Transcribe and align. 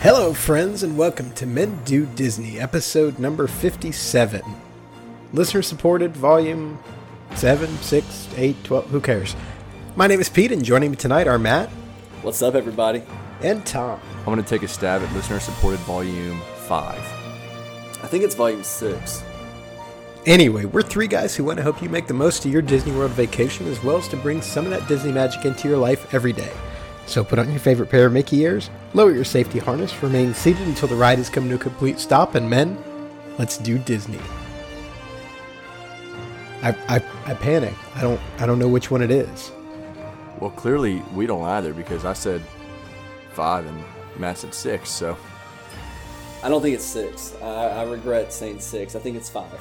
Hello, 0.00 0.32
friends, 0.32 0.82
and 0.82 0.96
welcome 0.96 1.30
to 1.32 1.46
Men 1.46 1.80
Do 1.84 2.06
Disney, 2.06 2.58
episode 2.58 3.18
number 3.18 3.46
57. 3.46 4.40
Listener 5.32 5.62
supported, 5.62 6.16
volume 6.16 6.78
7, 7.34 7.68
6, 7.76 8.28
8, 8.36 8.64
12, 8.64 8.86
who 8.90 9.00
cares? 9.00 9.36
My 9.96 10.06
name 10.06 10.20
is 10.20 10.28
Pete, 10.28 10.52
and 10.52 10.64
joining 10.64 10.90
me 10.90 10.96
tonight 10.96 11.28
are 11.28 11.38
Matt 11.38 11.68
What's 12.22 12.40
up, 12.42 12.54
everybody? 12.54 13.02
and 13.42 13.64
Tom. 13.66 14.00
I'm 14.18 14.24
going 14.26 14.36
to 14.36 14.42
take 14.42 14.62
a 14.62 14.68
stab 14.68 15.02
at 15.02 15.12
listener 15.14 15.40
supported 15.40 15.80
volume 15.80 16.40
5. 16.66 16.94
I 18.02 18.06
think 18.06 18.24
it's 18.24 18.34
volume 18.34 18.62
six. 18.62 19.22
Anyway, 20.26 20.66
we're 20.66 20.82
three 20.82 21.06
guys 21.06 21.34
who 21.34 21.44
want 21.44 21.56
to 21.58 21.62
help 21.62 21.82
you 21.82 21.88
make 21.88 22.06
the 22.06 22.14
most 22.14 22.44
of 22.44 22.52
your 22.52 22.60
Disney 22.62 22.92
World 22.92 23.12
vacation 23.12 23.66
as 23.66 23.82
well 23.82 23.96
as 23.96 24.08
to 24.08 24.16
bring 24.16 24.42
some 24.42 24.64
of 24.64 24.70
that 24.70 24.86
Disney 24.88 25.12
magic 25.12 25.44
into 25.44 25.68
your 25.68 25.78
life 25.78 26.12
every 26.14 26.32
day. 26.32 26.52
So 27.06 27.24
put 27.24 27.38
on 27.38 27.50
your 27.50 27.58
favorite 27.58 27.90
pair 27.90 28.06
of 28.06 28.12
Mickey 28.12 28.40
ears, 28.40 28.70
lower 28.94 29.12
your 29.12 29.24
safety 29.24 29.58
harness, 29.58 30.02
remain 30.02 30.32
seated 30.32 30.66
until 30.68 30.88
the 30.88 30.94
ride 30.94 31.18
has 31.18 31.28
come 31.28 31.48
to 31.48 31.56
a 31.56 31.58
complete 31.58 31.98
stop, 31.98 32.34
and 32.34 32.48
men, 32.48 32.82
let's 33.38 33.58
do 33.58 33.78
Disney. 33.78 34.20
I, 36.62 36.70
I, 36.88 37.02
I 37.26 37.34
panic. 37.34 37.74
I 37.94 38.02
don't 38.02 38.20
I 38.38 38.46
don't 38.46 38.58
know 38.58 38.68
which 38.68 38.90
one 38.90 39.02
it 39.02 39.10
is. 39.10 39.50
Well, 40.38 40.50
clearly 40.50 41.02
we 41.14 41.26
don't 41.26 41.44
either 41.44 41.72
because 41.72 42.04
I 42.04 42.12
said 42.12 42.42
5 43.32 43.66
and 43.66 43.84
Matt 44.16 44.38
said 44.38 44.54
6, 44.54 44.88
so 44.88 45.16
I 46.42 46.48
don't 46.48 46.62
think 46.62 46.74
it's 46.74 46.84
six. 46.84 47.34
I, 47.42 47.44
I 47.44 47.82
regret 47.84 48.32
saying 48.32 48.60
six. 48.60 48.96
I 48.96 48.98
think 48.98 49.16
it's 49.16 49.28
five. 49.28 49.60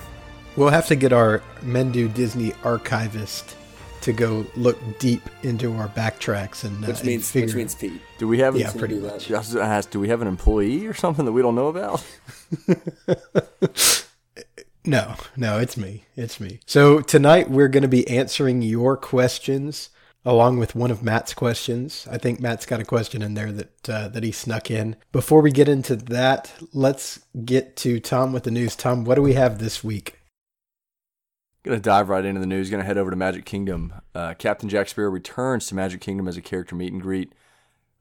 We'll 0.56 0.70
have 0.70 0.88
to 0.88 0.96
get 0.96 1.12
our 1.12 1.44
Men 1.62 1.92
Do 1.92 2.08
Disney 2.08 2.54
archivist 2.64 3.56
to 4.02 4.14
go 4.14 4.46
look 4.56 4.78
deep 5.00 5.22
into 5.44 5.74
our 5.76 5.88
backtracks 5.90 6.64
and 6.64 6.84
uh, 6.84 6.88
Which 6.88 7.00
and 7.00 7.08
means 7.08 7.32
figure- 7.32 7.48
which 7.48 7.56
means 7.56 7.76
Pete. 7.76 8.02
do 8.18 8.28
we 8.28 8.40
have 8.40 8.56
Yeah, 8.58 8.72
pretty 8.72 9.00
much. 9.00 9.30
I 9.32 9.38
was 9.38 9.56
ask, 9.56 9.90
do 9.92 10.00
we 10.00 10.10
have 10.10 10.22
an 10.22 10.28
employee 10.28 10.86
or 10.88 10.94
something 10.94 11.26
that 11.26 11.32
we 11.32 11.42
don't 11.42 11.56
know 11.56 11.68
about? 11.68 12.06
No, 14.86 15.16
no, 15.36 15.60
it's 15.60 15.76
me. 15.78 16.06
It's 16.16 16.40
me. 16.40 16.62
So 16.66 17.02
tonight 17.02 17.50
we're 17.50 17.68
going 17.68 17.84
to 17.84 17.90
be 17.90 18.08
answering 18.08 18.62
your 18.62 18.96
questions 18.98 19.90
along 20.26 20.58
with 20.58 20.74
one 20.74 20.90
of 20.90 21.04
Matt's 21.04 21.34
questions. 21.34 22.08
I 22.10 22.18
think 22.18 22.40
Matt's 22.40 22.66
got 22.66 22.80
a 22.80 22.86
question 22.86 23.22
in 23.22 23.34
there 23.34 23.52
that 23.52 23.90
uh, 23.90 24.08
that 24.08 24.24
he 24.24 24.32
snuck 24.32 24.72
in. 24.72 24.96
Before 25.12 25.42
we 25.42 25.52
get 25.52 25.68
into 25.68 25.96
that, 25.96 26.54
let's 26.74 27.20
get 27.46 27.76
to 27.78 28.00
Tom 28.00 28.32
with 28.34 28.44
the 28.44 28.52
news. 28.52 28.76
Tom, 28.76 29.04
what 29.04 29.16
do 29.16 29.22
we 29.22 29.34
have 29.34 29.60
this 29.60 29.84
week? 29.84 30.19
Gonna 31.70 31.82
dive 31.82 32.10
right 32.10 32.26
into 32.26 32.42
the 32.42 32.48
news. 32.48 32.72
Gonna 32.72 32.84
head 32.84 32.98
over 32.98 33.12
to 33.12 33.16
Magic 33.16 33.46
Kingdom. 33.46 33.94
Uh, 34.16 34.34
Captain 34.34 34.68
Jack 34.68 34.90
Sparrow 34.90 35.12
returns 35.12 35.68
to 35.68 35.76
Magic 35.76 36.02
Kingdom 36.02 36.28
as 36.28 36.36
a 36.36 36.42
character 36.42 36.74
meet 36.74 36.92
and 36.92 37.00
greet 37.00 37.32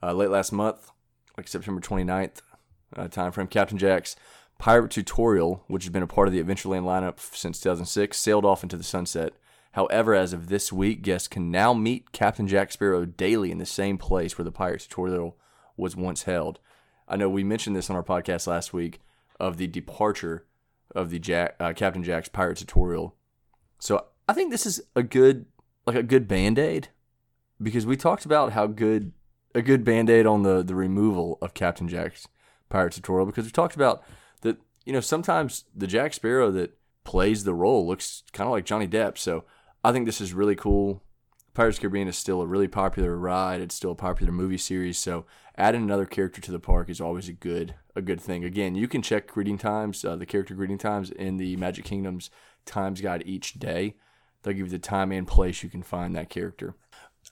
uh, 0.02 0.14
late 0.14 0.30
last 0.30 0.52
month, 0.52 0.90
like 1.36 1.46
September 1.46 1.78
29th 1.78 2.40
uh, 2.96 3.08
time 3.08 3.30
frame. 3.30 3.46
Captain 3.46 3.76
Jack's 3.76 4.16
pirate 4.56 4.90
tutorial, 4.90 5.64
which 5.66 5.84
has 5.84 5.92
been 5.92 6.02
a 6.02 6.06
part 6.06 6.26
of 6.28 6.32
the 6.32 6.42
Adventureland 6.42 6.84
lineup 6.84 7.20
since 7.20 7.60
2006, 7.60 8.16
sailed 8.16 8.46
off 8.46 8.62
into 8.62 8.78
the 8.78 8.82
sunset. 8.82 9.34
However, 9.72 10.14
as 10.14 10.32
of 10.32 10.48
this 10.48 10.72
week, 10.72 11.02
guests 11.02 11.28
can 11.28 11.50
now 11.50 11.74
meet 11.74 12.10
Captain 12.10 12.48
Jack 12.48 12.72
Sparrow 12.72 13.04
daily 13.04 13.50
in 13.50 13.58
the 13.58 13.66
same 13.66 13.98
place 13.98 14.38
where 14.38 14.46
the 14.46 14.50
pirate 14.50 14.80
tutorial 14.80 15.36
was 15.76 15.94
once 15.94 16.22
held. 16.22 16.58
I 17.06 17.16
know 17.16 17.28
we 17.28 17.44
mentioned 17.44 17.76
this 17.76 17.90
on 17.90 17.96
our 17.96 18.02
podcast 18.02 18.46
last 18.46 18.72
week 18.72 19.02
of 19.38 19.58
the 19.58 19.66
departure 19.66 20.46
of 20.94 21.10
the 21.10 21.18
Jack, 21.18 21.54
uh, 21.60 21.74
Captain 21.74 22.02
Jack's 22.02 22.30
pirate 22.30 22.56
tutorial 22.56 23.14
so 23.78 24.06
I 24.28 24.32
think 24.32 24.50
this 24.50 24.66
is 24.66 24.82
a 24.94 25.02
good 25.02 25.46
like 25.86 25.96
a 25.96 26.02
good 26.02 26.28
band-aid 26.28 26.88
because 27.60 27.86
we 27.86 27.96
talked 27.96 28.24
about 28.24 28.52
how 28.52 28.66
good 28.66 29.12
a 29.54 29.62
good 29.62 29.84
band-aid 29.84 30.26
on 30.26 30.42
the 30.42 30.62
the 30.62 30.74
removal 30.74 31.38
of 31.40 31.54
Captain 31.54 31.88
Jack's 31.88 32.28
pirate 32.68 32.92
tutorial 32.92 33.26
because 33.26 33.44
we 33.44 33.50
talked 33.50 33.76
about 33.76 34.02
that 34.42 34.58
you 34.84 34.92
know 34.92 35.00
sometimes 35.00 35.64
the 35.74 35.86
Jack 35.86 36.14
Sparrow 36.14 36.50
that 36.50 36.78
plays 37.08 37.44
the 37.44 37.54
role 37.54 37.86
looks 37.86 38.22
kind 38.32 38.46
of 38.46 38.52
like 38.52 38.66
Johnny 38.66 38.86
Depp. 38.86 39.16
So 39.16 39.44
I 39.82 39.92
think 39.92 40.04
this 40.04 40.20
is 40.20 40.34
really 40.34 40.54
cool. 40.54 41.02
Pirates 41.54 41.78
of 41.78 41.80
Caribbean 41.80 42.06
is 42.06 42.18
still 42.18 42.42
a 42.42 42.46
really 42.46 42.68
popular 42.68 43.16
ride. 43.16 43.62
It's 43.62 43.74
still 43.74 43.92
a 43.92 43.96
popular 43.96 44.30
movie 44.30 44.58
series. 44.58 44.98
So 44.98 45.24
adding 45.56 45.82
another 45.82 46.04
character 46.04 46.42
to 46.42 46.52
the 46.52 46.60
park 46.60 46.90
is 46.90 47.00
always 47.00 47.26
a 47.26 47.32
good 47.32 47.74
a 47.96 48.02
good 48.02 48.20
thing. 48.20 48.44
Again, 48.44 48.74
you 48.74 48.86
can 48.86 49.00
check 49.00 49.26
greeting 49.26 49.56
times, 49.56 50.04
uh, 50.04 50.16
the 50.16 50.26
character 50.26 50.54
greeting 50.54 50.76
times 50.76 51.10
in 51.10 51.38
the 51.38 51.56
Magic 51.56 51.86
Kingdom's 51.86 52.28
times 52.68 53.00
guide 53.00 53.22
each 53.26 53.54
day. 53.54 53.96
They'll 54.42 54.54
give 54.54 54.66
you 54.66 54.72
the 54.72 54.78
time 54.78 55.10
and 55.12 55.26
place 55.26 55.62
you 55.62 55.68
can 55.68 55.82
find 55.82 56.14
that 56.14 56.30
character. 56.30 56.74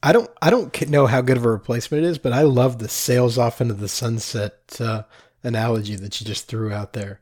I 0.03 0.13
don't 0.13 0.31
I 0.43 0.51
don't 0.51 0.89
know 0.89 1.07
how 1.07 1.21
good 1.21 1.37
of 1.37 1.45
a 1.45 1.51
replacement 1.51 2.05
it 2.05 2.09
is, 2.09 2.19
but 2.19 2.33
I 2.33 2.43
love 2.43 2.79
the 2.79 2.89
sails 2.89 3.39
off 3.39 3.61
into 3.61 3.75
the 3.75 3.89
sunset 3.89 4.77
uh, 4.81 5.05
analogy 5.43 5.97
that 5.97 6.21
you 6.21 6.27
just 6.27 6.49
threw 6.49 6.73
out 6.73 6.93
there. 6.93 7.21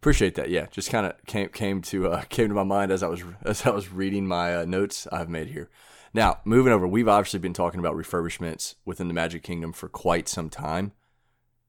Appreciate 0.00 0.34
that. 0.34 0.50
Yeah, 0.50 0.66
just 0.70 0.90
kind 0.90 1.06
of 1.06 1.14
came 1.26 1.48
came 1.48 1.80
to 1.82 2.08
uh, 2.08 2.22
came 2.28 2.48
to 2.48 2.54
my 2.54 2.64
mind 2.64 2.90
as 2.90 3.02
I 3.02 3.08
was 3.08 3.22
as 3.44 3.64
I 3.64 3.70
was 3.70 3.90
reading 3.90 4.26
my 4.26 4.56
uh, 4.56 4.64
notes 4.64 5.06
I've 5.12 5.28
made 5.28 5.48
here. 5.48 5.70
Now, 6.14 6.40
moving 6.44 6.72
over, 6.72 6.86
we've 6.86 7.08
obviously 7.08 7.38
been 7.40 7.54
talking 7.54 7.80
about 7.80 7.96
refurbishments 7.96 8.74
within 8.84 9.08
the 9.08 9.14
Magic 9.14 9.42
Kingdom 9.42 9.72
for 9.72 9.88
quite 9.88 10.28
some 10.28 10.50
time. 10.50 10.92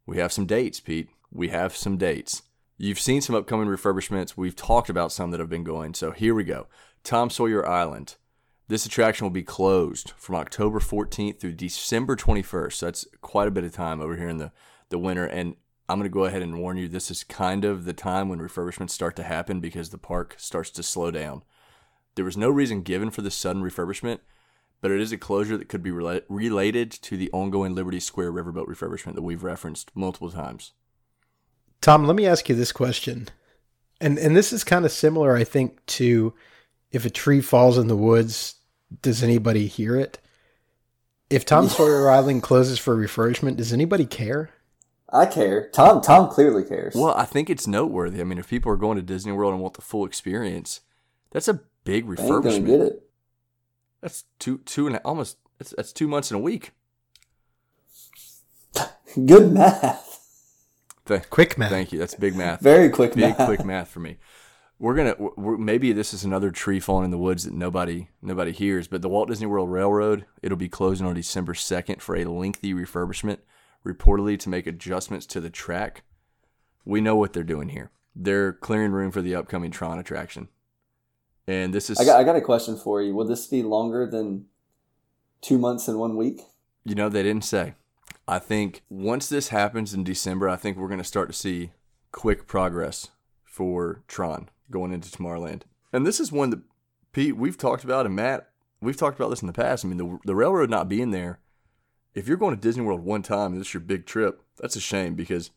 We 0.06 0.18
have 0.18 0.34
some 0.34 0.46
dates, 0.46 0.82
Pete. 0.82 1.08
We 1.32 1.48
have 1.48 1.78
some 1.78 1.96
dates. 1.96 2.42
You've 2.78 3.00
seen 3.00 3.22
some 3.22 3.36
upcoming 3.36 3.68
refurbishments. 3.68 4.36
We've 4.36 4.56
talked 4.56 4.90
about 4.90 5.12
some 5.12 5.32
that 5.32 5.40
have 5.40 5.50
been 5.50 5.64
going. 5.64 5.94
So 5.94 6.12
here 6.12 6.34
we 6.34 6.44
go. 6.44 6.68
Tom 7.04 7.30
Sawyer 7.30 7.68
Island. 7.68 8.16
This 8.68 8.86
attraction 8.86 9.26
will 9.26 9.32
be 9.32 9.44
closed 9.44 10.12
from 10.18 10.36
October 10.36 10.80
14th 10.80 11.40
through 11.40 11.54
December 11.54 12.16
21st. 12.16 12.74
So 12.74 12.86
that's 12.88 13.06
quite 13.22 13.48
a 13.48 13.52
bit 13.52 13.64
of 13.64 13.74
time 13.74 14.02
over 14.02 14.18
here 14.18 14.30
in 14.30 14.38
the, 14.38 14.52
the 14.90 14.98
winter. 14.98 15.26
And 15.26 15.56
I'm 15.88 16.00
going 16.00 16.10
to 16.10 16.14
go 16.14 16.26
ahead 16.26 16.42
and 16.42 16.60
warn 16.60 16.78
you 16.78 16.88
this 16.88 17.12
is 17.12 17.24
kind 17.24 17.66
of 17.66 17.86
the 17.86 17.94
time 17.94 18.30
when 18.30 18.40
refurbishments 18.40 18.92
start 18.92 19.16
to 19.18 19.24
happen 19.24 19.60
because 19.60 19.90
the 19.90 19.98
park 19.98 20.36
starts 20.38 20.72
to 20.72 20.84
slow 20.84 21.12
down. 21.12 21.44
There 22.16 22.26
was 22.26 22.38
no 22.38 22.50
reason 22.50 22.82
given 22.82 23.12
for 23.12 23.22
this 23.22 23.36
sudden 23.36 23.62
refurbishment, 23.62 24.20
but 24.82 24.92
it 24.92 25.02
is 25.02 25.12
a 25.12 25.18
closure 25.18 25.58
that 25.58 25.70
could 25.70 25.84
be 25.84 25.92
rela- 25.92 26.24
related 26.30 26.92
to 26.92 27.18
the 27.18 27.30
ongoing 27.32 27.76
Liberty 27.76 28.00
Square 28.00 28.32
riverboat 28.32 28.68
refurbishment 28.68 29.16
that 29.16 29.22
we've 29.22 29.44
referenced 29.44 29.92
multiple 29.94 30.32
times. 30.32 30.72
Tom, 31.84 32.06
let 32.06 32.16
me 32.16 32.26
ask 32.26 32.48
you 32.48 32.56
this 32.56 32.72
question. 32.72 33.28
And 34.00 34.18
and 34.18 34.36
this 34.38 34.54
is 34.54 34.64
kind 34.64 34.86
of 34.86 34.92
similar, 34.92 35.36
I 35.36 35.44
think, 35.44 35.86
to 35.88 36.34
if 36.92 37.06
a 37.06 37.10
tree 37.10 37.42
falls 37.42 37.78
in 37.78 37.88
the 37.88 37.98
woods, 37.98 38.56
does 39.02 39.22
anybody 39.22 39.68
hear 39.68 39.98
it? 39.98 40.18
If 41.30 41.46
Tom 41.46 41.68
Sawyer 41.68 42.10
Island 42.10 42.42
closes 42.42 42.80
for 42.80 42.96
refurbishment, 42.96 43.58
does 43.58 43.74
anybody 43.74 44.06
care? 44.06 44.50
I 45.12 45.26
care. 45.26 45.70
Tom 45.72 46.02
Tom 46.02 46.30
clearly 46.30 46.64
cares. 46.64 46.96
Well, 46.96 47.14
I 47.16 47.26
think 47.26 47.50
it's 47.50 47.68
noteworthy. 47.68 48.22
I 48.22 48.24
mean, 48.24 48.38
if 48.38 48.50
people 48.50 48.72
are 48.72 48.78
going 48.78 48.96
to 48.96 49.04
Disney 49.04 49.34
World 49.34 49.54
and 49.54 49.62
want 49.62 49.74
the 49.74 49.82
full 49.82 50.06
experience, 50.06 50.80
that's 51.32 51.50
a 51.50 51.60
big 51.84 52.06
I 52.06 52.12
ain't 52.12 52.18
gonna 52.18 52.32
refurbishment. 52.42 52.66
get 52.66 52.80
it. 52.80 53.04
That's 54.00 54.24
two, 54.40 54.60
two 54.60 54.88
and 54.88 55.02
almost. 55.04 55.38
That's, 55.60 55.74
that's 55.76 55.92
two 55.92 56.08
months 56.08 56.32
in 56.32 56.38
a 56.38 56.40
week. 56.40 56.72
Good 59.26 59.52
math. 59.52 60.13
Th- 61.06 61.30
Quick 61.30 61.58
math. 61.58 61.70
Thank 61.70 61.92
you. 61.92 62.00
That's 62.00 62.16
big 62.16 62.36
math. 62.36 62.62
Very 62.62 62.90
quick 62.90 63.14
big 63.14 63.38
math. 63.38 63.46
quick 63.46 63.66
math 63.66 63.90
for 63.90 64.00
me. 64.00 64.18
We're 64.80 64.96
gonna 64.96 65.16
we're, 65.18 65.58
maybe 65.58 65.94
this 65.94 66.14
is 66.14 66.24
another 66.24 66.52
tree 66.52 66.80
falling 66.80 67.06
in 67.06 67.12
the 67.12 67.18
woods 67.18 67.44
that 67.44 67.54
nobody 67.54 68.10
nobody 68.22 68.52
hears. 68.52 68.88
But 68.88 69.02
the 69.02 69.10
Walt 69.10 69.30
Disney 69.30 69.48
World 69.48 69.72
Railroad 69.72 70.26
it'll 70.42 70.58
be 70.58 70.70
closing 70.70 71.06
on 71.06 71.16
December 71.16 71.54
second 71.54 72.02
for 72.02 72.16
a 72.16 72.26
lengthy 72.26 72.74
refurbishment, 72.74 73.40
reportedly 73.86 74.40
to 74.40 74.50
make 74.50 74.68
adjustments 74.68 75.26
to 75.28 75.42
the 75.42 75.50
track. 75.50 76.04
We 76.86 77.02
know 77.02 77.16
what 77.16 77.34
they're 77.34 77.44
doing 77.44 77.70
here. 77.70 77.92
They're 78.16 78.54
clearing 78.54 78.92
room 78.92 79.12
for 79.12 79.22
the 79.22 79.36
upcoming 79.36 79.72
Tron 79.72 80.00
attraction, 80.00 80.50
and 81.48 81.74
this 81.74 81.90
is 81.90 82.00
I 82.00 82.06
got 82.06 82.20
I 82.20 82.24
got 82.24 82.36
a 82.36 82.42
question 82.42 82.78
for 82.78 83.02
you. 83.02 83.14
Will 83.14 83.26
this 83.28 83.48
be 83.48 83.64
longer 83.64 84.10
than 84.10 84.46
two 85.42 85.58
months 85.58 85.88
and 85.88 85.98
one 85.98 86.18
week? 86.18 86.42
You 86.84 86.96
know, 86.96 87.10
they 87.10 87.24
didn't 87.24 87.46
say. 87.46 87.76
I 88.28 88.40
think 88.40 88.84
once 88.90 89.28
this 89.28 89.50
happens 89.50 89.94
in 89.94 90.04
December, 90.04 90.48
I 90.48 90.56
think 90.56 90.78
we're 90.78 90.88
going 90.88 91.00
to 91.00 91.04
start 91.04 91.30
to 91.30 91.34
see 91.34 91.72
quick 92.12 92.48
progress 92.48 93.10
for 93.44 94.04
Tron 94.08 94.50
going 94.72 94.94
into 94.94 95.10
Tomorrowland. 95.10 95.64
And 95.92 96.08
this 96.08 96.20
is 96.20 96.32
one 96.32 96.50
that 96.52 96.62
Pete 97.12 97.36
we've 97.36 97.58
talked 97.58 97.84
about, 97.84 98.06
and 98.06 98.16
Matt 98.16 98.50
we've 98.82 98.98
talked 98.98 99.18
about 99.18 99.30
this 99.30 99.42
in 99.42 99.48
the 99.48 99.54
past. 99.54 99.84
I 99.84 99.88
mean, 99.88 99.98
the 99.98 100.20
the 100.26 100.36
railroad 100.36 100.70
not 100.70 100.90
being 100.90 101.12
there. 101.12 101.40
If 102.14 102.28
you're 102.28 102.38
going 102.38 102.56
to 102.56 102.62
Disney 102.62 102.84
World 102.84 103.04
one 103.04 103.24
time 103.24 103.54
and 103.54 103.60
this 103.60 103.70
is 103.70 103.74
your 103.74 103.82
big 103.82 104.06
trip, 104.06 104.42
that's 104.58 104.76
a 104.76 104.82
shame 104.82 105.16
because 105.16 105.50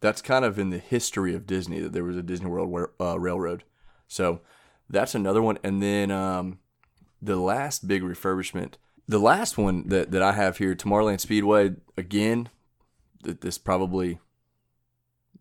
that's 0.00 0.22
kind 0.22 0.44
of 0.44 0.58
in 0.58 0.70
the 0.70 0.78
history 0.78 1.34
of 1.34 1.46
Disney 1.46 1.78
that 1.80 1.92
there 1.92 2.04
was 2.04 2.16
a 2.16 2.22
Disney 2.22 2.48
World 2.48 2.70
wa- 2.70 2.86
uh, 2.98 3.20
railroad. 3.20 3.64
So 4.08 4.40
that's 4.88 5.14
another 5.14 5.42
one. 5.42 5.58
And 5.62 5.82
then 5.82 6.10
um, 6.10 6.58
the 7.20 7.36
last 7.36 7.86
big 7.86 8.02
refurbishment, 8.02 8.74
the 9.10 9.18
last 9.18 9.58
one 9.58 9.88
that, 9.88 10.12
that 10.12 10.22
I 10.22 10.32
have 10.32 10.58
here, 10.58 10.76
Tomorrowland 10.76 11.18
Speedway, 11.18 11.72
again, 11.96 12.48
th- 13.24 13.40
this 13.40 13.58
probably 13.58 14.20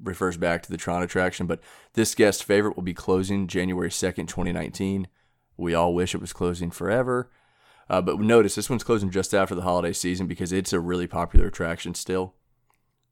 refers 0.01 0.37
back 0.37 0.63
to 0.63 0.71
the 0.71 0.77
Tron 0.77 1.03
attraction, 1.03 1.45
but 1.45 1.59
this 1.93 2.15
guest 2.15 2.43
favorite 2.43 2.75
will 2.75 2.83
be 2.83 2.95
closing 2.95 3.45
January 3.45 3.89
2nd, 3.89 4.27
2019. 4.27 5.07
We 5.55 5.75
all 5.75 5.93
wish 5.93 6.15
it 6.15 6.21
was 6.21 6.33
closing 6.33 6.71
forever. 6.71 7.29
Uh, 7.87 8.01
but 8.01 8.19
notice 8.19 8.55
this 8.55 8.71
one's 8.71 8.83
closing 8.83 9.11
just 9.11 9.35
after 9.35 9.53
the 9.53 9.61
holiday 9.61 9.93
season 9.93 10.25
because 10.25 10.51
it's 10.51 10.73
a 10.73 10.79
really 10.79 11.07
popular 11.07 11.45
attraction 11.47 11.93
still. 11.93 12.33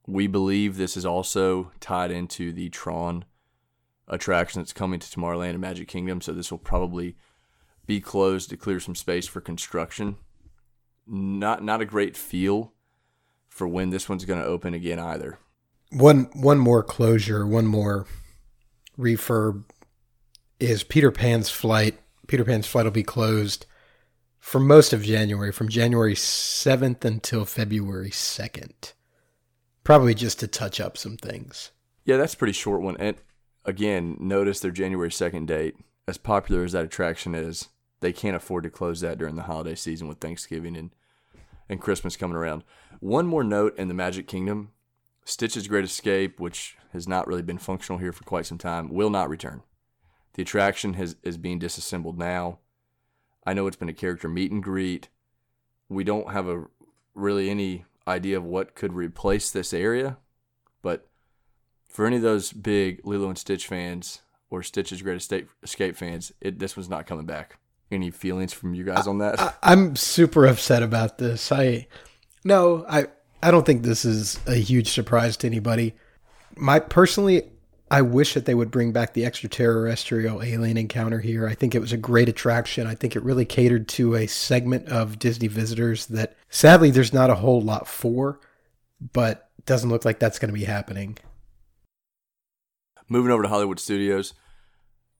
We 0.07 0.25
believe 0.25 0.77
this 0.77 0.97
is 0.97 1.05
also 1.05 1.71
tied 1.79 2.09
into 2.09 2.51
the 2.51 2.69
Tron 2.69 3.25
attraction 4.07 4.61
that's 4.61 4.73
coming 4.73 4.99
to 5.01 5.07
Tomorrowland 5.07 5.51
and 5.51 5.59
Magic 5.59 5.87
Kingdom, 5.87 6.19
so 6.19 6.33
this 6.33 6.49
will 6.49 6.57
probably 6.57 7.15
be 7.85 8.01
closed 8.01 8.49
to 8.49 8.57
clear 8.57 8.79
some 8.79 8.95
space 8.95 9.27
for 9.27 9.39
construction. 9.39 10.15
Not 11.07 11.63
not 11.63 11.81
a 11.81 11.85
great 11.85 12.17
feel 12.17 12.73
for 13.47 13.67
when 13.67 13.89
this 13.89 14.09
one's 14.09 14.25
going 14.25 14.39
to 14.39 14.45
open 14.45 14.73
again 14.73 14.99
either. 14.99 15.39
One 15.91 16.29
one 16.33 16.59
more 16.59 16.83
closure, 16.83 17.45
one 17.45 17.65
more 17.65 18.05
refurb 18.97 19.63
is 20.59 20.83
Peter 20.83 21.11
Pan's 21.11 21.49
flight. 21.49 21.99
Peter 22.27 22.43
Pan's 22.43 22.67
flight 22.67 22.85
will 22.85 22.91
be 22.91 23.03
closed 23.03 23.65
for 24.47 24.59
most 24.59 24.93
of 24.93 25.03
January, 25.03 25.51
from 25.51 25.67
January 25.67 26.13
7th 26.13 27.03
until 27.03 27.43
February 27.43 28.09
2nd. 28.09 28.93
Probably 29.83 30.13
just 30.13 30.39
to 30.39 30.47
touch 30.47 30.79
up 30.79 30.97
some 30.97 31.17
things. 31.17 31.71
Yeah, 32.05 32.17
that's 32.17 32.33
a 32.33 32.37
pretty 32.37 32.53
short 32.53 32.81
one. 32.81 32.95
And 32.97 33.17
again, 33.65 34.15
notice 34.19 34.59
their 34.59 34.71
January 34.71 35.09
2nd 35.09 35.47
date. 35.47 35.75
As 36.07 36.17
popular 36.17 36.63
as 36.63 36.71
that 36.71 36.85
attraction 36.85 37.35
is, 37.35 37.67
they 37.99 38.13
can't 38.13 38.35
afford 38.35 38.63
to 38.63 38.69
close 38.69 39.01
that 39.01 39.17
during 39.17 39.35
the 39.35 39.43
holiday 39.43 39.75
season 39.75 40.07
with 40.07 40.19
Thanksgiving 40.19 40.75
and, 40.75 40.91
and 41.67 41.81
Christmas 41.81 42.17
coming 42.17 42.37
around. 42.37 42.63
One 42.99 43.27
more 43.27 43.43
note 43.43 43.77
in 43.77 43.87
the 43.87 43.93
Magic 43.93 44.27
Kingdom 44.27 44.71
Stitch's 45.25 45.67
Great 45.67 45.83
Escape, 45.83 46.39
which 46.39 46.77
has 46.93 47.05
not 47.05 47.27
really 47.27 47.41
been 47.41 47.57
functional 47.57 47.99
here 47.99 48.13
for 48.13 48.23
quite 48.23 48.45
some 48.45 48.57
time, 48.57 48.87
will 48.87 49.09
not 49.09 49.29
return. 49.29 49.61
The 50.35 50.43
attraction 50.43 50.93
has, 50.93 51.17
is 51.21 51.37
being 51.37 51.59
disassembled 51.59 52.17
now. 52.17 52.59
I 53.45 53.53
know 53.53 53.67
it's 53.67 53.75
been 53.75 53.89
a 53.89 53.93
character 53.93 54.29
meet 54.29 54.51
and 54.51 54.63
greet. 54.63 55.09
We 55.89 56.05
don't 56.05 56.31
have 56.31 56.47
a 56.47 56.67
really 57.13 57.49
any 57.49 57.83
idea 58.07 58.37
of 58.37 58.45
what 58.45 58.73
could 58.73 58.93
replace 58.93 59.51
this 59.51 59.73
area, 59.73 60.17
but 60.81 61.07
for 61.89 62.05
any 62.05 62.15
of 62.17 62.21
those 62.21 62.53
big 62.53 63.01
Lilo 63.03 63.27
and 63.27 63.37
Stitch 63.37 63.67
fans 63.67 64.21
or 64.49 64.63
Stitch's 64.63 65.01
Great 65.01 65.21
Escape 65.61 65.95
fans, 65.97 66.31
it, 66.39 66.59
this 66.59 66.77
one's 66.77 66.89
not 66.89 67.05
coming 67.05 67.25
back. 67.25 67.57
Any 67.91 68.11
feelings 68.11 68.51
from 68.51 68.73
you 68.73 68.83
guys 68.83 69.07
on 69.07 69.19
that? 69.19 69.39
I, 69.39 69.53
I'm 69.63 69.95
super 69.95 70.45
upset 70.45 70.83
about 70.83 71.17
this. 71.17 71.51
I 71.51 71.87
no, 72.43 72.85
I 72.89 73.07
I 73.41 73.51
don't 73.51 73.65
think 73.65 73.83
this 73.83 74.03
is 74.03 74.39
a 74.45 74.55
huge 74.55 74.89
surprise 74.89 75.37
to 75.37 75.47
anybody. 75.47 75.93
My 76.55 76.79
personally, 76.79 77.43
I 77.89 78.01
wish 78.01 78.33
that 78.33 78.45
they 78.45 78.55
would 78.55 78.71
bring 78.71 78.91
back 78.91 79.13
the 79.13 79.25
extraterrestrial 79.25 80.43
alien 80.43 80.75
encounter 80.75 81.19
here. 81.19 81.47
I 81.47 81.53
think 81.53 81.73
it 81.73 81.79
was 81.79 81.93
a 81.93 81.97
great 81.97 82.27
attraction. 82.27 82.87
I 82.87 82.95
think 82.95 83.15
it 83.15 83.23
really 83.23 83.45
catered 83.45 83.87
to 83.89 84.15
a 84.15 84.27
segment 84.27 84.89
of 84.89 85.19
Disney 85.19 85.47
visitors 85.47 86.07
that 86.07 86.35
sadly 86.49 86.91
there's 86.91 87.13
not 87.13 87.29
a 87.29 87.35
whole 87.35 87.61
lot 87.61 87.87
for, 87.87 88.41
but 89.13 89.49
doesn't 89.65 89.89
look 89.89 90.03
like 90.03 90.19
that's 90.19 90.39
going 90.39 90.49
to 90.51 90.59
be 90.59 90.65
happening. 90.65 91.17
Moving 93.07 93.31
over 93.31 93.43
to 93.43 93.49
Hollywood 93.49 93.79
Studios, 93.79 94.33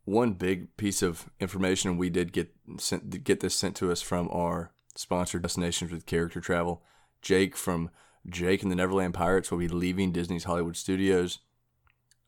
one 0.07 0.31
big 0.31 0.75
piece 0.77 1.01
of 1.01 1.30
information 1.38 1.98
we 1.98 2.09
did 2.09 2.31
get 2.31 2.50
sent, 2.80 3.25
get 3.25 3.42
this 3.42 3.54
sent 3.54 3.75
to 3.75 3.92
us 3.92 4.01
from 4.01 4.30
our 4.31 4.71
sponsor 4.95 5.38
Destinations 5.38 5.92
with 5.92 6.06
Character 6.06 6.39
Travel. 6.39 6.81
Jake 7.21 7.57
from 7.57 7.89
Jake 8.25 8.63
and 8.63 8.71
the 8.71 8.75
Neverland 8.77 9.13
Pirates 9.13 9.51
will 9.51 9.57
be 9.57 9.68
leaving 9.68 10.13
Disney's 10.13 10.45
Hollywood 10.45 10.77
Studios. 10.77 11.39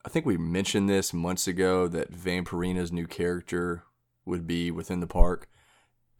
I 0.04 0.10
think 0.10 0.26
we 0.26 0.36
mentioned 0.36 0.90
this 0.90 1.14
months 1.14 1.48
ago 1.48 1.88
that 1.88 2.12
Vampirina's 2.12 2.92
new 2.92 3.06
character 3.06 3.84
would 4.26 4.46
be 4.46 4.70
within 4.70 5.00
the 5.00 5.06
park, 5.06 5.48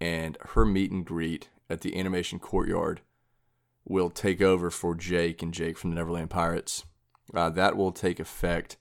and 0.00 0.38
her 0.40 0.64
meet 0.64 0.90
and 0.90 1.04
greet 1.04 1.50
at 1.68 1.82
the 1.82 1.94
Animation 1.94 2.38
Courtyard 2.38 3.02
will 3.84 4.08
take 4.08 4.40
over 4.40 4.70
for 4.70 4.94
Jake 4.94 5.42
and 5.42 5.52
Jake 5.52 5.76
from 5.76 5.90
the 5.90 5.96
Neverland 5.96 6.30
Pirates. 6.30 6.86
Uh, 7.34 7.50
that 7.50 7.76
will 7.76 7.92
take 7.92 8.18
effect 8.18 8.78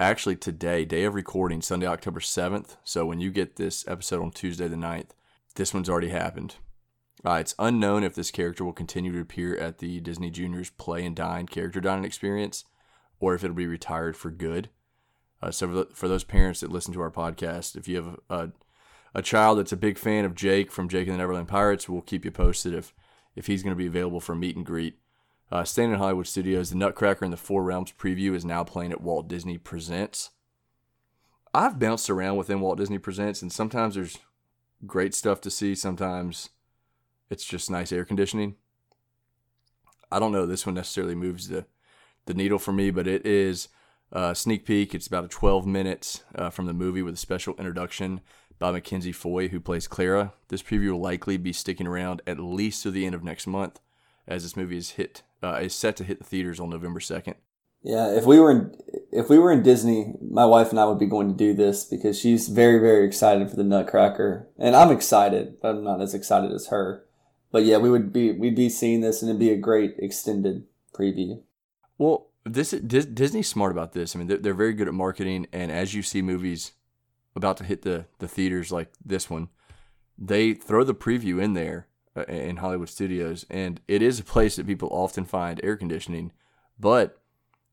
actually 0.00 0.34
today, 0.34 0.86
day 0.86 1.04
of 1.04 1.14
recording, 1.14 1.60
Sunday, 1.60 1.86
October 1.86 2.20
7th. 2.20 2.78
So 2.82 3.04
when 3.04 3.20
you 3.20 3.30
get 3.30 3.56
this 3.56 3.86
episode 3.86 4.22
on 4.22 4.30
Tuesday 4.30 4.66
the 4.66 4.76
9th, 4.76 5.10
this 5.56 5.74
one's 5.74 5.90
already 5.90 6.08
happened. 6.08 6.56
Uh, 7.22 7.34
it's 7.34 7.54
unknown 7.58 8.02
if 8.02 8.14
this 8.14 8.30
character 8.30 8.64
will 8.64 8.72
continue 8.72 9.12
to 9.12 9.20
appear 9.20 9.54
at 9.58 9.76
the 9.76 10.00
Disney 10.00 10.30
Juniors 10.30 10.70
Play 10.70 11.04
and 11.04 11.14
Dine 11.14 11.46
character 11.46 11.82
dining 11.82 12.06
experience 12.06 12.64
or 13.20 13.34
if 13.34 13.44
it'll 13.44 13.54
be 13.54 13.66
retired 13.66 14.16
for 14.16 14.30
good. 14.30 14.70
Uh, 15.42 15.50
so, 15.50 15.68
for, 15.68 15.74
the, 15.74 15.88
for, 15.92 16.08
those 16.08 16.24
parents 16.24 16.60
that 16.60 16.72
listen 16.72 16.94
to 16.94 17.00
our 17.02 17.10
podcast, 17.10 17.76
if 17.76 17.86
you 17.86 17.96
have 17.96 18.16
a, 18.30 18.50
a 19.14 19.20
child 19.20 19.58
that's 19.58 19.72
a 19.72 19.76
big 19.76 19.98
fan 19.98 20.24
of 20.24 20.34
Jake 20.34 20.72
from 20.72 20.88
Jake 20.88 21.08
and 21.08 21.14
the 21.14 21.18
Neverland 21.18 21.48
Pirates, 21.48 21.88
we'll 21.88 22.00
keep 22.00 22.24
you 22.24 22.30
posted 22.30 22.72
if, 22.72 22.94
if 23.36 23.46
he's 23.46 23.62
going 23.62 23.74
to 23.74 23.78
be 23.78 23.86
available 23.86 24.20
for 24.20 24.34
meet 24.34 24.56
and 24.56 24.64
greet. 24.64 24.98
Uh, 25.52 25.64
staying 25.64 25.90
in 25.90 25.98
Hollywood 25.98 26.28
Studios, 26.28 26.70
the 26.70 26.76
Nutcracker 26.76 27.24
and 27.24 27.32
the 27.32 27.36
Four 27.36 27.64
Realms 27.64 27.92
preview 27.98 28.34
is 28.36 28.44
now 28.44 28.62
playing 28.62 28.92
at 28.92 29.00
Walt 29.00 29.26
Disney 29.26 29.58
Presents. 29.58 30.30
I've 31.52 31.80
bounced 31.80 32.08
around 32.08 32.36
within 32.36 32.60
Walt 32.60 32.78
Disney 32.78 32.98
Presents, 32.98 33.42
and 33.42 33.52
sometimes 33.52 33.96
there's 33.96 34.18
great 34.86 35.12
stuff 35.12 35.40
to 35.40 35.50
see. 35.50 35.74
Sometimes 35.74 36.50
it's 37.30 37.44
just 37.44 37.68
nice 37.68 37.90
air 37.90 38.04
conditioning. 38.04 38.54
I 40.12 40.20
don't 40.20 40.30
know. 40.30 40.46
This 40.46 40.66
one 40.66 40.76
necessarily 40.76 41.16
moves 41.16 41.48
the 41.48 41.66
the 42.26 42.34
needle 42.34 42.58
for 42.58 42.72
me, 42.72 42.90
but 42.92 43.08
it 43.08 43.26
is 43.26 43.68
a 44.12 44.36
sneak 44.36 44.64
peek. 44.64 44.94
It's 44.94 45.08
about 45.08 45.24
a 45.24 45.28
12 45.28 45.66
minutes 45.66 46.22
uh, 46.36 46.50
from 46.50 46.66
the 46.66 46.72
movie 46.72 47.02
with 47.02 47.14
a 47.14 47.16
special 47.16 47.54
introduction 47.56 48.20
by 48.60 48.70
Mackenzie 48.70 49.10
Foy, 49.10 49.48
who 49.48 49.58
plays 49.58 49.88
Clara. 49.88 50.34
This 50.48 50.62
preview 50.62 50.92
will 50.92 51.00
likely 51.00 51.38
be 51.38 51.52
sticking 51.52 51.88
around 51.88 52.22
at 52.26 52.38
least 52.38 52.84
to 52.84 52.92
the 52.92 53.04
end 53.04 53.16
of 53.16 53.24
next 53.24 53.48
month, 53.48 53.80
as 54.28 54.44
this 54.44 54.56
movie 54.56 54.76
is 54.76 54.90
hit 54.90 55.22
uh, 55.42 55.60
is 55.62 55.74
set 55.74 55.96
to 55.96 56.04
hit 56.04 56.18
the 56.18 56.24
theaters 56.24 56.60
on 56.60 56.70
November 56.70 57.00
2nd. 57.00 57.34
Yeah, 57.82 58.12
if 58.14 58.26
we 58.26 58.38
were 58.38 58.50
in 58.50 58.74
if 59.10 59.30
we 59.30 59.38
were 59.38 59.50
in 59.50 59.62
Disney, 59.62 60.14
my 60.20 60.44
wife 60.44 60.70
and 60.70 60.78
I 60.78 60.84
would 60.84 60.98
be 60.98 61.06
going 61.06 61.28
to 61.28 61.34
do 61.34 61.54
this 61.54 61.84
because 61.84 62.18
she's 62.18 62.48
very 62.48 62.78
very 62.78 63.06
excited 63.06 63.48
for 63.48 63.56
the 63.56 63.64
Nutcracker, 63.64 64.48
and 64.58 64.76
I'm 64.76 64.90
excited, 64.90 65.60
but 65.62 65.70
I'm 65.70 65.84
not 65.84 66.02
as 66.02 66.12
excited 66.12 66.52
as 66.52 66.66
her. 66.66 67.06
But 67.50 67.64
yeah, 67.64 67.78
we 67.78 67.90
would 67.90 68.12
be 68.12 68.32
we'd 68.32 68.54
be 68.54 68.68
seeing 68.68 69.00
this, 69.00 69.22
and 69.22 69.30
it'd 69.30 69.40
be 69.40 69.50
a 69.50 69.56
great 69.56 69.94
extended 69.98 70.64
preview. 70.94 71.42
Well, 71.96 72.28
this 72.44 72.70
Disney's 72.70 73.48
smart 73.48 73.72
about 73.72 73.92
this. 73.92 74.14
I 74.14 74.18
mean, 74.18 74.28
they're, 74.28 74.38
they're 74.38 74.54
very 74.54 74.74
good 74.74 74.88
at 74.88 74.94
marketing, 74.94 75.46
and 75.50 75.72
as 75.72 75.94
you 75.94 76.02
see 76.02 76.20
movies 76.20 76.72
about 77.34 77.56
to 77.58 77.64
hit 77.64 77.80
the 77.80 78.04
the 78.18 78.28
theaters 78.28 78.70
like 78.70 78.92
this 79.02 79.30
one, 79.30 79.48
they 80.18 80.52
throw 80.52 80.84
the 80.84 80.94
preview 80.94 81.42
in 81.42 81.54
there 81.54 81.86
in 82.28 82.56
Hollywood 82.56 82.88
studios, 82.88 83.46
and 83.50 83.80
it 83.88 84.02
is 84.02 84.18
a 84.18 84.24
place 84.24 84.56
that 84.56 84.66
people 84.66 84.88
often 84.92 85.24
find 85.24 85.60
air 85.62 85.76
conditioning. 85.76 86.32
But 86.78 87.20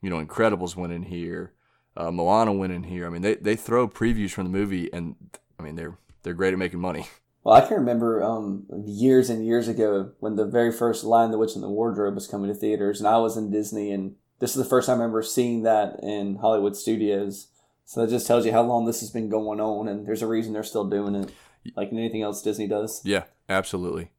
you 0.02 0.10
know, 0.10 0.24
Incredibles 0.24 0.76
went 0.76 0.94
in 0.94 1.04
here, 1.04 1.54
uh, 1.96 2.12
Moana 2.12 2.54
went 2.54 2.74
in 2.74 2.84
here. 2.84 3.06
I 3.08 3.10
mean, 3.10 3.22
they 3.22 3.36
they 3.36 3.56
throw 3.56 3.88
previews 3.88 4.32
from 4.32 4.46
the 4.46 4.58
movie, 4.58 4.92
and 4.94 5.16
I 5.60 5.64
mean 5.64 5.76
they're 5.76 5.98
they're 6.24 6.34
great 6.34 6.54
at 6.54 6.60
making 6.60 6.80
money. 6.80 7.08
Well, 7.44 7.56
I 7.56 7.66
can 7.66 7.78
remember 7.78 8.22
um, 8.22 8.66
years 8.84 9.30
and 9.30 9.46
years 9.46 9.70
ago 9.70 10.12
when 10.20 10.36
the 10.36 10.46
very 10.46 10.70
first 10.70 11.06
Lion, 11.06 11.32
the 11.32 11.38
Witch, 11.38 11.54
and 11.56 11.64
the 11.64 11.70
Wardrobe 11.70 12.16
was 12.16 12.28
coming 12.28 12.50
to 12.50 12.54
theaters, 12.54 13.00
and 13.00 13.08
I 13.08 13.20
was 13.20 13.38
in 13.38 13.52
Disney, 13.52 13.90
and 13.94 14.16
this 14.40 14.50
is 14.50 14.58
the 14.62 14.70
first 14.70 14.88
time 14.88 14.96
I 14.96 15.04
remember 15.04 15.24
seeing 15.24 15.64
that 15.64 15.98
in 16.04 16.36
Hollywood 16.36 16.76
studios. 16.76 17.48
So 17.86 18.02
that 18.02 18.10
just 18.10 18.28
tells 18.28 18.46
you 18.46 18.52
how 18.52 18.64
long 18.64 18.86
this 18.86 19.00
has 19.00 19.12
been 19.12 19.30
going 19.30 19.62
on, 19.62 19.88
and 19.88 20.06
there's 20.06 20.22
a 20.22 20.28
reason 20.28 20.52
they're 20.52 20.62
still 20.62 20.90
doing 20.90 21.16
it, 21.16 21.32
like 21.78 21.94
anything 21.94 22.22
else 22.22 22.42
Disney 22.42 22.68
does. 22.68 23.00
Yeah, 23.06 23.24
absolutely. 23.48 24.12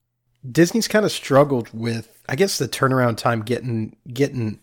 Disney's 0.50 0.88
kind 0.88 1.04
of 1.04 1.12
struggled 1.12 1.71
with, 1.73 2.23
I 2.28 2.37
guess, 2.37 2.59
the 2.59 2.68
turnaround 2.68 3.16
time 3.16 3.42
getting 3.42 3.97
getting, 4.12 4.61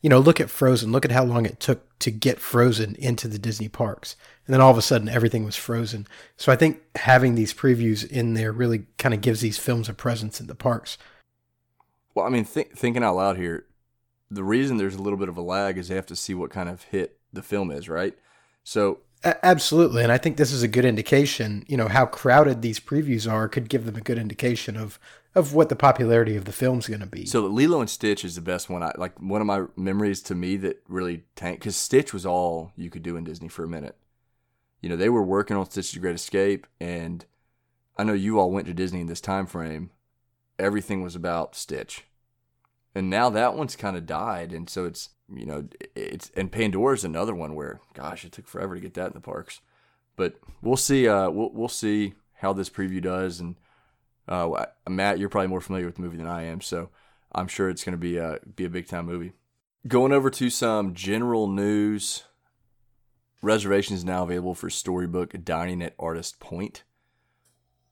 you 0.00 0.10
know, 0.10 0.18
look 0.18 0.40
at 0.40 0.50
Frozen. 0.50 0.92
Look 0.92 1.04
at 1.04 1.12
how 1.12 1.24
long 1.24 1.46
it 1.46 1.60
took 1.60 1.98
to 2.00 2.10
get 2.10 2.40
Frozen 2.40 2.94
into 2.96 3.28
the 3.28 3.38
Disney 3.38 3.68
parks 3.68 4.16
and 4.46 4.54
then 4.54 4.60
all 4.60 4.70
of 4.70 4.78
a 4.78 4.82
sudden 4.82 5.08
everything 5.08 5.44
was 5.44 5.56
frozen. 5.56 6.06
So 6.36 6.52
I 6.52 6.56
think 6.56 6.80
having 6.94 7.34
these 7.34 7.52
previews 7.52 8.08
in 8.08 8.34
there 8.34 8.52
really 8.52 8.86
kind 8.98 9.14
of 9.14 9.20
gives 9.20 9.40
these 9.40 9.58
films 9.58 9.88
a 9.88 9.94
presence 9.94 10.40
in 10.40 10.46
the 10.46 10.54
parks. 10.54 10.98
Well, 12.14 12.26
I 12.26 12.28
mean, 12.28 12.44
th- 12.44 12.70
thinking 12.74 13.02
out 13.02 13.16
loud 13.16 13.36
here, 13.36 13.66
the 14.30 14.44
reason 14.44 14.76
there's 14.76 14.94
a 14.94 15.02
little 15.02 15.18
bit 15.18 15.28
of 15.28 15.36
a 15.36 15.42
lag 15.42 15.78
is 15.78 15.88
they 15.88 15.96
have 15.96 16.06
to 16.06 16.16
see 16.16 16.34
what 16.34 16.50
kind 16.50 16.68
of 16.68 16.84
hit 16.84 17.18
the 17.32 17.42
film 17.42 17.70
is, 17.70 17.88
right? 17.88 18.16
So 18.62 19.00
absolutely, 19.24 20.02
and 20.02 20.12
I 20.12 20.18
think 20.18 20.36
this 20.36 20.52
is 20.52 20.62
a 20.62 20.68
good 20.68 20.84
indication. 20.84 21.64
You 21.68 21.76
know 21.76 21.88
how 21.88 22.06
crowded 22.06 22.62
these 22.62 22.80
previews 22.80 23.30
are 23.30 23.48
could 23.48 23.68
give 23.68 23.84
them 23.84 23.96
a 23.96 24.00
good 24.00 24.18
indication 24.18 24.76
of 24.76 24.98
of 25.34 25.52
what 25.52 25.68
the 25.68 25.76
popularity 25.76 26.34
of 26.36 26.46
the 26.46 26.52
film's 26.52 26.88
going 26.88 27.00
to 27.00 27.06
be. 27.06 27.26
So 27.26 27.42
Lilo 27.42 27.80
and 27.80 27.90
Stitch 27.90 28.24
is 28.24 28.36
the 28.36 28.40
best 28.40 28.70
one. 28.70 28.82
I 28.82 28.92
like 28.96 29.20
one 29.20 29.40
of 29.40 29.46
my 29.46 29.64
memories 29.76 30.22
to 30.22 30.34
me 30.34 30.56
that 30.58 30.82
really 30.88 31.24
tanked 31.34 31.60
because 31.60 31.76
Stitch 31.76 32.14
was 32.14 32.24
all 32.24 32.72
you 32.74 32.88
could 32.88 33.02
do 33.02 33.16
in 33.16 33.24
Disney 33.24 33.48
for 33.48 33.64
a 33.64 33.68
minute 33.68 33.96
you 34.86 34.90
know, 34.90 34.96
they 34.96 35.08
were 35.08 35.22
working 35.22 35.56
on 35.56 35.68
Stitch's 35.68 35.98
Great 35.98 36.14
Escape, 36.14 36.66
and 36.80 37.24
I 37.96 38.04
know 38.04 38.12
you 38.12 38.38
all 38.38 38.50
went 38.50 38.68
to 38.68 38.72
Disney 38.72 39.00
in 39.00 39.06
this 39.06 39.20
time 39.20 39.46
frame. 39.46 39.90
Everything 40.60 41.02
was 41.02 41.16
about 41.16 41.56
Stitch, 41.56 42.04
and 42.94 43.10
now 43.10 43.28
that 43.30 43.56
one's 43.56 43.76
kind 43.76 43.96
of 43.96 44.06
died, 44.06 44.52
and 44.52 44.70
so 44.70 44.84
it's 44.84 45.08
you 45.32 45.46
know 45.46 45.66
it's 45.94 46.30
and 46.36 46.52
Pandora's 46.52 47.04
another 47.04 47.34
one 47.34 47.54
where 47.54 47.80
gosh, 47.94 48.24
it 48.24 48.32
took 48.32 48.46
forever 48.46 48.74
to 48.74 48.80
get 48.80 48.94
that 48.94 49.08
in 49.08 49.12
the 49.14 49.20
parks, 49.20 49.60
but 50.16 50.36
we'll 50.62 50.76
see. 50.76 51.08
Uh, 51.08 51.30
we'll 51.30 51.50
we'll 51.52 51.68
see 51.68 52.14
how 52.34 52.52
this 52.52 52.70
preview 52.70 53.02
does, 53.02 53.40
and 53.40 53.56
uh, 54.28 54.66
Matt, 54.88 55.18
you're 55.18 55.28
probably 55.28 55.48
more 55.48 55.60
familiar 55.60 55.86
with 55.86 55.96
the 55.96 56.02
movie 56.02 56.16
than 56.16 56.26
I 56.26 56.44
am, 56.44 56.60
so 56.60 56.90
I'm 57.32 57.48
sure 57.48 57.68
it's 57.68 57.84
going 57.84 57.92
to 57.92 57.98
be 57.98 58.16
a 58.16 58.38
be 58.54 58.64
a 58.64 58.70
big 58.70 58.88
time 58.88 59.06
movie. 59.06 59.32
Going 59.86 60.12
over 60.12 60.30
to 60.30 60.50
some 60.50 60.94
general 60.94 61.46
news. 61.46 62.24
Reservations 63.42 64.04
now 64.04 64.24
available 64.24 64.54
for 64.54 64.70
Storybook 64.70 65.44
Dining 65.44 65.82
at 65.82 65.94
Artist 65.98 66.40
Point. 66.40 66.82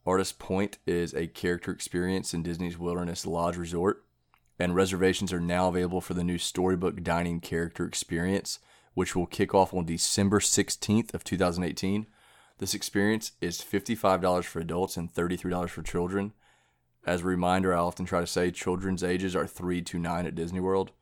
Artist 0.06 0.38
Point 0.38 0.78
is 0.86 1.14
a 1.14 1.28
character 1.28 1.70
experience 1.70 2.34
in 2.34 2.42
Disney's 2.42 2.78
Wilderness 2.78 3.24
Lodge 3.26 3.56
Resort, 3.56 4.03
and 4.64 4.74
reservations 4.74 5.30
are 5.30 5.40
now 5.40 5.68
available 5.68 6.00
for 6.00 6.14
the 6.14 6.24
new 6.24 6.38
Storybook 6.38 7.02
Dining 7.02 7.38
character 7.38 7.84
experience, 7.84 8.60
which 8.94 9.14
will 9.14 9.26
kick 9.26 9.54
off 9.54 9.74
on 9.74 9.84
December 9.84 10.40
16th 10.40 11.12
of 11.12 11.22
2018. 11.22 12.06
This 12.56 12.72
experience 12.72 13.32
is 13.42 13.60
$55 13.60 14.44
for 14.44 14.60
adults 14.60 14.96
and 14.96 15.12
$33 15.12 15.68
for 15.68 15.82
children. 15.82 16.32
As 17.06 17.20
a 17.20 17.24
reminder, 17.24 17.74
I 17.74 17.78
often 17.80 18.06
try 18.06 18.20
to 18.20 18.26
say 18.26 18.50
children's 18.50 19.04
ages 19.04 19.36
are 19.36 19.46
3 19.46 19.82
to 19.82 19.98
9 19.98 20.24
at 20.24 20.34
Disney 20.34 20.60
World. 20.60 20.92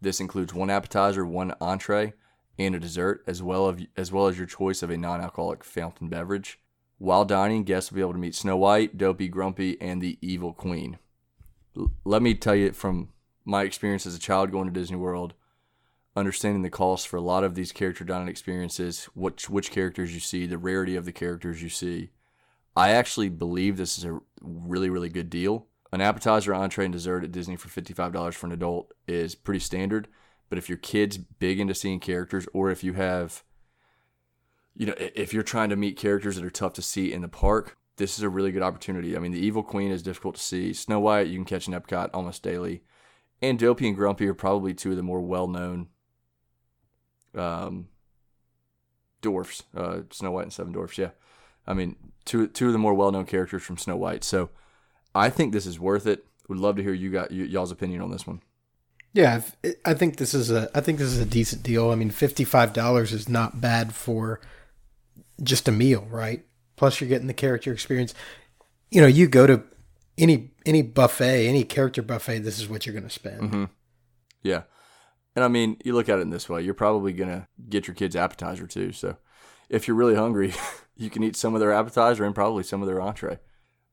This 0.00 0.18
includes 0.18 0.54
one 0.54 0.70
appetizer, 0.70 1.26
one 1.26 1.52
entree, 1.60 2.14
and 2.58 2.74
a 2.74 2.80
dessert, 2.80 3.22
as 3.26 3.42
well, 3.42 3.66
of, 3.66 3.82
as 3.98 4.10
well 4.10 4.26
as 4.26 4.38
your 4.38 4.46
choice 4.46 4.82
of 4.82 4.88
a 4.88 4.96
non 4.96 5.20
alcoholic 5.20 5.64
fountain 5.64 6.08
beverage. 6.08 6.58
While 6.96 7.26
dining, 7.26 7.64
guests 7.64 7.90
will 7.90 7.96
be 7.96 8.00
able 8.00 8.14
to 8.14 8.18
meet 8.18 8.34
Snow 8.34 8.56
White, 8.56 8.96
Dopey, 8.96 9.28
Grumpy, 9.28 9.78
and 9.82 10.00
the 10.00 10.16
Evil 10.22 10.54
Queen. 10.54 10.98
Let 12.04 12.22
me 12.22 12.34
tell 12.34 12.54
you 12.54 12.72
from 12.72 13.10
my 13.44 13.62
experience 13.62 14.06
as 14.06 14.14
a 14.14 14.20
child 14.20 14.50
going 14.50 14.66
to 14.66 14.72
Disney 14.72 14.96
World, 14.96 15.34
understanding 16.14 16.62
the 16.62 16.70
cost 16.70 17.06
for 17.06 17.16
a 17.16 17.22
lot 17.22 17.44
of 17.44 17.54
these 17.54 17.72
character 17.72 18.04
dining 18.04 18.28
experiences, 18.28 19.04
which 19.14 19.50
which 19.50 19.70
characters 19.70 20.14
you 20.14 20.20
see, 20.20 20.46
the 20.46 20.58
rarity 20.58 20.96
of 20.96 21.04
the 21.04 21.12
characters 21.12 21.62
you 21.62 21.68
see. 21.68 22.10
I 22.74 22.90
actually 22.90 23.28
believe 23.28 23.76
this 23.76 23.98
is 23.98 24.04
a 24.04 24.20
really 24.40 24.90
really 24.90 25.08
good 25.08 25.30
deal. 25.30 25.66
An 25.92 26.00
appetizer, 26.00 26.54
entree, 26.54 26.86
and 26.86 26.92
dessert 26.92 27.24
at 27.24 27.32
Disney 27.32 27.56
for 27.56 27.68
fifty 27.68 27.92
five 27.94 28.12
dollars 28.12 28.34
for 28.34 28.46
an 28.46 28.52
adult 28.52 28.92
is 29.06 29.34
pretty 29.34 29.60
standard. 29.60 30.08
But 30.48 30.58
if 30.58 30.68
your 30.68 30.78
kid's 30.78 31.18
big 31.18 31.58
into 31.60 31.74
seeing 31.74 32.00
characters, 32.00 32.46
or 32.52 32.70
if 32.70 32.84
you 32.84 32.92
have, 32.94 33.42
you 34.74 34.86
know, 34.86 34.94
if 34.96 35.34
you're 35.34 35.42
trying 35.42 35.70
to 35.70 35.76
meet 35.76 35.96
characters 35.96 36.36
that 36.36 36.44
are 36.44 36.50
tough 36.50 36.72
to 36.74 36.82
see 36.82 37.12
in 37.12 37.22
the 37.22 37.28
park, 37.28 37.76
this 37.96 38.18
is 38.18 38.22
a 38.22 38.28
really 38.28 38.52
good 38.52 38.62
opportunity. 38.62 39.16
I 39.16 39.20
mean, 39.20 39.32
the 39.32 39.40
Evil 39.40 39.62
Queen 39.62 39.90
is 39.90 40.02
difficult 40.02 40.36
to 40.36 40.42
see. 40.42 40.72
Snow 40.72 41.00
White 41.00 41.28
you 41.28 41.36
can 41.36 41.44
catch 41.44 41.66
in 41.66 41.74
Epcot 41.74 42.10
almost 42.12 42.42
daily, 42.42 42.82
and 43.40 43.58
Dopey 43.58 43.88
and 43.88 43.96
Grumpy 43.96 44.26
are 44.28 44.34
probably 44.34 44.74
two 44.74 44.90
of 44.90 44.96
the 44.96 45.02
more 45.02 45.20
well 45.20 45.48
known 45.48 45.88
um, 47.34 47.88
dwarfs, 49.22 49.62
uh, 49.76 50.00
Snow 50.10 50.30
White 50.30 50.44
and 50.44 50.52
Seven 50.52 50.72
Dwarfs. 50.72 50.98
Yeah, 50.98 51.10
I 51.66 51.74
mean 51.74 51.96
two 52.24 52.48
two 52.48 52.66
of 52.66 52.72
the 52.72 52.78
more 52.78 52.94
well 52.94 53.12
known 53.12 53.24
characters 53.26 53.62
from 53.62 53.78
Snow 53.78 53.96
White. 53.96 54.24
So 54.24 54.50
I 55.14 55.30
think 55.30 55.52
this 55.52 55.66
is 55.66 55.80
worth 55.80 56.06
it. 56.06 56.26
Would 56.48 56.58
love 56.58 56.76
to 56.76 56.82
hear 56.82 56.92
you 56.92 57.10
got 57.10 57.30
y- 57.30 57.38
y'all's 57.38 57.72
opinion 57.72 58.02
on 58.02 58.10
this 58.10 58.26
one. 58.26 58.42
Yeah, 59.12 59.40
I 59.84 59.94
think 59.94 60.18
this 60.18 60.34
is 60.34 60.50
a 60.50 60.68
I 60.74 60.82
think 60.82 60.98
this 60.98 61.08
is 61.08 61.18
a 61.18 61.24
decent 61.24 61.62
deal. 61.62 61.90
I 61.90 61.94
mean, 61.94 62.10
fifty 62.10 62.44
five 62.44 62.74
dollars 62.74 63.12
is 63.12 63.28
not 63.28 63.60
bad 63.60 63.94
for 63.94 64.40
just 65.42 65.68
a 65.68 65.72
meal, 65.72 66.06
right? 66.10 66.44
Plus, 66.76 67.00
you're 67.00 67.08
getting 67.08 67.26
the 67.26 67.34
character 67.34 67.72
experience. 67.72 68.14
You 68.90 69.00
know, 69.00 69.06
you 69.06 69.26
go 69.26 69.46
to 69.46 69.62
any 70.18 70.50
any 70.64 70.82
buffet, 70.82 71.46
any 71.46 71.64
character 71.64 72.02
buffet. 72.02 72.40
This 72.40 72.58
is 72.58 72.68
what 72.68 72.86
you're 72.86 72.94
going 72.94 73.08
to 73.08 73.10
spend. 73.10 73.40
Mm-hmm. 73.40 73.64
Yeah. 74.42 74.62
And 75.34 75.44
I 75.44 75.48
mean, 75.48 75.76
you 75.84 75.94
look 75.94 76.08
at 76.08 76.18
it 76.18 76.22
in 76.22 76.30
this 76.30 76.48
way, 76.48 76.62
you're 76.62 76.74
probably 76.74 77.12
going 77.12 77.28
to 77.28 77.46
get 77.68 77.86
your 77.86 77.94
kids 77.94 78.16
appetizer 78.16 78.66
too. 78.66 78.92
So 78.92 79.16
if 79.68 79.86
you're 79.86 79.96
really 79.96 80.14
hungry, 80.14 80.54
you 80.96 81.10
can 81.10 81.22
eat 81.22 81.36
some 81.36 81.54
of 81.54 81.60
their 81.60 81.72
appetizer 81.72 82.24
and 82.24 82.34
probably 82.34 82.62
some 82.62 82.80
of 82.80 82.88
their 82.88 83.00
entree. 83.00 83.38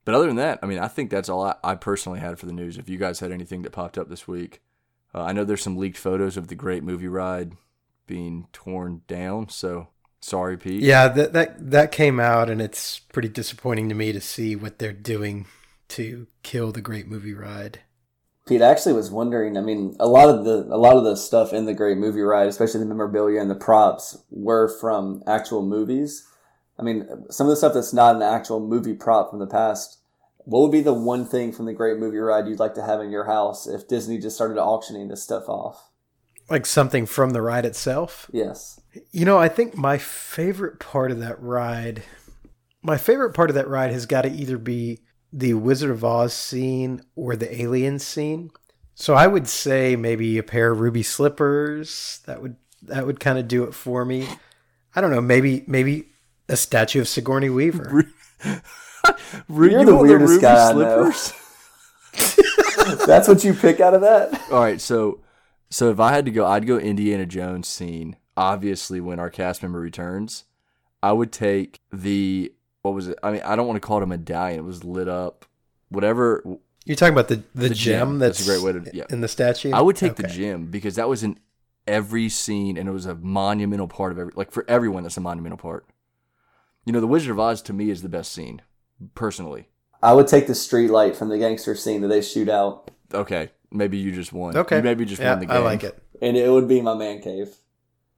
But 0.04 0.14
other 0.14 0.26
than 0.26 0.36
that, 0.36 0.58
I 0.62 0.66
mean, 0.66 0.78
I 0.78 0.88
think 0.88 1.10
that's 1.10 1.28
all 1.28 1.42
I, 1.42 1.54
I 1.62 1.74
personally 1.74 2.20
had 2.20 2.38
for 2.38 2.46
the 2.46 2.52
news. 2.52 2.76
If 2.76 2.88
you 2.88 2.98
guys 2.98 3.20
had 3.20 3.32
anything 3.32 3.62
that 3.62 3.72
popped 3.72 3.98
up 3.98 4.08
this 4.08 4.28
week, 4.28 4.62
uh, 5.14 5.22
I 5.22 5.32
know 5.32 5.44
there's 5.44 5.62
some 5.62 5.76
leaked 5.76 5.96
photos 5.96 6.36
of 6.36 6.48
the 6.48 6.54
great 6.54 6.82
movie 6.82 7.08
ride 7.08 7.52
being 8.06 8.48
torn 8.52 9.02
down. 9.06 9.48
So 9.48 9.88
sorry, 10.24 10.56
Pete. 10.56 10.82
Yeah, 10.82 11.08
that 11.08 11.32
that 11.32 11.70
that 11.70 11.92
came 11.92 12.18
out, 12.18 12.48
and 12.48 12.60
it's 12.60 12.98
pretty 12.98 13.28
disappointing 13.28 13.88
to 13.88 13.94
me 13.94 14.12
to 14.12 14.20
see 14.20 14.56
what 14.56 14.78
they're 14.78 14.92
doing 14.92 15.46
to 15.88 16.26
kill 16.42 16.72
the 16.72 16.80
great 16.80 17.06
movie 17.06 17.34
ride. 17.34 17.80
Pete, 18.46 18.62
I 18.62 18.70
actually 18.70 18.94
was 18.94 19.10
wondering. 19.10 19.56
I 19.56 19.60
mean, 19.60 19.96
a 20.00 20.08
lot 20.08 20.28
of 20.28 20.44
the 20.44 20.66
a 20.74 20.76
lot 20.76 20.96
of 20.96 21.04
the 21.04 21.16
stuff 21.16 21.52
in 21.52 21.66
the 21.66 21.74
Great 21.74 21.98
Movie 21.98 22.20
Ride, 22.20 22.48
especially 22.48 22.80
the 22.80 22.86
memorabilia 22.86 23.40
and 23.40 23.50
the 23.50 23.54
props, 23.54 24.18
were 24.30 24.68
from 24.80 25.22
actual 25.26 25.62
movies. 25.62 26.26
I 26.78 26.82
mean, 26.82 27.06
some 27.30 27.46
of 27.46 27.50
the 27.50 27.56
stuff 27.56 27.74
that's 27.74 27.92
not 27.92 28.16
an 28.16 28.22
actual 28.22 28.60
movie 28.60 28.94
prop 28.94 29.30
from 29.30 29.38
the 29.38 29.46
past. 29.46 29.98
What 30.38 30.60
would 30.60 30.72
be 30.72 30.82
the 30.82 30.92
one 30.92 31.24
thing 31.24 31.52
from 31.52 31.64
the 31.64 31.72
Great 31.72 31.98
Movie 31.98 32.18
Ride 32.18 32.46
you'd 32.46 32.58
like 32.58 32.74
to 32.74 32.84
have 32.84 33.00
in 33.00 33.10
your 33.10 33.24
house 33.24 33.66
if 33.66 33.88
Disney 33.88 34.18
just 34.18 34.36
started 34.36 34.58
auctioning 34.58 35.08
this 35.08 35.22
stuff 35.22 35.48
off? 35.48 35.88
Like 36.50 36.66
something 36.66 37.06
from 37.06 37.30
the 37.30 37.42
ride 37.42 37.64
itself. 37.64 38.30
Yes. 38.32 38.80
You 39.10 39.24
know, 39.24 39.38
I 39.38 39.48
think 39.48 39.76
my 39.76 39.98
favorite 39.98 40.78
part 40.78 41.10
of 41.10 41.20
that 41.20 41.40
ride, 41.42 42.02
my 42.82 42.96
favorite 42.96 43.32
part 43.32 43.50
of 43.50 43.54
that 43.54 43.68
ride 43.68 43.90
has 43.92 44.06
got 44.06 44.22
to 44.22 44.30
either 44.30 44.58
be 44.58 45.00
the 45.32 45.54
Wizard 45.54 45.90
of 45.90 46.04
Oz 46.04 46.32
scene 46.32 47.02
or 47.16 47.34
the 47.34 47.60
alien 47.60 47.98
scene. 47.98 48.50
So 48.94 49.14
I 49.14 49.26
would 49.26 49.48
say 49.48 49.96
maybe 49.96 50.38
a 50.38 50.42
pair 50.42 50.70
of 50.70 50.80
ruby 50.80 51.02
slippers. 51.02 52.20
That 52.26 52.40
would 52.42 52.56
that 52.82 53.06
would 53.06 53.18
kind 53.18 53.38
of 53.38 53.48
do 53.48 53.64
it 53.64 53.74
for 53.74 54.04
me. 54.04 54.28
I 54.94 55.00
don't 55.00 55.10
know, 55.10 55.20
maybe 55.20 55.64
maybe 55.66 56.10
a 56.48 56.56
statue 56.56 57.00
of 57.00 57.08
Sigourney 57.08 57.50
Weaver. 57.50 57.88
Ru- 57.90 58.10
You're 59.70 59.80
you 59.80 59.86
the 59.86 59.94
want 59.94 60.08
weirdest 60.08 60.30
ruby 60.30 60.42
guy 60.42 60.70
I 60.70 60.72
know. 60.72 61.12
That's 63.06 63.26
what 63.26 63.42
you 63.42 63.54
pick 63.54 63.80
out 63.80 63.94
of 63.94 64.02
that? 64.02 64.40
All 64.50 64.60
right, 64.60 64.80
so 64.80 65.20
so 65.74 65.90
if 65.90 65.98
I 65.98 66.12
had 66.12 66.24
to 66.26 66.30
go, 66.30 66.46
I'd 66.46 66.68
go 66.68 66.78
Indiana 66.78 67.26
Jones 67.26 67.66
scene. 67.66 68.14
Obviously, 68.36 69.00
when 69.00 69.18
our 69.18 69.28
cast 69.28 69.60
member 69.60 69.80
returns, 69.80 70.44
I 71.02 71.10
would 71.10 71.32
take 71.32 71.80
the 71.92 72.52
what 72.82 72.94
was 72.94 73.08
it? 73.08 73.18
I 73.24 73.32
mean, 73.32 73.42
I 73.44 73.56
don't 73.56 73.66
want 73.66 73.76
to 73.82 73.84
call 73.84 73.96
it 73.98 74.04
a 74.04 74.06
medallion. 74.06 74.60
It 74.60 74.62
was 74.62 74.84
lit 74.84 75.08
up, 75.08 75.46
whatever. 75.88 76.44
You're 76.84 76.94
talking 76.96 77.12
about 77.12 77.26
the 77.26 77.42
the, 77.56 77.68
The 77.70 77.74
gem, 77.74 78.08
gem. 78.10 78.18
that's, 78.20 78.38
That's 78.38 78.48
a 78.48 78.60
great 78.62 78.74
way 78.74 78.84
to- 78.84 78.96
yeah. 78.96 79.04
in 79.10 79.20
the 79.20 79.26
statue. 79.26 79.72
I 79.72 79.80
would 79.80 79.96
take 79.96 80.14
the 80.14 80.28
gem 80.28 80.66
because 80.66 80.94
that 80.94 81.08
was 81.08 81.24
in 81.24 81.40
every 81.88 82.28
scene, 82.28 82.76
and 82.76 82.88
it 82.88 82.92
was 82.92 83.06
a 83.06 83.16
monumental 83.16 83.88
part 83.88 84.12
of 84.12 84.18
every. 84.20 84.32
Like 84.36 84.52
for 84.52 84.64
everyone, 84.68 85.02
that's 85.02 85.16
a 85.16 85.20
monumental 85.20 85.58
part. 85.58 85.86
You 86.86 86.92
know, 86.92 87.00
the 87.00 87.08
Wizard 87.08 87.32
of 87.32 87.40
Oz 87.40 87.62
to 87.62 87.72
me 87.72 87.90
is 87.90 88.02
the 88.02 88.08
best 88.08 88.30
scene, 88.30 88.62
personally. 89.16 89.68
I 90.04 90.12
would 90.12 90.28
take 90.28 90.46
the 90.46 90.54
street 90.54 90.90
light 90.90 91.16
from 91.16 91.30
the 91.30 91.38
gangster 91.38 91.74
scene 91.74 92.00
that 92.02 92.08
they 92.08 92.20
shoot 92.22 92.48
out, 92.48 92.90
Okay, 93.12 93.50
maybe 93.74 93.98
you 93.98 94.12
just 94.12 94.32
won. 94.32 94.56
Okay, 94.56 94.76
You 94.76 94.82
maybe 94.82 95.04
just 95.04 95.20
yeah, 95.20 95.30
won 95.30 95.40
the 95.40 95.46
game. 95.46 95.56
I 95.56 95.58
like 95.58 95.84
it. 95.84 95.98
and 96.22 96.36
it 96.36 96.50
would 96.50 96.68
be 96.68 96.80
my 96.80 96.94
man 96.94 97.20
cave. 97.20 97.54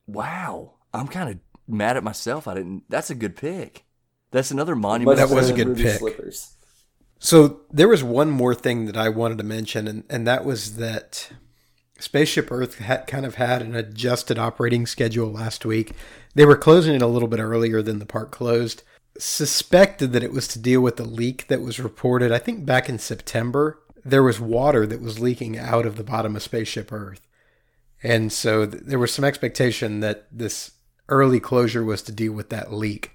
Wow, 0.06 0.74
I'm 0.94 1.08
kind 1.08 1.30
of 1.30 1.38
mad 1.66 1.96
at 1.96 2.04
myself. 2.04 2.46
I 2.46 2.54
didn't. 2.54 2.84
That's 2.88 3.10
a 3.10 3.14
good 3.14 3.34
pick. 3.36 3.84
That's 4.30 4.50
another 4.50 4.76
monument. 4.76 5.18
That 5.18 5.30
was 5.30 5.50
a 5.50 5.54
good 5.54 5.68
Ruby 5.68 5.82
pick. 5.84 5.98
Slippers. 5.98 6.52
So 7.18 7.60
there 7.72 7.88
was 7.88 8.04
one 8.04 8.30
more 8.30 8.54
thing 8.54 8.86
that 8.86 8.96
I 8.96 9.08
wanted 9.08 9.38
to 9.38 9.44
mention, 9.44 9.88
and, 9.88 10.04
and 10.10 10.26
that 10.26 10.44
was 10.44 10.76
that 10.76 11.30
Spaceship 11.98 12.52
Earth 12.52 12.76
had 12.78 13.06
kind 13.06 13.24
of 13.24 13.36
had 13.36 13.62
an 13.62 13.74
adjusted 13.74 14.38
operating 14.38 14.84
schedule 14.86 15.32
last 15.32 15.64
week. 15.64 15.92
They 16.34 16.44
were 16.44 16.56
closing 16.56 16.94
it 16.94 17.00
a 17.02 17.06
little 17.06 17.28
bit 17.28 17.40
earlier 17.40 17.80
than 17.80 17.98
the 17.98 18.06
park 18.06 18.30
closed. 18.32 18.82
Suspected 19.18 20.12
that 20.12 20.22
it 20.22 20.32
was 20.32 20.46
to 20.48 20.58
deal 20.58 20.82
with 20.82 20.96
the 20.96 21.04
leak 21.06 21.46
that 21.48 21.62
was 21.62 21.80
reported, 21.80 22.30
I 22.32 22.38
think 22.38 22.66
back 22.66 22.88
in 22.90 22.98
September. 22.98 23.80
There 24.08 24.22
was 24.22 24.40
water 24.40 24.86
that 24.86 25.00
was 25.00 25.18
leaking 25.18 25.58
out 25.58 25.86
of 25.86 25.96
the 25.96 26.04
bottom 26.04 26.36
of 26.36 26.42
Spaceship 26.42 26.92
Earth. 26.92 27.26
And 28.02 28.32
so 28.32 28.66
th- 28.66 28.82
there 28.84 28.98
was 28.98 29.12
some 29.12 29.24
expectation 29.24 30.00
that 30.00 30.26
this 30.30 30.72
early 31.08 31.40
closure 31.40 31.84
was 31.84 32.02
to 32.02 32.12
deal 32.12 32.32
with 32.32 32.50
that 32.50 32.72
leak. 32.72 33.12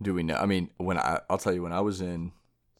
Do 0.00 0.14
we 0.14 0.22
know? 0.22 0.36
I 0.36 0.46
mean, 0.46 0.70
when 0.76 0.98
I, 0.98 1.20
I'll 1.30 1.38
tell 1.38 1.52
you, 1.52 1.62
when 1.62 1.72
I 1.72 1.80
was 1.80 2.00
in 2.00 2.32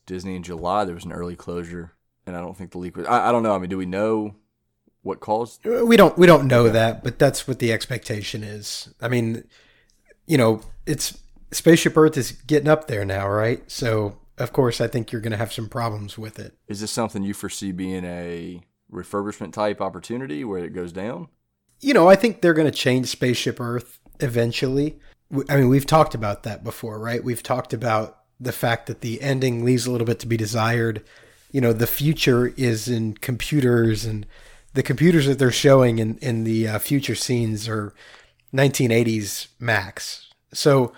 Disney 0.07 0.37
in 0.37 0.43
July, 0.43 0.85
there 0.85 0.95
was 0.95 1.05
an 1.05 1.12
early 1.12 1.37
closure, 1.37 1.93
and 2.26 2.37
I 2.37 2.41
don't 2.41 2.57
think 2.57 2.73
the 2.73 2.79
leak 2.79 2.97
was. 2.97 3.07
I, 3.07 3.29
I 3.29 3.33
don't 3.33 3.43
know. 3.43 3.55
I 3.55 3.59
mean, 3.59 3.71
do 3.71 3.79
we 3.79 3.87
know 3.87 4.35
what 5.03 5.21
caused? 5.21 5.67
Uh, 5.67 5.85
we 5.87 5.97
don't 5.97 6.19
we 6.19 6.26
don't 6.26 6.49
know 6.49 6.69
that, 6.69 7.05
but 7.05 7.19
that's 7.19 7.47
what 7.47 7.59
the 7.59 7.73
expectation 7.73 8.43
is. 8.43 8.93
I 9.00 9.09
mean, 9.09 9.45
you 10.26 10.37
know, 10.37 10.61
it's 10.87 11.19
Spaceship 11.53 11.97
Earth 11.97 12.17
is 12.17 12.33
getting 12.33 12.69
up 12.69 12.88
there 12.88 13.05
now, 13.05 13.29
right? 13.29 13.62
So 13.71 14.19
of 14.38 14.53
course, 14.53 14.81
I 14.81 14.87
think 14.87 15.12
you're 15.12 15.21
going 15.21 15.33
to 15.33 15.37
have 15.38 15.53
some 15.53 15.69
problems 15.69 16.19
with 16.19 16.38
it. 16.38 16.55
Is 16.69 16.81
this 16.81 16.91
something 16.91 17.23
you 17.23 17.35
foresee 17.35 17.73
being 17.73 18.05
a 18.05 18.62
refurbishment 18.93 19.53
type 19.53 19.81
opportunity 19.81 20.45
where 20.45 20.64
it 20.64 20.75
goes 20.75 20.93
down? 20.93 21.29
You 21.81 21.95
know, 21.95 22.09
I 22.09 22.17
think 22.17 22.41
they're 22.41 22.55
going 22.55 22.71
to 22.71 22.76
change 22.76 23.09
Spaceship 23.09 23.61
Earth 23.61 24.00
eventually. 24.21 24.99
I 25.49 25.57
mean, 25.57 25.69
we've 25.69 25.87
talked 25.87 26.14
about 26.14 26.43
that 26.45 26.64
before, 26.64 26.99
right? 26.99 27.23
We've 27.23 27.43
talked 27.43 27.73
about 27.73 28.21
the 28.41 28.53
fact 28.53 28.87
that 28.87 29.00
the 29.00 29.21
ending 29.21 29.64
leaves 29.64 29.87
a 29.87 29.91
little 29.91 30.07
bit 30.07 30.21
to 30.21 30.26
be 30.26 30.37
desired. 30.37 31.05
You 31.50 31.61
know, 31.61 31.73
the 31.73 31.87
future 31.87 32.49
is 32.57 32.88
in 32.88 33.14
computers, 33.14 34.05
and 34.05 34.26
the 34.75 34.83
computers 34.83 35.26
that 35.26 35.38
they're 35.38 35.53
showing 35.53 35.99
in 35.99 36.19
in 36.19 36.45
the 36.45 36.69
uh, 36.69 36.79
future 36.79 37.14
scenes 37.14 37.69
are 37.69 37.95
1980s 38.53 39.49
Max. 39.59 40.29
So 40.53 40.93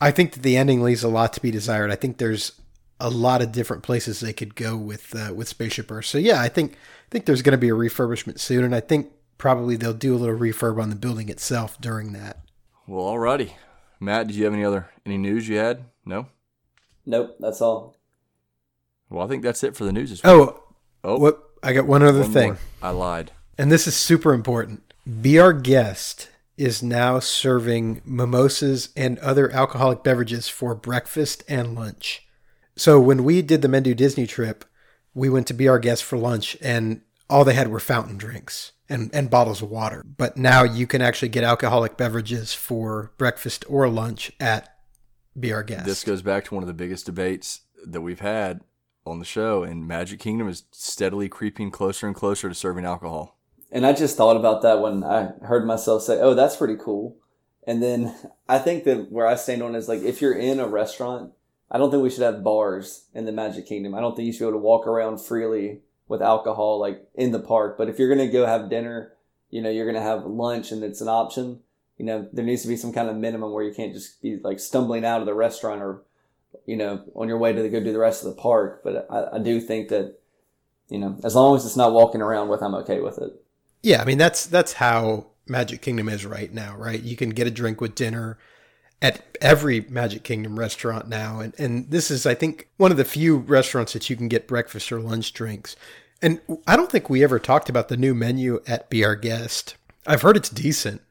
I 0.00 0.10
think 0.10 0.32
that 0.32 0.42
the 0.42 0.56
ending 0.56 0.82
leaves 0.82 1.02
a 1.02 1.08
lot 1.08 1.32
to 1.34 1.40
be 1.40 1.50
desired. 1.50 1.90
I 1.90 1.96
think 1.96 2.18
there's 2.18 2.52
a 3.00 3.10
lot 3.10 3.42
of 3.42 3.52
different 3.52 3.82
places 3.82 4.20
they 4.20 4.32
could 4.32 4.54
go 4.54 4.76
with 4.76 5.14
uh, 5.14 5.32
with 5.34 5.48
Spaceship 5.48 5.90
Earth. 5.90 6.06
So 6.06 6.18
yeah, 6.18 6.40
I 6.40 6.48
think 6.48 6.72
I 6.72 7.10
think 7.10 7.26
there's 7.26 7.42
going 7.42 7.52
to 7.52 7.58
be 7.58 7.68
a 7.68 7.72
refurbishment 7.74 8.38
soon, 8.40 8.64
and 8.64 8.74
I 8.74 8.80
think 8.80 9.10
probably 9.38 9.76
they'll 9.76 9.92
do 9.92 10.14
a 10.14 10.18
little 10.18 10.36
refurb 10.36 10.80
on 10.80 10.90
the 10.90 10.96
building 10.96 11.28
itself 11.28 11.80
during 11.80 12.12
that. 12.12 12.38
Well, 12.86 13.04
alrighty. 13.06 13.52
Matt, 14.00 14.26
did 14.28 14.36
you 14.36 14.44
have 14.44 14.54
any 14.54 14.64
other 14.64 14.88
any 15.06 15.18
news 15.18 15.48
you 15.48 15.56
had? 15.56 15.84
No. 16.04 16.26
Nope, 17.06 17.36
that's 17.40 17.60
all. 17.60 17.96
Well, 19.10 19.24
I 19.24 19.28
think 19.28 19.42
that's 19.42 19.62
it 19.62 19.76
for 19.76 19.84
the 19.84 19.92
news 19.92 20.10
this 20.10 20.22
week. 20.22 20.30
Oh, 20.32 20.60
Oh, 21.06 21.18
what? 21.18 21.38
I 21.62 21.72
got 21.74 21.86
one 21.86 22.02
other 22.02 22.22
one 22.22 22.32
thing. 22.32 22.48
more. 22.52 22.58
I 22.82 22.90
lied. 22.90 23.30
And 23.58 23.70
this 23.70 23.86
is 23.86 23.94
super 23.94 24.32
important. 24.32 24.82
Be 25.20 25.38
Our 25.38 25.52
Guest 25.52 26.30
is 26.56 26.82
now 26.82 27.18
serving 27.18 28.00
mimosas 28.06 28.88
and 28.96 29.18
other 29.18 29.50
alcoholic 29.50 30.02
beverages 30.02 30.48
for 30.48 30.74
breakfast 30.74 31.44
and 31.46 31.74
lunch. 31.74 32.23
So 32.76 33.00
when 33.00 33.24
we 33.24 33.42
did 33.42 33.62
the 33.62 33.68
Men 33.68 33.82
Do 33.84 33.94
Disney 33.94 34.26
trip, 34.26 34.64
we 35.14 35.28
went 35.28 35.46
to 35.48 35.54
Be 35.54 35.68
Our 35.68 35.78
Guest 35.78 36.04
for 36.04 36.18
lunch 36.18 36.56
and 36.60 37.02
all 37.30 37.44
they 37.44 37.54
had 37.54 37.68
were 37.68 37.80
fountain 37.80 38.16
drinks 38.16 38.72
and, 38.88 39.10
and 39.14 39.30
bottles 39.30 39.62
of 39.62 39.70
water. 39.70 40.02
But 40.04 40.36
now 40.36 40.62
you 40.62 40.86
can 40.86 41.00
actually 41.00 41.28
get 41.28 41.44
alcoholic 41.44 41.96
beverages 41.96 42.52
for 42.52 43.12
breakfast 43.16 43.64
or 43.68 43.88
lunch 43.88 44.32
at 44.40 44.76
Be 45.38 45.52
Our 45.52 45.62
Guest. 45.62 45.86
This 45.86 46.04
goes 46.04 46.22
back 46.22 46.44
to 46.46 46.54
one 46.54 46.62
of 46.62 46.66
the 46.66 46.74
biggest 46.74 47.06
debates 47.06 47.60
that 47.86 48.00
we've 48.00 48.20
had 48.20 48.60
on 49.06 49.18
the 49.18 49.24
show, 49.24 49.62
and 49.62 49.86
Magic 49.86 50.18
Kingdom 50.18 50.48
is 50.48 50.64
steadily 50.70 51.28
creeping 51.28 51.70
closer 51.70 52.06
and 52.06 52.16
closer 52.16 52.48
to 52.48 52.54
serving 52.54 52.84
alcohol. 52.84 53.38
And 53.70 53.84
I 53.84 53.92
just 53.92 54.16
thought 54.16 54.36
about 54.36 54.62
that 54.62 54.80
when 54.80 55.04
I 55.04 55.32
heard 55.42 55.66
myself 55.66 56.02
say, 56.02 56.18
"Oh, 56.20 56.34
that's 56.34 56.56
pretty 56.56 56.76
cool." 56.76 57.16
And 57.66 57.82
then 57.82 58.14
I 58.48 58.58
think 58.58 58.84
that 58.84 59.10
where 59.10 59.26
I 59.26 59.34
stand 59.34 59.62
on 59.62 59.74
is 59.74 59.88
like 59.88 60.02
if 60.02 60.22
you're 60.22 60.38
in 60.38 60.60
a 60.60 60.68
restaurant, 60.68 61.32
I 61.74 61.78
don't 61.78 61.90
think 61.90 62.04
we 62.04 62.10
should 62.10 62.22
have 62.22 62.44
bars 62.44 63.06
in 63.14 63.24
the 63.24 63.32
Magic 63.32 63.66
Kingdom. 63.66 63.96
I 63.96 64.00
don't 64.00 64.14
think 64.14 64.26
you 64.26 64.32
should 64.32 64.44
be 64.44 64.44
able 64.44 64.60
to 64.60 64.64
walk 64.64 64.86
around 64.86 65.18
freely 65.18 65.80
with 66.06 66.22
alcohol 66.22 66.78
like 66.78 67.04
in 67.16 67.32
the 67.32 67.40
park. 67.40 67.76
But 67.76 67.88
if 67.88 67.98
you're 67.98 68.08
gonna 68.08 68.30
go 68.30 68.46
have 68.46 68.70
dinner, 68.70 69.14
you 69.50 69.60
know, 69.60 69.70
you're 69.70 69.84
gonna 69.84 70.00
have 70.00 70.24
lunch 70.24 70.70
and 70.70 70.84
it's 70.84 71.00
an 71.00 71.08
option. 71.08 71.62
You 71.98 72.04
know, 72.04 72.28
there 72.32 72.44
needs 72.44 72.62
to 72.62 72.68
be 72.68 72.76
some 72.76 72.92
kind 72.92 73.08
of 73.08 73.16
minimum 73.16 73.52
where 73.52 73.64
you 73.64 73.74
can't 73.74 73.92
just 73.92 74.22
be 74.22 74.36
like 74.36 74.60
stumbling 74.60 75.04
out 75.04 75.18
of 75.18 75.26
the 75.26 75.34
restaurant 75.34 75.82
or, 75.82 76.02
you 76.64 76.76
know, 76.76 77.02
on 77.16 77.26
your 77.26 77.38
way 77.38 77.52
to 77.52 77.68
go 77.68 77.82
do 77.82 77.92
the 77.92 77.98
rest 77.98 78.24
of 78.24 78.32
the 78.32 78.40
park. 78.40 78.82
But 78.84 79.08
I, 79.10 79.36
I 79.36 79.38
do 79.40 79.60
think 79.60 79.88
that, 79.88 80.20
you 80.88 80.98
know, 80.98 81.18
as 81.24 81.34
long 81.34 81.56
as 81.56 81.66
it's 81.66 81.76
not 81.76 81.92
walking 81.92 82.22
around 82.22 82.50
with, 82.50 82.62
I'm 82.62 82.76
okay 82.76 83.00
with 83.00 83.18
it. 83.18 83.32
Yeah, 83.82 84.00
I 84.00 84.04
mean 84.04 84.18
that's 84.18 84.46
that's 84.46 84.74
how 84.74 85.26
Magic 85.48 85.82
Kingdom 85.82 86.08
is 86.08 86.24
right 86.24 86.54
now, 86.54 86.76
right? 86.76 87.02
You 87.02 87.16
can 87.16 87.30
get 87.30 87.48
a 87.48 87.50
drink 87.50 87.80
with 87.80 87.96
dinner 87.96 88.38
at 89.04 89.36
every 89.42 89.82
Magic 89.90 90.22
Kingdom 90.22 90.58
restaurant 90.58 91.08
now, 91.08 91.38
and 91.38 91.52
and 91.60 91.90
this 91.90 92.10
is 92.10 92.24
I 92.24 92.34
think 92.34 92.68
one 92.78 92.90
of 92.90 92.96
the 92.96 93.04
few 93.04 93.36
restaurants 93.36 93.92
that 93.92 94.08
you 94.08 94.16
can 94.16 94.28
get 94.28 94.48
breakfast 94.48 94.90
or 94.90 94.98
lunch 94.98 95.34
drinks. 95.34 95.76
And 96.22 96.40
I 96.66 96.74
don't 96.74 96.90
think 96.90 97.10
we 97.10 97.22
ever 97.22 97.38
talked 97.38 97.68
about 97.68 97.88
the 97.88 97.98
new 97.98 98.14
menu 98.14 98.62
at 98.66 98.88
Be 98.88 99.04
Our 99.04 99.14
Guest. 99.14 99.76
I've 100.06 100.22
heard 100.22 100.38
it's 100.38 100.48
decent. 100.48 101.02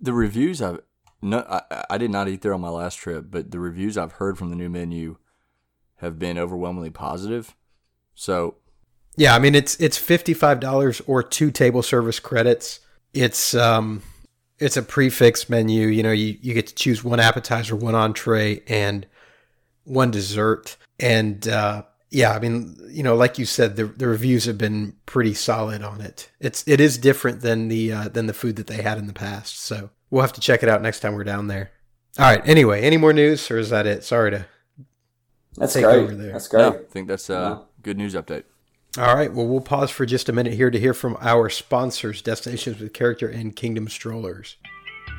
The 0.00 0.14
reviews 0.14 0.62
I've 0.62 0.80
no, 1.20 1.44
I, 1.46 1.84
I 1.90 1.98
did 1.98 2.10
not 2.10 2.28
eat 2.28 2.40
there 2.40 2.54
on 2.54 2.62
my 2.62 2.70
last 2.70 2.96
trip, 2.96 3.26
but 3.30 3.50
the 3.50 3.60
reviews 3.60 3.98
I've 3.98 4.12
heard 4.12 4.38
from 4.38 4.48
the 4.48 4.56
new 4.56 4.70
menu 4.70 5.18
have 5.96 6.18
been 6.18 6.38
overwhelmingly 6.38 6.90
positive. 6.90 7.54
So 8.14 8.56
Yeah, 9.18 9.34
I 9.34 9.38
mean 9.38 9.54
it's 9.54 9.76
it's 9.76 9.98
fifty 9.98 10.32
five 10.32 10.60
dollars 10.60 11.02
or 11.06 11.22
two 11.22 11.50
table 11.50 11.82
service 11.82 12.20
credits. 12.20 12.80
It's 13.12 13.54
um 13.54 14.02
it's 14.58 14.76
a 14.76 14.82
prefix 14.82 15.48
menu. 15.50 15.88
You 15.88 16.02
know, 16.02 16.12
you, 16.12 16.36
you 16.40 16.54
get 16.54 16.66
to 16.68 16.74
choose 16.74 17.02
one 17.04 17.20
appetizer, 17.20 17.74
one 17.76 17.94
entree, 17.94 18.62
and 18.68 19.06
one 19.84 20.10
dessert. 20.10 20.76
And 21.00 21.46
uh, 21.48 21.82
yeah, 22.10 22.32
I 22.32 22.38
mean, 22.38 22.76
you 22.88 23.02
know, 23.02 23.16
like 23.16 23.38
you 23.38 23.44
said, 23.44 23.76
the 23.76 23.84
the 23.86 24.06
reviews 24.06 24.44
have 24.44 24.58
been 24.58 24.94
pretty 25.06 25.34
solid 25.34 25.82
on 25.82 26.00
it. 26.00 26.30
It's 26.40 26.66
it 26.68 26.80
is 26.80 26.98
different 26.98 27.40
than 27.40 27.68
the 27.68 27.92
uh, 27.92 28.08
than 28.08 28.26
the 28.26 28.34
food 28.34 28.56
that 28.56 28.66
they 28.68 28.82
had 28.82 28.98
in 28.98 29.06
the 29.06 29.12
past. 29.12 29.58
So 29.60 29.90
we'll 30.10 30.22
have 30.22 30.32
to 30.34 30.40
check 30.40 30.62
it 30.62 30.68
out 30.68 30.82
next 30.82 31.00
time 31.00 31.14
we're 31.14 31.24
down 31.24 31.48
there. 31.48 31.72
All 32.18 32.24
right. 32.26 32.46
Anyway, 32.46 32.80
any 32.82 32.96
more 32.96 33.12
news, 33.12 33.50
or 33.50 33.58
is 33.58 33.70
that 33.70 33.86
it? 33.86 34.04
Sorry 34.04 34.30
to. 34.30 34.46
That's 35.56 35.72
Take 35.74 35.84
great. 35.84 35.96
over 35.96 36.14
there. 36.14 36.32
That's 36.32 36.48
great. 36.48 36.62
no, 36.62 36.68
I 36.74 36.82
think 36.90 37.08
that's 37.08 37.28
a 37.30 37.32
Yeah. 37.32 37.58
good 37.82 37.96
news 37.98 38.14
update. 38.14 38.44
All 38.96 39.14
right. 39.14 39.32
Well, 39.32 39.46
we'll 39.46 39.60
pause 39.60 39.90
for 39.90 40.06
just 40.06 40.28
a 40.28 40.32
minute 40.32 40.54
here 40.54 40.70
to 40.70 40.78
hear 40.78 40.94
from 40.94 41.16
our 41.20 41.50
sponsors, 41.50 42.22
Destinations 42.22 42.78
with 42.78 42.92
Character 42.92 43.28
and 43.28 43.56
Kingdom 43.56 43.88
Strollers. 43.88 44.56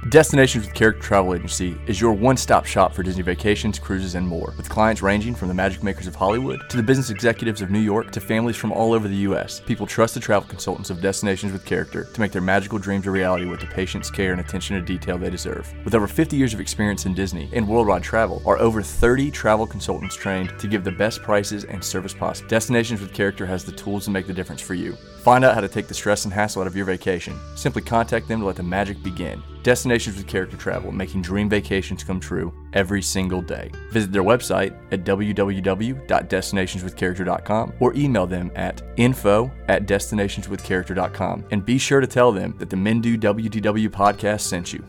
Destinations 0.10 0.68
with 0.68 0.76
Character 0.76 1.02
Travel 1.02 1.34
Agency 1.34 1.76
is 1.88 2.00
your 2.00 2.14
one 2.14 2.38
stop 2.38 2.64
shop 2.66 2.94
for 2.94 3.02
Disney 3.02 3.24
vacations, 3.24 3.80
cruises, 3.80 4.14
and 4.14 4.28
more. 4.28 4.54
With 4.56 4.70
clients 4.70 5.02
ranging 5.02 5.34
from 5.34 5.48
the 5.48 5.54
magic 5.56 5.82
makers 5.82 6.06
of 6.06 6.14
Hollywood 6.14 6.70
to 6.70 6.78
the 6.78 6.84
business 6.84 7.10
executives 7.10 7.60
of 7.60 7.72
New 7.72 7.80
York 7.80 8.12
to 8.12 8.20
families 8.20 8.56
from 8.56 8.72
all 8.72 8.94
over 8.94 9.08
the 9.08 9.16
U.S., 9.16 9.62
people 9.62 9.88
trust 9.88 10.14
the 10.14 10.20
travel 10.20 10.48
consultants 10.48 10.92
of 10.92 11.02
Destinations 11.02 11.52
with 11.52 11.66
Character 11.66 12.04
to 12.04 12.22
make 12.22 12.32
their 12.32 12.42
magical 12.42 12.78
dreams 12.78 13.08
a 13.08 13.12
reality 13.12 13.46
with 13.46 13.60
the 13.60 13.66
patience, 13.66 14.12
care, 14.12 14.32
and 14.32 14.40
attention 14.40 14.76
to 14.76 14.82
detail 14.84 15.18
they 15.18 15.32
deserve. 15.32 15.74
With 15.84 15.96
over 15.96 16.08
50 16.08 16.38
years 16.38 16.54
of 16.54 16.60
experience 16.60 17.08
in 17.08 17.16
Disney 17.16 17.50
and 17.52 17.68
worldwide 17.68 18.04
travel, 18.04 18.44
are 18.46 18.60
over 18.60 18.84
30 18.84 19.32
travel 19.32 19.66
consultants 19.66 20.16
trained 20.16 20.54
to 20.60 20.68
give 20.68 20.84
the 20.84 20.92
best 20.92 21.24
prices 21.24 21.64
and 21.64 21.84
service 21.84 22.14
possible. 22.14 22.48
Destinations 22.48 23.02
with 23.02 23.12
Character 23.12 23.48
has 23.48 23.66
the 23.66 23.72
tools 23.72 24.06
to 24.06 24.12
make 24.12 24.28
the 24.28 24.34
difference 24.34 24.62
for 24.62 24.76
you. 24.76 24.96
Find 25.26 25.44
out 25.44 25.56
how 25.56 25.62
to 25.62 25.68
take 25.68 25.88
the 25.88 25.94
stress 25.96 26.26
and 26.26 26.32
hassle 26.32 26.62
out 26.62 26.68
of 26.68 26.76
your 26.76 26.86
vacation. 26.86 27.40
Simply 27.56 27.82
contact 27.82 28.28
them 28.28 28.42
to 28.42 28.46
let 28.46 28.58
the 28.58 28.62
magic 28.62 29.02
begin. 29.02 29.42
Destinations 29.64 30.18
with 30.18 30.28
Character 30.28 30.56
Travel, 30.56 30.92
making 30.92 31.24
dream 31.24 31.50
vacations 31.50 32.04
come 32.04 32.20
true 32.20 32.54
every 32.74 33.02
single 33.02 33.42
day. 33.42 33.72
Visit 33.90 34.12
their 34.12 34.22
website 34.22 34.78
at 34.92 35.04
www.destinationswithcharacter.com 35.04 37.74
or 37.80 37.96
email 37.96 38.28
them 38.28 38.52
at 38.54 38.84
info 38.98 39.52
at 39.68 39.88
destinationswithcharacter.com 39.88 41.46
and 41.50 41.66
be 41.66 41.80
sure 41.80 42.02
to 42.02 42.08
tell 42.08 42.32
them 42.32 42.54
that 42.60 42.70
the 42.70 42.78
Men 42.78 43.02
Do 43.02 43.18
WDW 43.18 43.90
podcast 43.90 44.42
sent 44.42 44.74
you. 44.74 44.86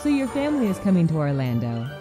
So 0.00 0.08
your 0.08 0.26
family 0.26 0.66
is 0.66 0.80
coming 0.80 1.06
to 1.06 1.18
Orlando. 1.18 1.95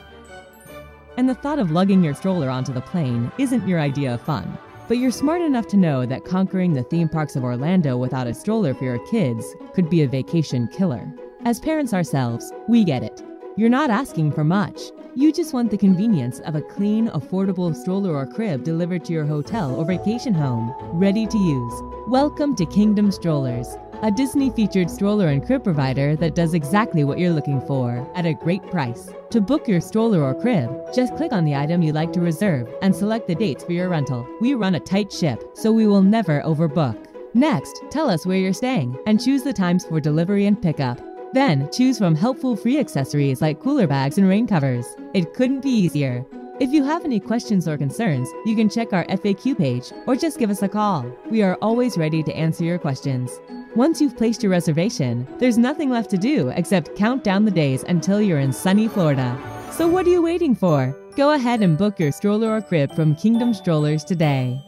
And 1.17 1.29
the 1.29 1.35
thought 1.35 1.59
of 1.59 1.71
lugging 1.71 2.03
your 2.03 2.13
stroller 2.13 2.49
onto 2.49 2.73
the 2.73 2.81
plane 2.81 3.31
isn't 3.37 3.65
your 3.65 3.79
idea 3.79 4.13
of 4.13 4.21
fun. 4.21 4.57
But 4.89 4.97
you're 4.97 5.11
smart 5.11 5.41
enough 5.41 5.65
to 5.67 5.77
know 5.77 6.05
that 6.05 6.25
conquering 6.25 6.73
the 6.73 6.83
theme 6.83 7.07
parks 7.07 7.37
of 7.37 7.43
Orlando 7.43 7.95
without 7.95 8.27
a 8.27 8.33
stroller 8.33 8.73
for 8.73 8.83
your 8.83 8.99
kids 9.07 9.45
could 9.73 9.89
be 9.89 10.03
a 10.03 10.07
vacation 10.07 10.67
killer. 10.67 11.07
As 11.45 11.61
parents 11.61 11.93
ourselves, 11.93 12.51
we 12.67 12.83
get 12.83 13.01
it. 13.01 13.23
You're 13.55 13.69
not 13.69 13.89
asking 13.89 14.33
for 14.33 14.43
much. 14.43 14.81
You 15.15 15.31
just 15.31 15.53
want 15.53 15.71
the 15.71 15.77
convenience 15.77 16.41
of 16.41 16.55
a 16.55 16.61
clean, 16.61 17.07
affordable 17.07 17.73
stroller 17.73 18.13
or 18.13 18.25
crib 18.25 18.65
delivered 18.65 19.05
to 19.05 19.13
your 19.13 19.25
hotel 19.25 19.73
or 19.73 19.85
vacation 19.85 20.33
home, 20.33 20.75
ready 20.91 21.25
to 21.25 21.37
use. 21.37 21.81
Welcome 22.09 22.57
to 22.57 22.65
Kingdom 22.65 23.09
Strollers, 23.13 23.77
a 24.01 24.11
Disney 24.11 24.49
featured 24.49 24.89
stroller 24.89 25.27
and 25.29 25.45
crib 25.45 25.63
provider 25.63 26.15
that 26.15 26.35
does 26.35 26.53
exactly 26.53 27.03
what 27.03 27.19
you're 27.19 27.31
looking 27.31 27.61
for 27.61 28.07
at 28.15 28.25
a 28.25 28.33
great 28.33 28.65
price. 28.69 29.09
To 29.29 29.41
book 29.41 29.67
your 29.67 29.81
stroller 29.81 30.23
or 30.23 30.33
crib, 30.33 30.69
just 30.93 31.15
click 31.15 31.31
on 31.31 31.45
the 31.45 31.55
item 31.55 31.81
you'd 31.81 31.95
like 31.95 32.13
to 32.13 32.21
reserve 32.21 32.73
and 32.81 32.95
select 32.95 33.27
the 33.27 33.35
dates 33.35 33.63
for 33.63 33.73
your 33.73 33.89
rental. 33.89 34.27
We 34.41 34.53
run 34.53 34.75
a 34.75 34.79
tight 34.79 35.11
ship, 35.11 35.43
so 35.53 35.71
we 35.71 35.87
will 35.87 36.01
never 36.01 36.41
overbook. 36.41 36.97
Next, 37.33 37.83
tell 37.89 38.09
us 38.09 38.25
where 38.25 38.37
you're 38.37 38.53
staying 38.53 38.97
and 39.07 39.21
choose 39.21 39.43
the 39.43 39.53
times 39.53 39.85
for 39.85 39.99
delivery 39.99 40.45
and 40.45 40.61
pickup. 40.61 41.01
Then, 41.33 41.69
choose 41.71 41.97
from 41.97 42.15
helpful 42.15 42.55
free 42.55 42.79
accessories 42.79 43.41
like 43.41 43.59
cooler 43.59 43.87
bags 43.87 44.17
and 44.17 44.27
rain 44.27 44.47
covers. 44.47 44.85
It 45.13 45.33
couldn't 45.33 45.61
be 45.61 45.69
easier. 45.69 46.25
If 46.57 46.71
you 46.71 46.85
have 46.85 47.03
any 47.03 47.19
questions 47.19 47.67
or 47.67 47.77
concerns, 47.77 48.29
you 48.45 48.55
can 48.55 48.69
check 48.69 48.93
our 48.93 49.05
FAQ 49.07 49.57
page 49.57 49.91
or 50.07 50.15
just 50.15 50.39
give 50.39 50.49
us 50.49 50.63
a 50.63 50.69
call. 50.69 51.05
We 51.29 51.41
are 51.41 51.57
always 51.61 51.97
ready 51.97 52.23
to 52.23 52.33
answer 52.33 52.63
your 52.63 52.79
questions. 52.79 53.37
Once 53.75 53.99
you've 53.99 54.15
placed 54.15 54.41
your 54.41 54.49
reservation, 54.49 55.27
there's 55.37 55.57
nothing 55.57 55.89
left 55.89 56.09
to 56.09 56.17
do 56.17 56.47
except 56.55 56.95
count 56.95 57.25
down 57.25 57.43
the 57.43 57.51
days 57.51 57.83
until 57.89 58.21
you're 58.21 58.39
in 58.39 58.53
sunny 58.53 58.87
Florida. 58.87 59.37
So 59.71 59.85
what 59.85 60.05
are 60.05 60.11
you 60.11 60.21
waiting 60.21 60.55
for? 60.55 60.95
Go 61.17 61.33
ahead 61.33 61.61
and 61.61 61.77
book 61.77 61.99
your 61.99 62.13
stroller 62.13 62.55
or 62.55 62.61
crib 62.61 62.95
from 62.95 63.17
Kingdom 63.17 63.53
Strollers 63.53 64.05
today. 64.05 64.61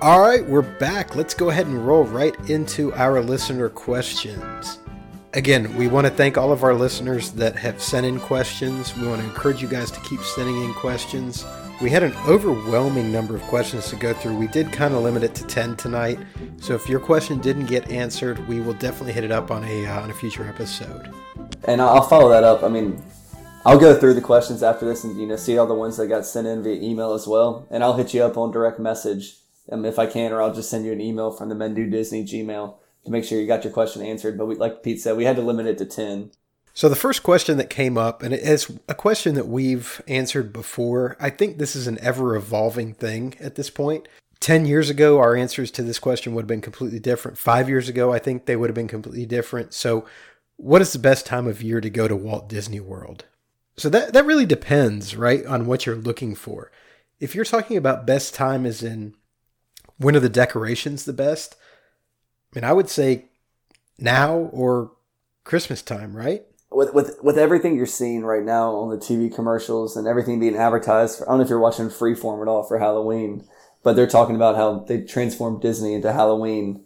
All 0.00 0.22
right, 0.22 0.42
we're 0.46 0.62
back. 0.62 1.14
Let's 1.14 1.34
go 1.34 1.50
ahead 1.50 1.66
and 1.66 1.86
roll 1.86 2.04
right 2.04 2.34
into 2.48 2.94
our 2.94 3.20
listener 3.20 3.68
questions. 3.68 4.78
Again, 5.34 5.76
we 5.76 5.88
want 5.88 6.06
to 6.06 6.12
thank 6.12 6.38
all 6.38 6.50
of 6.50 6.64
our 6.64 6.74
listeners 6.74 7.32
that 7.32 7.56
have 7.56 7.82
sent 7.82 8.06
in 8.06 8.18
questions. 8.18 8.96
We 8.96 9.06
want 9.06 9.20
to 9.20 9.26
encourage 9.26 9.60
you 9.60 9.68
guys 9.68 9.90
to 9.90 10.00
keep 10.00 10.20
sending 10.20 10.64
in 10.64 10.72
questions. 10.72 11.44
We 11.80 11.90
had 11.90 12.04
an 12.04 12.14
overwhelming 12.26 13.10
number 13.10 13.34
of 13.34 13.42
questions 13.42 13.88
to 13.90 13.96
go 13.96 14.14
through. 14.14 14.36
We 14.36 14.46
did 14.46 14.70
kind 14.70 14.94
of 14.94 15.02
limit 15.02 15.24
it 15.24 15.34
to 15.34 15.44
10 15.44 15.76
tonight. 15.76 16.20
So 16.60 16.74
if 16.74 16.88
your 16.88 17.00
question 17.00 17.40
didn't 17.40 17.66
get 17.66 17.90
answered, 17.90 18.46
we 18.46 18.60
will 18.60 18.74
definitely 18.74 19.12
hit 19.12 19.24
it 19.24 19.32
up 19.32 19.50
on 19.50 19.64
a 19.64 19.84
uh, 19.84 20.00
on 20.00 20.10
a 20.10 20.14
future 20.14 20.46
episode. 20.46 21.12
And 21.64 21.82
I'll 21.82 22.02
follow 22.02 22.28
that 22.28 22.44
up. 22.44 22.62
I 22.62 22.68
mean, 22.68 23.02
I'll 23.66 23.78
go 23.78 23.98
through 23.98 24.14
the 24.14 24.20
questions 24.20 24.62
after 24.62 24.86
this 24.86 25.02
and 25.02 25.18
you 25.18 25.26
know 25.26 25.36
see 25.36 25.58
all 25.58 25.66
the 25.66 25.74
ones 25.74 25.96
that 25.96 26.06
got 26.06 26.26
sent 26.26 26.46
in 26.46 26.62
via 26.62 26.80
email 26.80 27.12
as 27.12 27.26
well. 27.26 27.66
And 27.70 27.82
I'll 27.82 27.96
hit 27.96 28.14
you 28.14 28.22
up 28.22 28.36
on 28.36 28.52
direct 28.52 28.78
message 28.78 29.38
um, 29.72 29.84
if 29.84 29.98
I 29.98 30.06
can, 30.06 30.32
or 30.32 30.40
I'll 30.40 30.54
just 30.54 30.70
send 30.70 30.84
you 30.84 30.92
an 30.92 31.00
email 31.00 31.32
from 31.32 31.48
the 31.48 31.54
Men 31.56 31.74
Do 31.74 31.90
Disney 31.90 32.24
Gmail 32.24 32.76
to 33.04 33.10
make 33.10 33.24
sure 33.24 33.40
you 33.40 33.48
got 33.48 33.64
your 33.64 33.72
question 33.72 34.02
answered. 34.02 34.38
But 34.38 34.46
we, 34.46 34.54
like 34.54 34.82
Pete 34.84 35.00
said, 35.00 35.16
we 35.16 35.24
had 35.24 35.36
to 35.36 35.42
limit 35.42 35.66
it 35.66 35.78
to 35.78 35.86
ten. 35.86 36.30
So 36.74 36.88
the 36.88 36.96
first 36.96 37.22
question 37.22 37.56
that 37.58 37.70
came 37.70 37.96
up, 37.96 38.20
and 38.24 38.34
it's 38.34 38.70
a 38.88 38.96
question 38.96 39.36
that 39.36 39.46
we've 39.46 40.02
answered 40.08 40.52
before. 40.52 41.16
I 41.20 41.30
think 41.30 41.56
this 41.56 41.76
is 41.76 41.86
an 41.86 41.98
ever 42.00 42.34
evolving 42.34 42.94
thing 42.94 43.34
at 43.38 43.54
this 43.54 43.70
point. 43.70 44.08
10 44.40 44.66
years 44.66 44.90
ago, 44.90 45.20
our 45.20 45.36
answers 45.36 45.70
to 45.70 45.84
this 45.84 46.00
question 46.00 46.34
would 46.34 46.42
have 46.42 46.48
been 46.48 46.60
completely 46.60 46.98
different. 46.98 47.38
Five 47.38 47.68
years 47.68 47.88
ago, 47.88 48.12
I 48.12 48.18
think 48.18 48.44
they 48.44 48.56
would 48.56 48.68
have 48.68 48.74
been 48.74 48.88
completely 48.88 49.24
different. 49.24 49.72
So, 49.72 50.04
what 50.56 50.82
is 50.82 50.92
the 50.92 50.98
best 50.98 51.26
time 51.26 51.46
of 51.46 51.62
year 51.62 51.80
to 51.80 51.88
go 51.88 52.08
to 52.08 52.16
Walt 52.16 52.48
Disney 52.48 52.80
World? 52.80 53.24
So, 53.76 53.88
that, 53.90 54.12
that 54.12 54.26
really 54.26 54.44
depends, 54.44 55.16
right, 55.16 55.46
on 55.46 55.66
what 55.66 55.86
you're 55.86 55.94
looking 55.94 56.34
for. 56.34 56.72
If 57.20 57.36
you're 57.36 57.44
talking 57.44 57.76
about 57.76 58.06
best 58.06 58.34
time 58.34 58.66
as 58.66 58.82
in 58.82 59.14
when 59.98 60.16
are 60.16 60.20
the 60.20 60.28
decorations 60.28 61.04
the 61.04 61.12
best, 61.12 61.54
I 62.52 62.58
mean, 62.58 62.64
I 62.64 62.72
would 62.72 62.90
say 62.90 63.26
now 63.96 64.34
or 64.34 64.90
Christmas 65.44 65.80
time, 65.80 66.16
right? 66.16 66.44
With, 66.74 66.94
with 66.94 67.18
with 67.22 67.38
everything 67.38 67.76
you're 67.76 67.86
seeing 67.86 68.24
right 68.24 68.42
now 68.42 68.74
on 68.74 68.90
the 68.90 68.96
TV 68.96 69.34
commercials 69.34 69.96
and 69.96 70.06
everything 70.06 70.40
being 70.40 70.56
advertised, 70.56 71.18
for, 71.18 71.28
I 71.28 71.32
don't 71.32 71.38
know 71.38 71.44
if 71.44 71.50
you're 71.50 71.58
watching 71.58 71.86
Freeform 71.86 72.42
at 72.42 72.48
all 72.48 72.64
for 72.64 72.78
Halloween, 72.78 73.46
but 73.82 73.94
they're 73.94 74.06
talking 74.06 74.36
about 74.36 74.56
how 74.56 74.80
they 74.80 75.02
transformed 75.02 75.62
Disney 75.62 75.94
into 75.94 76.12
Halloween 76.12 76.84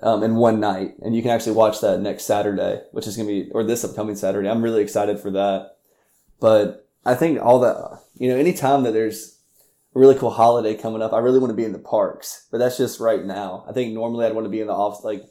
um, 0.00 0.22
in 0.22 0.36
one 0.36 0.60
night, 0.60 0.94
and 1.02 1.16
you 1.16 1.22
can 1.22 1.30
actually 1.30 1.52
watch 1.52 1.80
that 1.80 2.00
next 2.00 2.24
Saturday, 2.24 2.82
which 2.92 3.06
is 3.06 3.16
gonna 3.16 3.28
be 3.28 3.50
or 3.52 3.64
this 3.64 3.84
upcoming 3.84 4.16
Saturday. 4.16 4.48
I'm 4.48 4.62
really 4.62 4.82
excited 4.82 5.18
for 5.18 5.30
that. 5.30 5.76
But 6.40 6.88
I 7.04 7.14
think 7.14 7.40
all 7.40 7.60
that 7.60 8.00
you 8.16 8.28
know, 8.28 8.36
anytime 8.36 8.82
that 8.82 8.92
there's 8.92 9.38
a 9.94 9.98
really 9.98 10.14
cool 10.14 10.30
holiday 10.30 10.74
coming 10.74 11.02
up, 11.02 11.12
I 11.12 11.18
really 11.18 11.38
want 11.38 11.50
to 11.50 11.56
be 11.56 11.64
in 11.64 11.72
the 11.72 11.78
parks. 11.78 12.46
But 12.50 12.58
that's 12.58 12.76
just 12.76 13.00
right 13.00 13.24
now. 13.24 13.64
I 13.68 13.72
think 13.72 13.92
normally 13.92 14.26
I'd 14.26 14.34
want 14.34 14.44
to 14.44 14.50
be 14.50 14.60
in 14.60 14.66
the 14.66 14.72
off 14.72 15.04
like 15.04 15.24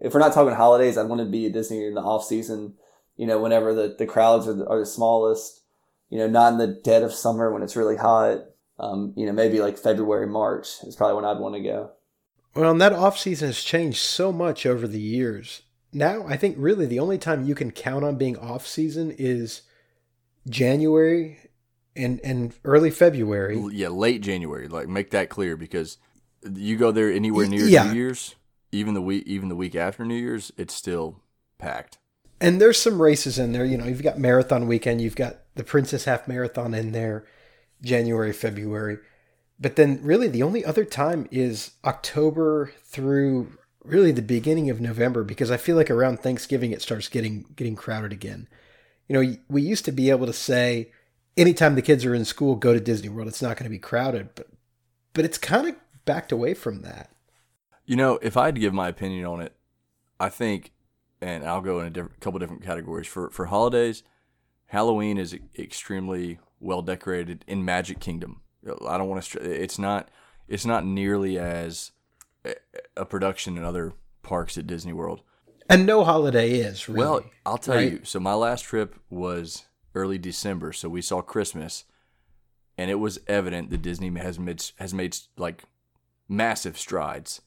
if 0.00 0.12
we're 0.12 0.20
not 0.20 0.32
talking 0.32 0.54
holidays, 0.54 0.98
I'd 0.98 1.08
want 1.08 1.20
to 1.20 1.26
be 1.26 1.46
at 1.46 1.52
Disney 1.52 1.84
in 1.84 1.94
the 1.94 2.00
off 2.00 2.24
season. 2.24 2.74
You 3.18 3.26
know, 3.26 3.38
whenever 3.38 3.74
the, 3.74 3.94
the 3.98 4.06
crowds 4.06 4.48
are 4.48 4.54
the, 4.54 4.66
are 4.66 4.80
the 4.80 4.86
smallest. 4.86 5.62
You 6.08 6.16
know, 6.16 6.26
not 6.26 6.54
in 6.54 6.58
the 6.58 6.80
dead 6.82 7.02
of 7.02 7.12
summer 7.12 7.52
when 7.52 7.62
it's 7.62 7.76
really 7.76 7.96
hot 7.96 8.38
um, 8.80 9.12
you 9.16 9.26
know, 9.26 9.32
maybe 9.32 9.60
like 9.60 9.78
February, 9.78 10.26
March 10.26 10.82
is 10.84 10.96
probably 10.96 11.16
when 11.16 11.24
I'd 11.24 11.40
want 11.40 11.54
to 11.56 11.60
go. 11.60 11.90
Well, 12.54 12.70
and 12.70 12.80
that 12.80 12.92
off 12.92 13.18
season 13.18 13.48
has 13.48 13.62
changed 13.62 13.98
so 13.98 14.32
much 14.32 14.66
over 14.66 14.86
the 14.86 15.00
years. 15.00 15.62
Now, 15.92 16.26
I 16.26 16.36
think 16.36 16.56
really 16.58 16.86
the 16.86 17.00
only 17.00 17.18
time 17.18 17.46
you 17.46 17.54
can 17.54 17.70
count 17.70 18.04
on 18.04 18.16
being 18.16 18.36
off 18.36 18.66
season 18.66 19.14
is 19.18 19.62
January 20.48 21.38
and 21.96 22.20
and 22.22 22.54
early 22.64 22.90
February. 22.90 23.60
Yeah, 23.72 23.88
late 23.88 24.20
January. 24.20 24.68
Like 24.68 24.88
make 24.88 25.10
that 25.10 25.28
clear 25.28 25.56
because 25.56 25.98
you 26.48 26.76
go 26.76 26.92
there 26.92 27.10
anywhere 27.10 27.46
near 27.46 27.64
yeah. 27.64 27.84
New 27.84 27.94
Year's, 27.94 28.36
even 28.70 28.94
the 28.94 29.02
week 29.02 29.24
even 29.26 29.48
the 29.48 29.56
week 29.56 29.74
after 29.74 30.04
New 30.04 30.14
Year's, 30.14 30.52
it's 30.56 30.74
still 30.74 31.20
packed. 31.58 31.98
And 32.40 32.60
there's 32.60 32.78
some 32.80 33.02
races 33.02 33.38
in 33.38 33.52
there. 33.52 33.64
You 33.64 33.76
know, 33.76 33.86
you've 33.86 34.02
got 34.02 34.18
marathon 34.18 34.66
weekend, 34.66 35.00
you've 35.00 35.16
got 35.16 35.38
the 35.54 35.64
Princess 35.64 36.04
Half 36.04 36.28
Marathon 36.28 36.74
in 36.74 36.92
there. 36.92 37.26
January, 37.82 38.32
February. 38.32 38.98
But 39.60 39.76
then, 39.76 40.00
really, 40.02 40.28
the 40.28 40.42
only 40.42 40.64
other 40.64 40.84
time 40.84 41.26
is 41.30 41.72
October 41.84 42.72
through 42.84 43.58
really 43.82 44.12
the 44.12 44.22
beginning 44.22 44.70
of 44.70 44.80
November 44.80 45.24
because 45.24 45.50
I 45.50 45.56
feel 45.56 45.76
like 45.76 45.90
around 45.90 46.20
Thanksgiving 46.20 46.72
it 46.72 46.82
starts 46.82 47.08
getting 47.08 47.46
getting 47.56 47.74
crowded 47.74 48.12
again. 48.12 48.48
You 49.08 49.14
know, 49.14 49.36
we 49.48 49.62
used 49.62 49.84
to 49.86 49.92
be 49.92 50.10
able 50.10 50.26
to 50.26 50.32
say 50.32 50.92
anytime 51.36 51.74
the 51.74 51.82
kids 51.82 52.04
are 52.04 52.14
in 52.14 52.24
school, 52.24 52.56
go 52.56 52.74
to 52.74 52.80
Disney 52.80 53.08
World. 53.08 53.28
It's 53.28 53.42
not 53.42 53.56
going 53.56 53.64
to 53.64 53.70
be 53.70 53.78
crowded, 53.78 54.30
but 54.34 54.48
but 55.12 55.24
it's 55.24 55.38
kind 55.38 55.68
of 55.68 55.74
backed 56.04 56.30
away 56.30 56.54
from 56.54 56.82
that. 56.82 57.10
You 57.84 57.96
know, 57.96 58.18
if 58.22 58.36
I 58.36 58.46
had 58.46 58.54
to 58.54 58.60
give 58.60 58.74
my 58.74 58.88
opinion 58.88 59.24
on 59.24 59.40
it, 59.40 59.54
I 60.20 60.28
think, 60.28 60.72
and 61.20 61.44
I'll 61.44 61.60
go 61.60 61.80
in 61.80 61.86
a 61.86 61.90
different, 61.90 62.20
couple 62.20 62.38
different 62.38 62.62
categories 62.62 63.06
for 63.06 63.30
for 63.30 63.46
holidays. 63.46 64.02
Halloween 64.66 65.18
is 65.18 65.36
extremely 65.58 66.38
well 66.60 66.82
decorated 66.82 67.44
in 67.46 67.64
Magic 67.64 68.00
Kingdom. 68.00 68.42
I 68.86 68.98
don't 68.98 69.08
want 69.08 69.22
to. 69.22 69.40
It's 69.40 69.78
not. 69.78 70.10
It's 70.46 70.66
not 70.66 70.84
nearly 70.84 71.38
as 71.38 71.92
a 72.96 73.04
production 73.04 73.56
in 73.56 73.64
other 73.64 73.92
parks 74.22 74.56
at 74.58 74.66
Disney 74.66 74.92
World. 74.92 75.22
And 75.68 75.84
no 75.84 76.04
holiday 76.04 76.52
is 76.52 76.88
really. 76.88 77.00
Well, 77.00 77.24
I'll 77.44 77.58
tell 77.58 77.76
right? 77.76 77.92
you. 77.92 78.00
So 78.04 78.20
my 78.20 78.34
last 78.34 78.62
trip 78.62 78.96
was 79.10 79.66
early 79.94 80.18
December, 80.18 80.72
so 80.72 80.88
we 80.88 81.02
saw 81.02 81.20
Christmas, 81.20 81.84
and 82.76 82.90
it 82.90 82.96
was 82.96 83.18
evident 83.26 83.70
that 83.70 83.82
Disney 83.82 84.10
has 84.18 84.38
made 84.38 84.64
has 84.78 84.94
made 84.94 85.16
like 85.36 85.64
massive 86.28 86.78
strides, 86.78 87.42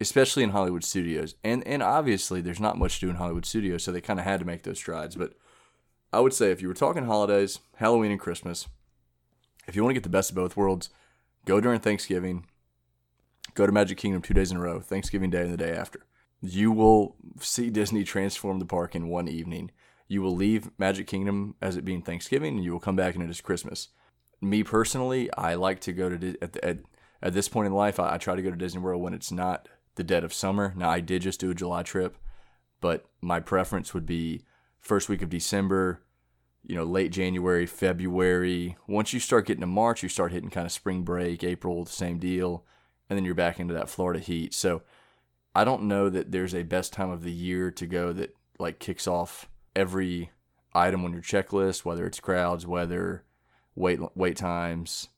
especially 0.00 0.42
in 0.42 0.50
Hollywood 0.50 0.84
studios. 0.84 1.34
And 1.44 1.66
and 1.66 1.82
obviously, 1.82 2.40
there's 2.40 2.60
not 2.60 2.78
much 2.78 3.00
to 3.00 3.06
do 3.06 3.10
in 3.10 3.16
Hollywood 3.16 3.46
studios, 3.46 3.84
so 3.84 3.92
they 3.92 4.00
kind 4.00 4.18
of 4.18 4.24
had 4.24 4.40
to 4.40 4.46
make 4.46 4.62
those 4.62 4.78
strides. 4.78 5.16
But 5.16 5.34
I 6.12 6.20
would 6.20 6.32
say 6.32 6.50
if 6.50 6.62
you 6.62 6.68
were 6.68 6.74
talking 6.74 7.06
holidays, 7.06 7.60
Halloween 7.76 8.10
and 8.10 8.20
Christmas, 8.20 8.68
if 9.66 9.74
you 9.74 9.82
want 9.82 9.90
to 9.90 9.94
get 9.94 10.04
the 10.04 10.08
best 10.08 10.30
of 10.30 10.36
both 10.36 10.56
worlds, 10.56 10.90
go 11.44 11.60
during 11.60 11.80
Thanksgiving, 11.80 12.46
go 13.54 13.66
to 13.66 13.72
Magic 13.72 13.98
Kingdom 13.98 14.22
two 14.22 14.34
days 14.34 14.50
in 14.50 14.56
a 14.56 14.60
row, 14.60 14.80
Thanksgiving 14.80 15.30
Day 15.30 15.42
and 15.42 15.52
the 15.52 15.56
day 15.56 15.72
after. 15.72 16.06
You 16.40 16.72
will 16.72 17.16
see 17.40 17.70
Disney 17.70 18.04
transform 18.04 18.58
the 18.58 18.66
park 18.66 18.94
in 18.94 19.08
one 19.08 19.28
evening. 19.28 19.70
You 20.06 20.20
will 20.20 20.36
leave 20.36 20.70
Magic 20.78 21.06
Kingdom 21.06 21.54
as 21.62 21.76
it 21.76 21.84
being 21.84 22.02
Thanksgiving, 22.02 22.56
and 22.56 22.64
you 22.64 22.72
will 22.72 22.80
come 22.80 22.96
back 22.96 23.14
and 23.14 23.24
it 23.24 23.30
is 23.30 23.40
Christmas. 23.40 23.88
Me 24.40 24.62
personally, 24.62 25.32
I 25.38 25.54
like 25.54 25.80
to 25.80 25.92
go 25.92 26.10
to 26.10 26.36
at, 26.42 26.56
at, 26.58 26.78
at 27.22 27.32
this 27.32 27.48
point 27.48 27.66
in 27.66 27.72
life. 27.72 27.98
I, 27.98 28.14
I 28.14 28.18
try 28.18 28.36
to 28.36 28.42
go 28.42 28.50
to 28.50 28.56
Disney 28.56 28.82
World 28.82 29.02
when 29.02 29.14
it's 29.14 29.32
not 29.32 29.68
the 29.96 30.04
dead 30.04 30.24
of 30.24 30.32
summer. 30.32 30.72
Now 30.76 30.90
I 30.90 31.00
did 31.00 31.22
just 31.22 31.40
do 31.40 31.50
a 31.50 31.54
July 31.54 31.82
trip, 31.82 32.16
but 32.80 33.06
my 33.20 33.40
preference 33.40 33.94
would 33.94 34.06
be 34.06 34.42
first 34.80 35.08
week 35.08 35.22
of 35.22 35.30
December, 35.30 36.02
you 36.62 36.74
know, 36.74 36.84
late 36.84 37.12
January, 37.12 37.66
February. 37.66 38.76
Once 38.86 39.12
you 39.12 39.20
start 39.20 39.46
getting 39.46 39.60
to 39.60 39.66
March, 39.66 40.02
you 40.02 40.08
start 40.08 40.32
hitting 40.32 40.50
kind 40.50 40.66
of 40.66 40.72
spring 40.72 41.02
break, 41.02 41.44
April, 41.44 41.84
the 41.84 41.90
same 41.90 42.18
deal, 42.18 42.64
and 43.08 43.16
then 43.16 43.24
you're 43.24 43.34
back 43.34 43.60
into 43.60 43.74
that 43.74 43.88
Florida 43.88 44.20
heat. 44.20 44.54
So 44.54 44.82
I 45.54 45.64
don't 45.64 45.84
know 45.84 46.08
that 46.08 46.32
there's 46.32 46.54
a 46.54 46.62
best 46.62 46.92
time 46.92 47.10
of 47.10 47.22
the 47.22 47.32
year 47.32 47.70
to 47.70 47.86
go 47.86 48.12
that 48.12 48.36
like 48.58 48.78
kicks 48.78 49.06
off 49.06 49.48
every 49.76 50.30
item 50.74 51.04
on 51.04 51.12
your 51.12 51.22
checklist, 51.22 51.84
whether 51.84 52.06
it's 52.06 52.20
crowds, 52.20 52.66
weather, 52.66 53.24
wait 53.74 54.00
wait 54.16 54.36
times, 54.36 55.08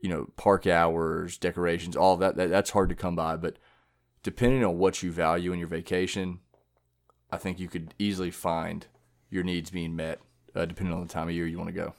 you 0.00 0.08
know, 0.08 0.30
park 0.36 0.66
hours, 0.66 1.36
decorations, 1.38 1.96
all 1.96 2.16
that, 2.16 2.36
that 2.36 2.50
that's 2.50 2.70
hard 2.70 2.88
to 2.88 2.94
come 2.94 3.16
by, 3.16 3.36
but 3.36 3.56
depending 4.22 4.64
on 4.64 4.78
what 4.78 5.02
you 5.02 5.12
value 5.12 5.52
in 5.52 5.58
your 5.58 5.68
vacation, 5.68 6.40
I 7.30 7.36
think 7.36 7.58
you 7.58 7.68
could 7.68 7.94
easily 7.98 8.30
find 8.30 8.86
your 9.30 9.44
needs 9.44 9.70
being 9.70 9.94
met 9.96 10.20
uh, 10.54 10.64
depending 10.64 10.94
on 10.94 11.02
the 11.02 11.12
time 11.12 11.28
of 11.28 11.34
year 11.34 11.46
you 11.46 11.58
want 11.58 11.68
to 11.68 11.74
go. 11.74 11.94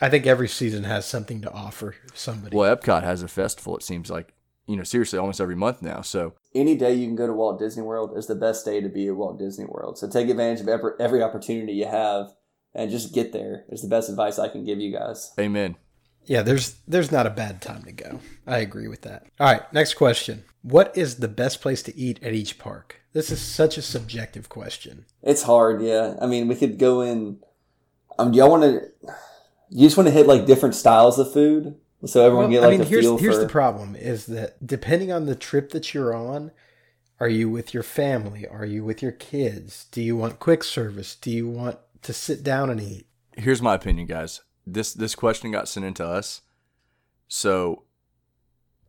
I 0.00 0.10
think 0.10 0.26
every 0.26 0.48
season 0.48 0.84
has 0.84 1.06
something 1.06 1.40
to 1.42 1.52
offer 1.52 1.94
somebody. 2.14 2.56
Well, 2.56 2.74
Epcot 2.76 3.02
has 3.02 3.22
a 3.22 3.28
festival. 3.28 3.76
It 3.76 3.82
seems 3.82 4.10
like 4.10 4.34
you 4.66 4.76
know 4.76 4.82
seriously 4.82 5.18
almost 5.18 5.40
every 5.40 5.54
month 5.54 5.82
now. 5.82 6.00
So 6.00 6.34
any 6.54 6.76
day 6.76 6.94
you 6.94 7.06
can 7.06 7.16
go 7.16 7.26
to 7.26 7.32
Walt 7.32 7.58
Disney 7.58 7.82
World 7.82 8.16
is 8.16 8.26
the 8.26 8.34
best 8.34 8.64
day 8.64 8.80
to 8.80 8.88
be 8.88 9.06
at 9.06 9.16
Walt 9.16 9.38
Disney 9.38 9.66
World. 9.66 9.98
So 9.98 10.08
take 10.08 10.28
advantage 10.28 10.60
of 10.60 10.68
every, 10.68 10.92
every 10.98 11.22
opportunity 11.22 11.74
you 11.74 11.86
have 11.86 12.32
and 12.74 12.90
just 12.90 13.14
get 13.14 13.32
there. 13.32 13.64
Is 13.68 13.82
the 13.82 13.88
best 13.88 14.10
advice 14.10 14.38
I 14.38 14.48
can 14.48 14.64
give 14.64 14.80
you 14.80 14.92
guys. 14.92 15.32
Amen. 15.38 15.76
Yeah, 16.26 16.42
there's 16.42 16.76
there's 16.88 17.12
not 17.12 17.26
a 17.26 17.30
bad 17.30 17.60
time 17.60 17.82
to 17.84 17.92
go. 17.92 18.20
I 18.46 18.58
agree 18.58 18.88
with 18.88 19.02
that. 19.02 19.26
All 19.38 19.46
right, 19.46 19.72
next 19.72 19.94
question. 19.94 20.44
What 20.64 20.96
is 20.96 21.16
the 21.16 21.28
best 21.28 21.60
place 21.60 21.82
to 21.82 21.94
eat 21.94 22.22
at 22.22 22.32
each 22.32 22.58
park? 22.58 23.02
This 23.12 23.30
is 23.30 23.38
such 23.38 23.76
a 23.76 23.82
subjective 23.82 24.48
question. 24.48 25.04
It's 25.22 25.42
hard, 25.42 25.82
yeah. 25.82 26.16
I 26.22 26.26
mean, 26.26 26.48
we 26.48 26.54
could 26.54 26.78
go 26.78 27.02
in. 27.02 27.38
Um, 28.18 28.32
do 28.32 28.38
y'all 28.38 28.50
want 28.50 28.62
to? 28.62 28.88
You 29.68 29.86
just 29.86 29.98
want 29.98 30.06
to 30.06 30.10
hit 30.14 30.26
like 30.26 30.46
different 30.46 30.74
styles 30.74 31.18
of 31.18 31.30
food, 31.30 31.76
so 32.06 32.24
everyone 32.24 32.44
Well, 32.46 32.52
get 32.52 32.60
like 32.62 32.68
I 32.68 32.70
mean, 32.70 32.80
a 32.80 32.84
here's 32.84 33.04
feel 33.04 33.18
here's 33.18 33.34
for. 33.36 33.42
the 33.42 33.48
problem: 33.48 33.94
is 33.94 34.24
that 34.26 34.66
depending 34.66 35.12
on 35.12 35.26
the 35.26 35.34
trip 35.34 35.70
that 35.72 35.92
you're 35.92 36.14
on, 36.14 36.50
are 37.20 37.28
you 37.28 37.50
with 37.50 37.74
your 37.74 37.82
family? 37.82 38.48
Are 38.48 38.64
you 38.64 38.84
with 38.84 39.02
your 39.02 39.12
kids? 39.12 39.84
Do 39.90 40.00
you 40.00 40.16
want 40.16 40.38
quick 40.38 40.64
service? 40.64 41.14
Do 41.14 41.30
you 41.30 41.46
want 41.46 41.78
to 42.02 42.14
sit 42.14 42.42
down 42.42 42.70
and 42.70 42.80
eat? 42.80 43.06
Here's 43.36 43.60
my 43.60 43.74
opinion, 43.74 44.06
guys. 44.06 44.40
This 44.66 44.94
this 44.94 45.14
question 45.14 45.50
got 45.52 45.68
sent 45.68 45.84
in 45.84 45.92
to 45.94 46.06
us, 46.06 46.40
so 47.28 47.82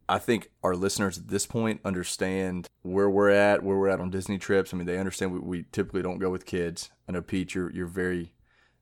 I 0.07 0.19
think 0.19 0.51
our 0.63 0.75
listeners 0.75 1.17
at 1.17 1.29
this 1.29 1.45
point 1.47 1.81
understand 1.83 2.67
where 2.83 3.09
we're 3.09 3.29
at, 3.31 3.63
where 3.63 3.75
we're 3.77 3.89
at 3.89 3.99
on 3.99 4.11
Disney 4.11 4.37
trips. 4.37 4.73
I 4.73 4.77
mean, 4.77 4.85
they 4.85 4.99
understand 4.99 5.33
we, 5.33 5.39
we 5.39 5.65
typically 5.71 6.01
don't 6.03 6.19
go 6.19 6.29
with 6.29 6.45
kids. 6.45 6.91
I 7.09 7.11
know 7.13 7.21
Pete, 7.21 7.55
you're 7.55 7.71
you're 7.71 7.87
very 7.87 8.33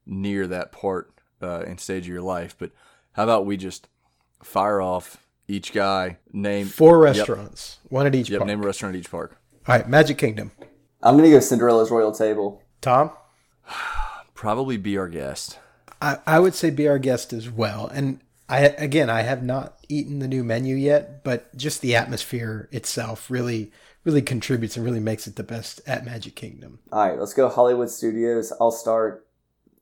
near 0.05 0.47
that 0.47 0.71
part 0.73 1.13
uh, 1.41 1.59
and 1.65 1.79
stage 1.79 2.03
of 2.03 2.09
your 2.13 2.21
life, 2.21 2.55
but 2.59 2.71
how 3.13 3.23
about 3.23 3.45
we 3.45 3.55
just 3.57 3.87
fire 4.43 4.81
off 4.81 5.17
each 5.47 5.71
guy 5.73 6.17
name 6.33 6.67
Four 6.67 7.05
Yep. 7.05 7.15
restaurants, 7.17 7.79
one 7.89 8.05
at 8.05 8.15
each 8.15 8.29
Yep, 8.29 8.39
park. 8.39 8.47
name 8.47 8.61
a 8.61 8.65
restaurant 8.65 8.95
at 8.95 8.99
each 8.99 9.11
park. 9.11 9.37
All 9.67 9.75
right, 9.77 9.87
Magic 9.87 10.17
Kingdom. 10.17 10.51
I'm 11.01 11.15
gonna 11.17 11.29
go 11.29 11.39
Cinderella's 11.39 11.89
Royal 11.91 12.11
Table. 12.11 12.61
Tom, 12.81 13.11
Probably 14.33 14.75
be 14.77 14.97
our 14.97 15.07
guest. 15.07 15.57
I, 16.01 16.17
I 16.27 16.39
would 16.39 16.53
say 16.53 16.69
be 16.69 16.87
our 16.87 16.99
guest 16.99 17.31
as 17.31 17.49
well. 17.49 17.87
And 17.87 18.19
I 18.49 18.59
again, 18.59 19.09
I 19.09 19.21
have 19.21 19.43
not 19.43 19.79
eaten 19.89 20.19
the 20.19 20.27
new 20.27 20.43
menu 20.43 20.75
yet, 20.75 21.23
but 21.23 21.55
just 21.55 21.81
the 21.81 21.95
atmosphere 21.95 22.69
itself 22.71 23.31
really 23.31 23.71
really 24.03 24.21
contributes 24.21 24.75
and 24.75 24.85
really 24.85 24.99
makes 24.99 25.27
it 25.27 25.35
the 25.35 25.43
best 25.43 25.81
at 25.87 26.05
Magic 26.05 26.35
Kingdom. 26.35 26.79
All 26.91 27.07
right, 27.07 27.17
let's 27.19 27.33
go 27.33 27.47
Hollywood 27.47 27.89
Studios. 27.89 28.51
I'll 28.59 28.71
start. 28.71 29.25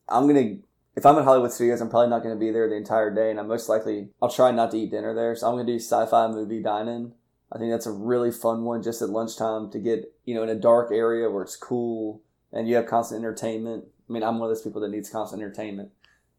I'm 0.08 0.28
gonna 0.28 0.58
if 0.96 1.06
I'm 1.06 1.18
at 1.18 1.24
Hollywood 1.24 1.52
Studios, 1.52 1.82
I'm 1.82 1.90
probably 1.90 2.10
not 2.10 2.24
gonna 2.24 2.36
be 2.36 2.52
there 2.52 2.70
the 2.70 2.76
entire 2.76 3.14
day, 3.14 3.32
and 3.32 3.40
I'm 3.40 3.48
most 3.48 3.70
likely 3.70 4.10
I'll 4.22 4.30
try 4.30 4.52
not 4.52 4.72
to 4.72 4.78
eat 4.78 4.92
dinner 4.92 5.14
there. 5.14 5.36
So 5.36 5.48
I'm 5.48 5.54
gonna 5.54 5.66
do 5.66 5.80
sci-fi 5.80 6.28
movie 6.28 6.62
dining. 6.62 7.14
I 7.52 7.58
think 7.58 7.72
that's 7.72 7.88
a 7.88 7.92
really 7.92 8.32
fun 8.32 8.64
one 8.64 8.82
just 8.82 9.02
at 9.02 9.10
lunchtime 9.10 9.70
to 9.72 9.80
get 9.80 10.14
you 10.26 10.36
know 10.36 10.44
in 10.44 10.50
a 10.50 10.56
dark 10.56 10.92
area 10.92 11.30
where 11.30 11.44
it's 11.44 11.56
cool 11.56 12.22
and 12.54 12.68
you 12.68 12.76
have 12.76 12.86
constant 12.86 13.20
entertainment. 13.20 13.86
I 14.10 14.14
mean, 14.14 14.24
I'm 14.24 14.40
one 14.40 14.50
of 14.50 14.56
those 14.56 14.64
people 14.64 14.82
that 14.82 14.92
needs 14.92 15.10
constant 15.10 15.42
entertainment. 15.42 15.92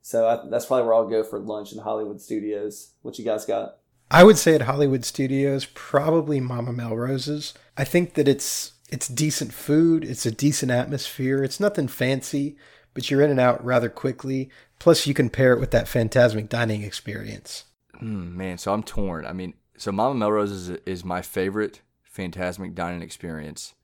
So 0.03 0.29
I, 0.29 0.49
that's 0.51 0.67
probably 0.67 0.85
where 0.85 0.95
I'll 0.95 1.09
go 1.09 1.23
for 1.23 1.39
lunch 1.39 1.73
in 1.73 1.79
Hollywood 1.79 2.21
Studios. 2.21 2.93
What 3.03 3.19
you 3.19 3.25
guys 3.25 3.47
got? 3.47 3.79
I 4.11 4.25
would 4.25 4.37
say 4.37 4.55
at 4.55 4.63
Hollywood 4.63 5.05
Studios, 5.05 5.65
probably 5.65 6.41
Mama 6.41 6.73
Melrose's. 6.73 7.55
I 7.79 7.85
think 7.85 8.15
that 8.15 8.29
it's 8.29 8.73
it's 8.91 9.09
decent 9.09 9.55
food, 9.55 10.05
it's 10.05 10.27
a 10.27 10.31
decent 10.31 10.71
atmosphere. 10.71 11.43
It's 11.43 11.61
nothing 11.61 11.89
fancy, 11.89 12.57
but 12.93 13.11
you're 13.11 13.23
in 13.23 13.31
and 13.31 13.41
out 13.41 13.65
rather 13.65 13.89
quickly. 13.89 14.51
Plus, 14.79 15.07
you 15.07 15.15
can 15.15 15.31
pair 15.31 15.55
it 15.55 15.61
with 15.61 15.71
that 15.71 15.87
Fantasmic 15.87 16.49
dining 16.49 16.83
experience. 16.83 17.65
Mm, 18.03 18.35
man, 18.35 18.59
so 18.59 18.75
I'm 18.75 18.83
torn. 18.83 19.25
I 19.25 19.33
mean, 19.33 19.55
so 19.79 19.93
Mama 19.93 20.17
Melrose's 20.17 20.69
is, 20.69 20.79
is 20.85 21.05
my 21.05 21.23
favorite 21.23 21.81
Fantasmic 22.15 22.75
dining 22.75 23.01
experience, 23.01 23.75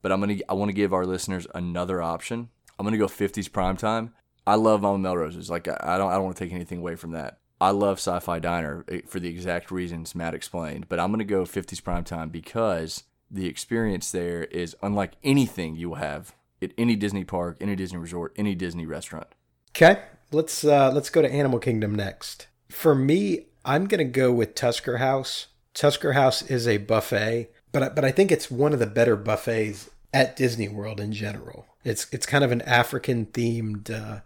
but 0.00 0.12
I'm 0.12 0.20
gonna 0.20 0.38
I 0.48 0.54
want 0.54 0.70
to 0.70 0.74
give 0.74 0.94
our 0.94 1.04
listeners 1.04 1.46
another 1.54 2.00
option. 2.00 2.48
I'm 2.78 2.86
gonna 2.86 2.96
go 2.96 3.08
50s 3.08 3.50
primetime. 3.50 4.12
I 4.46 4.54
love 4.54 4.82
Mama 4.82 4.98
Melrose's. 4.98 5.50
Like 5.50 5.68
I 5.68 5.98
don't 5.98 6.10
I 6.10 6.14
don't 6.14 6.24
want 6.24 6.36
to 6.36 6.44
take 6.44 6.52
anything 6.52 6.78
away 6.78 6.96
from 6.96 7.12
that. 7.12 7.38
I 7.60 7.70
love 7.70 7.98
Sci-Fi 7.98 8.38
Diner 8.38 8.84
eh, 8.88 9.00
for 9.06 9.20
the 9.20 9.28
exact 9.28 9.70
reasons 9.70 10.14
Matt 10.14 10.34
explained, 10.34 10.88
but 10.88 10.98
I'm 10.98 11.10
gonna 11.10 11.24
go 11.24 11.42
50s 11.42 11.82
primetime 11.82 12.32
because 12.32 13.04
the 13.30 13.46
experience 13.46 14.10
there 14.10 14.44
is 14.44 14.74
unlike 14.82 15.12
anything 15.22 15.76
you 15.76 15.90
will 15.90 15.96
have 15.96 16.34
at 16.62 16.72
any 16.76 16.96
Disney 16.96 17.24
park, 17.24 17.58
any 17.60 17.76
Disney 17.76 17.98
resort, 17.98 18.32
any 18.36 18.54
Disney 18.54 18.86
restaurant. 18.86 19.28
Okay, 19.70 20.02
let's 20.32 20.64
uh, 20.64 20.90
let's 20.92 21.10
go 21.10 21.22
to 21.22 21.30
Animal 21.30 21.58
Kingdom 21.58 21.94
next. 21.94 22.46
For 22.70 22.94
me, 22.94 23.46
I'm 23.64 23.86
gonna 23.86 24.04
go 24.04 24.32
with 24.32 24.54
Tusker 24.54 24.98
House. 24.98 25.48
Tusker 25.74 26.14
House 26.14 26.42
is 26.42 26.66
a 26.66 26.78
buffet, 26.78 27.50
but 27.72 27.94
but 27.94 28.04
I 28.04 28.10
think 28.10 28.32
it's 28.32 28.50
one 28.50 28.72
of 28.72 28.78
the 28.78 28.86
better 28.86 29.16
buffets 29.16 29.90
at 30.12 30.36
Disney 30.36 30.68
World 30.68 30.98
in 30.98 31.12
general. 31.12 31.66
It's 31.84 32.06
it's 32.12 32.26
kind 32.26 32.42
of 32.44 32.52
an 32.52 32.62
African 32.62 33.26
themed 33.26 33.90
uh, 33.90 34.20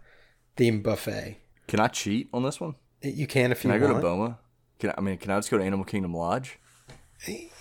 themed 0.57 0.83
buffet. 0.83 1.37
Can 1.67 1.79
I 1.79 1.87
cheat 1.87 2.29
on 2.33 2.43
this 2.43 2.59
one? 2.59 2.75
You 3.01 3.27
can 3.27 3.51
if 3.51 3.63
you 3.63 3.69
Can 3.69 3.75
I 3.75 3.79
go 3.79 3.87
want. 3.91 3.97
to 3.97 4.01
Boma? 4.01 4.39
Can 4.79 4.89
I, 4.91 4.93
I 4.97 5.01
mean, 5.01 5.17
can 5.17 5.31
I 5.31 5.37
just 5.37 5.49
go 5.51 5.57
to 5.57 5.63
Animal 5.63 5.85
Kingdom 5.85 6.13
Lodge? 6.13 6.57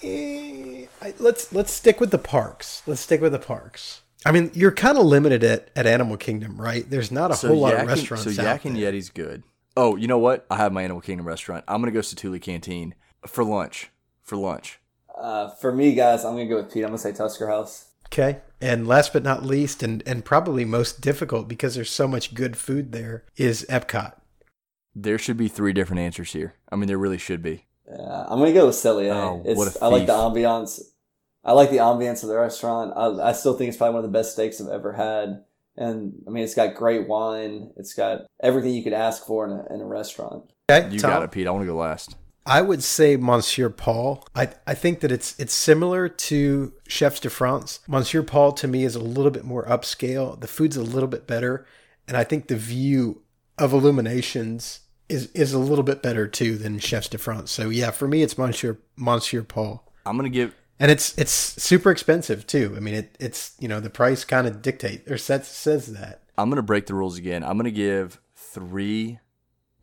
Eh, 0.03 0.87
let's 1.19 1.53
let's 1.53 1.73
stick 1.73 2.01
with 2.01 2.11
the 2.11 2.19
parks. 2.19 2.83
Let's 2.87 3.01
stick 3.01 3.21
with 3.21 3.33
the 3.33 3.39
parks. 3.39 4.03
I 4.27 4.33
mean, 4.33 4.51
you're 4.55 4.73
kind 4.73 4.97
of 4.97 5.05
limited 5.05 5.45
at, 5.45 5.71
at 5.77 5.87
Animal 5.87 6.17
Kingdom, 6.17 6.61
right? 6.61 6.89
There's 6.89 7.13
not 7.13 7.31
a 7.31 7.35
whole 7.47 7.59
lot 7.61 7.69
Yak 7.75 7.75
of 7.75 7.81
and- 7.81 7.89
restaurants 7.91 8.25
So 8.37 8.43
out 8.43 8.45
Yak 8.45 8.65
and 8.65 8.77
there. 8.77 8.93
Yeti's 8.93 9.11
good. 9.11 9.43
Oh, 9.77 9.97
you 9.97 10.07
know 10.07 10.19
what? 10.19 10.47
I 10.51 10.57
have 10.57 10.73
my 10.73 10.83
Animal 10.83 11.03
Kingdom 11.03 11.27
restaurant. 11.27 11.65
I'm 11.69 11.81
gonna 11.81 11.93
go 11.93 12.01
Satu'li 12.01 12.41
Canteen 12.41 12.95
for 13.27 13.45
lunch. 13.45 13.91
For 14.23 14.37
lunch. 14.37 14.81
Uh, 15.17 15.51
for 15.51 15.73
me, 15.73 15.95
guys, 15.95 16.25
I'm 16.25 16.33
gonna 16.35 16.47
go 16.49 16.57
with 16.57 16.73
Pete. 16.73 16.83
I'm 16.85 16.89
gonna 16.91 16.99
say 16.99 17.13
Tusker 17.13 17.47
House. 17.49 17.87
Okay. 18.15 18.41
And 18.61 18.87
last 18.87 19.13
but 19.13 19.23
not 19.25 19.45
least, 19.45 19.83
and, 19.83 20.03
and 20.07 20.25
probably 20.25 20.65
most 20.65 21.01
difficult 21.01 21.49
because 21.49 21.75
there's 21.75 21.91
so 21.91 22.07
much 22.09 22.33
good 22.33 22.57
food 22.57 22.93
there, 22.93 23.25
is 23.37 23.67
Epcot. 23.69 24.15
There 24.95 25.19
should 25.19 25.37
be 25.37 25.49
three 25.49 25.73
different 25.73 26.01
answers 26.01 26.33
here. 26.33 26.55
I 26.71 26.77
mean, 26.77 26.87
there 26.87 26.97
really 26.97 27.19
should 27.19 27.43
be. 27.43 27.67
Uh, 27.91 28.25
I'm 28.29 28.39
gonna 28.39 28.53
go 28.53 28.67
with 28.67 28.77
Cellier. 28.77 29.13
Oh, 29.13 29.43
it's, 29.45 29.59
what 29.59 29.77
a 29.77 29.85
I 29.85 29.89
like 29.89 30.07
the 30.07 30.13
thief. 30.13 30.45
ambiance. 30.47 30.81
I 31.45 31.53
like 31.53 31.71
the 31.71 31.79
ambiance 31.79 32.23
of 32.23 32.29
the 32.31 32.39
restaurant. 32.39 32.95
I, 32.97 33.31
I 33.31 33.33
still 33.33 33.55
think 33.55 33.69
it's 33.69 33.77
probably 33.77 33.97
one 33.97 34.05
of 34.05 34.11
the 34.11 34.17
best 34.19 34.33
steaks 34.33 34.61
I've 34.61 34.69
ever 34.69 34.93
had. 34.93 35.45
And 35.77 36.15
I 36.27 36.31
mean, 36.31 36.45
it's 36.45 36.55
got 36.55 36.77
great 36.77 37.09
wine. 37.09 37.73
It's 37.77 37.93
got 37.93 38.21
everything 38.41 38.73
you 38.73 38.85
could 38.85 38.93
ask 38.95 39.27
for 39.27 39.45
in 39.45 39.51
a, 39.53 39.75
in 39.75 39.81
a 39.83 39.87
restaurant. 39.87 40.45
Okay, 40.71 40.89
You 40.91 41.01
Tom? 41.01 41.11
got 41.11 41.23
it, 41.25 41.33
Pete. 41.33 41.47
I 41.47 41.51
want 41.51 41.63
to 41.63 41.67
go 41.67 41.77
last. 41.77 42.17
I 42.47 42.61
would 42.61 42.83
say 42.83 43.17
Monsieur 43.17 43.71
Paul. 43.71 44.27
I, 44.35 44.51
I 44.67 44.75
think 44.75 45.01
that 45.01 45.11
it's 45.11 45.39
it's 45.39 45.55
similar 45.55 46.09
to 46.09 46.73
Chefs 46.87 47.21
de 47.21 47.31
France. 47.31 47.81
Monsieur 47.89 48.23
Paul 48.23 48.53
to 48.53 48.69
me 48.69 48.85
is 48.85 48.95
a 48.95 49.01
little 49.01 49.31
bit 49.31 49.45
more 49.45 49.65
upscale. 49.65 50.39
The 50.39 50.47
food's 50.47 50.77
a 50.77 50.83
little 50.83 51.09
bit 51.09 51.27
better, 51.27 51.67
and 52.07 52.17
I 52.17 52.25
think 52.25 52.49
the 52.49 52.57
view 52.57 53.23
of 53.57 53.73
Illuminations 53.73 54.81
is 55.09 55.31
is 55.33 55.53
a 55.53 55.59
little 55.59 55.85
bit 55.85 56.03
better 56.03 56.27
too 56.27 56.57
than 56.57 56.79
Chefs 56.79 57.09
de 57.09 57.19
France. 57.19 57.51
So 57.51 57.71
yeah, 57.71 57.91
for 57.91 58.07
me 58.07 58.23
it's 58.23 58.37
Monsieur 58.37 58.79
Monsieur 58.97 59.43
Paul. 59.43 59.91
I'm 60.05 60.17
gonna 60.17 60.29
give. 60.29 60.55
And 60.79 60.91
it's 60.91 61.17
it's 61.17 61.33
super 61.33 61.91
expensive 61.91 62.47
too. 62.47 62.75
I 62.77 62.81
mean 62.81 62.95
it 62.95 63.17
it's 63.19 63.55
you 63.59 63.69
know 63.69 63.81
the 63.81 63.91
price 63.91 64.25
kind 64.25 64.47
of 64.47 64.61
dictate 64.61 65.11
or 65.11 65.17
sets 65.17 65.49
says 65.49 65.87
that. 65.95 66.23
I'm 66.37 66.51
gonna 66.51 66.63
break 66.63 66.87
the 66.87 66.95
rules 66.95 67.17
again. 67.17 67.43
I'm 67.43 67.57
gonna 67.57 67.71
give 67.71 68.21
three 68.35 69.21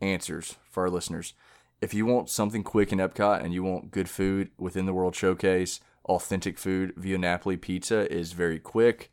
answers 0.00 0.56
for 0.70 0.84
our 0.84 0.90
listeners. 0.90 1.34
If 1.82 1.92
you 1.92 2.06
want 2.06 2.30
something 2.30 2.62
quick 2.62 2.92
in 2.92 2.98
Epcot 3.00 3.42
and 3.42 3.52
you 3.52 3.64
want 3.64 3.90
good 3.90 4.08
food 4.08 4.50
within 4.56 4.86
the 4.86 4.92
World 4.94 5.16
Showcase, 5.16 5.80
authentic 6.04 6.56
food, 6.56 6.92
Via 6.96 7.18
Napoli 7.18 7.56
Pizza 7.56 8.10
is 8.10 8.32
very 8.32 8.60
quick. 8.60 9.10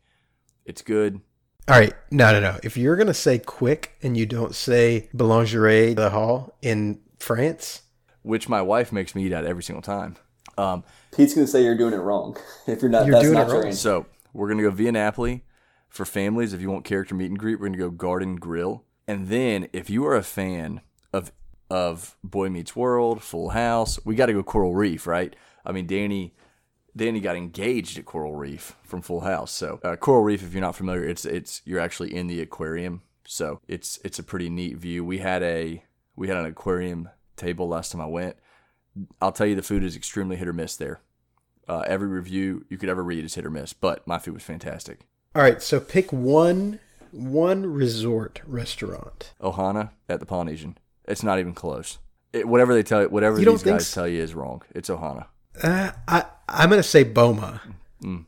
It's 0.64 0.80
good. 0.80 1.20
All 1.68 1.78
right, 1.78 1.92
no, 2.12 2.32
no, 2.32 2.38
no. 2.38 2.58
If 2.62 2.76
you're 2.76 2.94
gonna 2.94 3.12
say 3.12 3.40
quick 3.40 3.96
and 4.02 4.16
you 4.16 4.24
don't 4.24 4.54
say 4.54 5.08
Boulangerie 5.12 5.96
the 5.96 6.10
Hall 6.10 6.56
in 6.62 7.00
France, 7.18 7.82
which 8.22 8.48
my 8.48 8.62
wife 8.62 8.92
makes 8.92 9.16
me 9.16 9.24
eat 9.24 9.32
at 9.32 9.44
every 9.44 9.64
single 9.64 9.82
time. 9.82 10.16
Um, 10.56 10.84
Pete's 11.14 11.34
gonna 11.34 11.46
say 11.48 11.64
you're 11.64 11.76
doing 11.76 11.92
it 11.92 11.98
wrong 11.98 12.36
if 12.68 12.82
you're 12.82 12.90
not. 12.90 13.04
You're 13.04 13.14
that's 13.14 13.24
doing 13.24 13.34
not 13.34 13.48
it 13.48 13.50
your 13.50 13.56
wrong. 13.58 13.66
answer. 13.66 13.78
so 13.80 14.06
we're 14.32 14.48
gonna 14.48 14.62
go 14.62 14.70
via 14.70 14.92
Napoli 14.92 15.44
for 15.88 16.04
families. 16.04 16.52
If 16.52 16.60
you 16.60 16.70
want 16.70 16.84
character 16.84 17.16
meet 17.16 17.30
and 17.30 17.38
greet, 17.38 17.58
we're 17.58 17.66
gonna 17.66 17.78
go 17.78 17.90
Garden 17.90 18.36
Grill. 18.36 18.84
And 19.08 19.26
then 19.28 19.68
if 19.72 19.90
you 19.90 20.06
are 20.06 20.14
a 20.14 20.22
fan 20.22 20.82
of 21.12 21.32
of 21.70 22.16
Boy 22.24 22.48
Meets 22.48 22.74
World, 22.74 23.22
Full 23.22 23.50
House, 23.50 23.98
we 24.04 24.14
got 24.14 24.26
to 24.26 24.32
go 24.32 24.42
Coral 24.42 24.74
Reef, 24.74 25.06
right? 25.06 25.34
I 25.64 25.72
mean, 25.72 25.86
Danny. 25.86 26.34
Danny 26.96 27.20
got 27.20 27.36
engaged 27.36 27.96
at 27.98 28.04
Coral 28.04 28.34
Reef 28.34 28.74
from 28.82 29.00
Full 29.00 29.20
House. 29.20 29.52
So 29.52 29.78
uh, 29.84 29.94
Coral 29.94 30.24
Reef, 30.24 30.42
if 30.42 30.52
you're 30.52 30.60
not 30.60 30.74
familiar, 30.74 31.04
it's 31.04 31.24
it's 31.24 31.62
you're 31.64 31.78
actually 31.78 32.12
in 32.12 32.26
the 32.26 32.40
aquarium. 32.40 33.02
So 33.24 33.60
it's 33.68 34.00
it's 34.04 34.18
a 34.18 34.24
pretty 34.24 34.50
neat 34.50 34.76
view. 34.76 35.04
We 35.04 35.18
had 35.18 35.40
a 35.44 35.84
we 36.16 36.26
had 36.26 36.36
an 36.36 36.46
aquarium 36.46 37.08
table 37.36 37.68
last 37.68 37.92
time 37.92 38.00
I 38.00 38.06
went. 38.06 38.34
I'll 39.20 39.30
tell 39.30 39.46
you, 39.46 39.54
the 39.54 39.62
food 39.62 39.84
is 39.84 39.94
extremely 39.94 40.34
hit 40.34 40.48
or 40.48 40.52
miss 40.52 40.74
there. 40.74 41.00
Uh, 41.68 41.84
every 41.86 42.08
review 42.08 42.66
you 42.68 42.76
could 42.76 42.88
ever 42.88 43.04
read 43.04 43.24
is 43.24 43.36
hit 43.36 43.46
or 43.46 43.50
miss, 43.50 43.72
but 43.72 44.04
my 44.04 44.18
food 44.18 44.34
was 44.34 44.42
fantastic. 44.42 45.06
All 45.36 45.42
right, 45.42 45.62
so 45.62 45.78
pick 45.78 46.12
one 46.12 46.80
one 47.12 47.66
resort 47.66 48.42
restaurant. 48.46 49.32
Ohana 49.40 49.90
at 50.08 50.18
the 50.18 50.26
Polynesian. 50.26 50.76
It's 51.10 51.22
not 51.22 51.38
even 51.38 51.54
close. 51.54 51.98
It, 52.32 52.46
whatever 52.46 52.72
they 52.74 52.82
tell 52.82 53.02
you, 53.02 53.08
whatever 53.08 53.38
You 53.40 53.50
these 53.50 53.62
guys 53.62 53.86
so? 53.88 54.02
tell 54.02 54.08
you 54.08 54.22
is 54.22 54.34
wrong. 54.34 54.62
It's 54.74 54.88
Ohana. 54.88 55.26
Uh, 55.62 55.90
I 56.06 56.24
I'm 56.48 56.70
gonna 56.70 56.82
say 56.82 57.02
Boma. 57.04 57.60
Mm. 58.02 58.24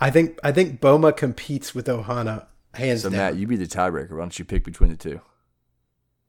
I 0.00 0.10
think 0.10 0.38
I 0.42 0.52
think 0.52 0.80
Boma 0.80 1.12
competes 1.12 1.74
with 1.74 1.86
Ohana 1.86 2.46
hands 2.74 3.02
So 3.02 3.10
down. 3.10 3.18
Matt, 3.18 3.36
you 3.36 3.46
be 3.46 3.56
the 3.56 3.66
tiebreaker. 3.66 4.12
Why 4.12 4.18
don't 4.20 4.38
you 4.38 4.44
pick 4.44 4.64
between 4.64 4.90
the 4.90 4.96
two? 4.96 5.20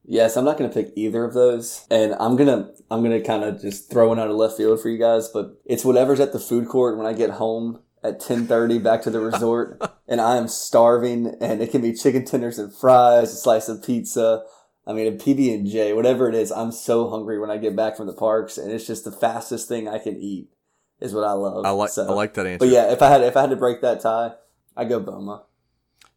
Yes, 0.06 0.36
I'm 0.36 0.44
not 0.44 0.58
going 0.58 0.70
to 0.70 0.74
pick 0.74 0.92
either 0.98 1.24
of 1.24 1.34
those, 1.34 1.88
and 1.90 2.14
I'm 2.20 2.36
gonna 2.36 2.72
I'm 2.92 3.02
gonna 3.04 3.22
kind 3.22 3.46
of 3.46 3.62
just 3.62 3.90
throw 3.90 4.10
one 4.10 4.20
out 4.20 4.30
of 4.30 4.36
left 4.36 4.58
field 4.58 4.82
for 4.82 4.90
you 4.90 4.98
guys. 4.98 5.30
But 5.30 5.62
it's 5.66 5.86
whatever's 5.86 6.20
at 6.20 6.34
the 6.34 6.40
food 6.40 6.68
court 6.68 6.98
when 6.98 7.08
I 7.08 7.14
get 7.14 7.30
home 7.32 7.80
at 8.04 8.20
10:30 8.20 8.84
back 8.84 9.02
to 9.04 9.10
the 9.10 9.20
resort, 9.32 9.82
and 10.08 10.20
I 10.20 10.36
am 10.36 10.50
starving, 10.50 11.34
and 11.40 11.62
it 11.62 11.72
can 11.72 11.82
be 11.82 11.94
chicken 11.94 12.26
tenders 12.26 12.60
and 12.60 12.76
fries, 12.76 13.32
a 13.32 13.38
slice 13.38 13.70
of 13.70 13.82
pizza. 13.82 14.44
I 14.86 14.94
mean, 14.94 15.08
a 15.08 15.16
PB 15.16 15.54
and 15.54 15.66
J, 15.68 15.94
whatever 15.94 16.28
it 16.28 16.36
is. 16.36 16.52
I'm 16.52 16.72
so 16.72 17.10
hungry 17.10 17.40
when 17.40 17.50
I 17.50 17.58
get 17.58 17.76
back 17.76 17.96
from 17.96 18.08
the 18.08 18.14
parks, 18.14 18.58
and 18.58 18.72
it's 18.72 18.86
just 18.86 19.06
the 19.06 19.12
fastest 19.12 19.68
thing 19.68 19.88
I 19.88 19.98
can 19.98 20.18
eat. 20.18 20.50
Is 21.00 21.14
what 21.14 21.24
I 21.26 21.32
love. 21.34 21.66
I 21.66 21.72
like 21.72 21.90
So- 21.90 22.08
I 22.08 22.14
like 22.14 22.34
that 22.36 22.46
answer. 22.46 22.60
But 22.60 22.70
yeah, 22.70 22.92
if 22.92 23.02
I 23.02 23.10
had 23.10 23.22
if 23.22 23.36
I 23.36 23.42
had 23.42 23.50
to 23.50 23.56
break 23.58 23.82
that 23.82 24.00
tie, 24.02 24.34
I 24.78 24.86
go 24.86 25.00
Boma. 25.02 25.44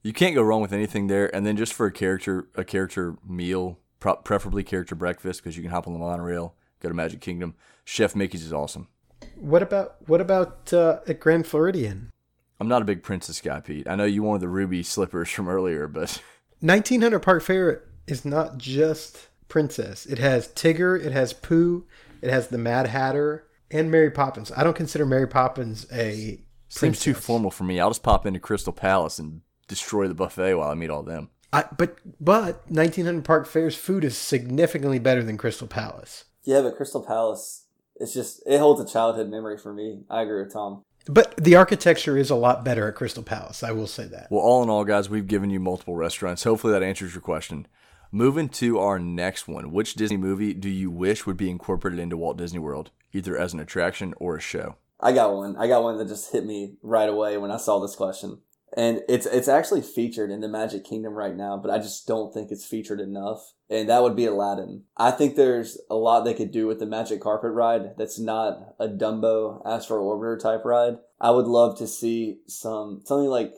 you 0.03 0.13
can't 0.13 0.35
go 0.35 0.43
wrong 0.43 0.61
with 0.63 0.73
anything 0.73 1.09
there. 1.09 1.35
And 1.35 1.45
then 1.45 1.57
just 1.57 1.73
for 1.75 1.87
a 1.87 1.93
character 1.93 2.49
a 2.55 2.63
character 2.65 3.17
meal, 3.27 3.79
pro- 3.99 4.17
preferably 4.17 4.63
character 4.63 4.95
breakfast, 4.95 5.43
because 5.43 5.57
you 5.57 5.63
can 5.63 5.73
hop 5.73 5.87
on 5.89 5.93
the 5.93 5.99
monorail, 5.99 6.55
go 6.81 6.89
to 6.89 6.95
Magic 6.95 7.21
Kingdom. 7.21 7.55
Chef 7.85 8.15
Mickey's 8.15 8.45
is 8.45 8.53
awesome. 8.53 8.87
What 9.35 9.63
about 9.63 9.97
what 10.07 10.21
about 10.21 10.73
uh, 10.73 11.01
at 11.09 11.19
Grand 11.19 11.47
Floridian? 11.49 12.13
I'm 12.61 12.69
not 12.69 12.81
a 12.83 12.85
big 12.85 13.03
princess 13.03 13.41
guy, 13.41 13.59
Pete. 13.61 13.89
I 13.89 13.97
know 13.97 14.05
you 14.05 14.23
wanted 14.23 14.43
the 14.43 14.49
ruby 14.49 14.83
slippers 14.85 15.31
from 15.31 15.49
earlier, 15.49 15.89
but 15.89 16.23
1900 16.61 17.19
Park 17.21 17.43
Fair 17.43 17.83
is 18.07 18.25
not 18.25 18.59
just 18.59 19.29
Princess. 19.49 20.07
It 20.07 20.19
has 20.19 20.49
Tigger, 20.49 21.03
it 21.03 21.13
has 21.13 21.33
Pooh, 21.33 21.87
it 22.21 22.31
has 22.31 22.49
the 22.49 22.59
Mad 22.59 22.89
Hatter, 22.89 23.47
and 23.71 23.91
Mary 23.91 24.11
Poppins. 24.11 24.53
I 24.57 24.65
don't 24.65 24.77
consider 24.77 25.07
Mary 25.07 25.29
Poppins 25.29 25.87
a 25.93 26.41
seems 26.69 27.01
too 27.01 27.15
formal 27.15 27.51
for 27.51 27.65
me. 27.65 27.81
I'll 27.81 27.91
just 27.91 28.03
pop 28.03 28.27
into 28.27 28.41
Crystal 28.41 28.73
Palace 28.73 29.19
and 29.19 29.43
destroy 29.69 30.09
the 30.09 30.15
buffet 30.15 30.55
while 30.55 30.71
I 30.71 30.75
meet 30.75 30.91
all 30.91 31.03
them. 31.03 31.31
I, 31.53 31.65
but 31.77 31.99
but 32.21 32.69
1900 32.71 33.25
Park 33.25 33.47
Fair's 33.47 33.77
food 33.77 34.05
is 34.05 34.17
significantly 34.17 34.99
better 34.99 35.23
than 35.23 35.39
Crystal 35.39 35.69
Palace. 35.69 36.25
Yeah, 36.45 36.61
but 36.61 36.77
Crystal 36.77 37.03
Palace, 37.03 37.67
it's 37.97 38.13
just 38.13 38.43
it 38.47 38.59
holds 38.59 38.81
a 38.81 38.93
childhood 38.93 39.29
memory 39.29 39.59
for 39.59 39.73
me. 39.73 40.03
I 40.11 40.23
agree 40.23 40.43
with 40.43 40.53
Tom. 40.53 40.83
But 41.09 41.37
the 41.37 41.55
architecture 41.55 42.17
is 42.17 42.31
a 42.31 42.35
lot 42.35 42.65
better 42.65 42.89
at 42.89 42.97
Crystal 42.97 43.23
Palace. 43.23 43.63
I 43.63 43.71
will 43.71 43.87
say 43.87 44.07
that. 44.07 44.27
Well, 44.29 44.41
all 44.41 44.65
in 44.65 44.69
all, 44.69 44.85
guys, 44.85 45.09
we've 45.09 45.29
given 45.29 45.51
you 45.51 45.61
multiple 45.61 45.95
restaurants. 45.95 46.43
Hopefully 46.43 46.73
that 46.73 46.83
answers 46.83 47.15
your 47.15 47.23
question. 47.23 47.67
Moving 48.17 48.49
to 48.49 48.79
our 48.79 48.99
next 48.99 49.47
one. 49.47 49.73
Which 49.73 49.93
Disney 49.93 50.17
movie 50.17 50.55
do 50.55 50.71
you 50.71 50.91
wish 50.91 51.27
would 51.27 51.37
be 51.37 51.51
incorporated 51.51 52.01
into 52.01 52.17
Walt 52.17 52.39
Disney 52.39 52.59
World, 52.59 52.91
either 53.13 53.37
as 53.37 53.53
an 53.53 53.61
attraction 53.61 54.15
or 54.17 54.37
a 54.37 54.41
show? 54.41 54.77
I 54.99 55.13
got 55.13 55.35
one. 55.35 55.55
I 55.59 55.69
got 55.69 55.83
one 55.83 55.99
that 55.99 56.09
just 56.09 56.33
hit 56.33 56.47
me 56.47 56.77
right 56.81 57.11
away 57.11 57.37
when 57.37 57.51
I 57.51 57.59
saw 57.59 57.79
this 57.79 57.95
question. 57.95 58.39
And 58.75 59.03
it's 59.07 59.27
it's 59.27 59.49
actually 59.49 59.83
featured 59.83 60.31
in 60.31 60.41
the 60.41 60.49
Magic 60.49 60.83
Kingdom 60.83 61.13
right 61.13 61.37
now, 61.37 61.59
but 61.59 61.71
I 61.71 61.77
just 61.77 62.07
don't 62.07 62.33
think 62.33 62.51
it's 62.51 62.65
featured 62.65 63.01
enough. 63.01 63.53
And 63.69 63.87
that 63.91 64.03
would 64.03 64.17
be 64.17 64.25
Aladdin. 64.25 64.85
I 64.97 65.11
think 65.11 65.37
there's 65.37 65.77
a 65.91 65.95
lot 65.95 66.25
they 66.25 66.33
could 66.33 66.53
do 66.53 66.67
with 66.67 66.79
the 66.79 66.87
Magic 66.87 67.21
Carpet 67.21 67.53
ride 67.53 67.99
that's 67.99 68.19
not 68.19 68.77
a 68.79 68.89
Dumbo 68.89 69.61
Astro 69.67 70.03
Orbiter 70.03 70.41
type 70.41 70.65
ride. 70.65 70.97
I 71.21 71.33
would 71.33 71.47
love 71.47 71.77
to 71.81 71.87
see 71.87 72.39
some 72.47 73.03
something 73.05 73.29
like 73.29 73.53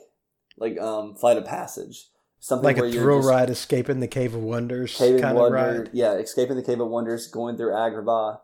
like 0.57 0.77
um 0.81 1.15
Flight 1.15 1.37
of 1.37 1.45
Passage. 1.45 2.09
Something 2.41 2.65
like 2.65 2.77
where 2.77 2.87
a 2.87 2.93
thrill 2.93 3.23
ride, 3.23 3.51
escaping 3.51 4.01
the 4.01 4.07
Cave 4.07 4.35
of 4.35 4.43
Wonders 4.43 4.97
Cave 4.97 5.17
of 5.17 5.21
kind 5.21 5.37
of 5.37 5.43
Wonder, 5.43 5.83
ride. 5.83 5.91
yeah, 5.93 6.13
escaping 6.15 6.57
the 6.57 6.63
Cave 6.63 6.81
of 6.81 6.89
Wonders, 6.89 7.27
going 7.27 7.57
through 7.57 7.73
Agrabah. 7.73 8.39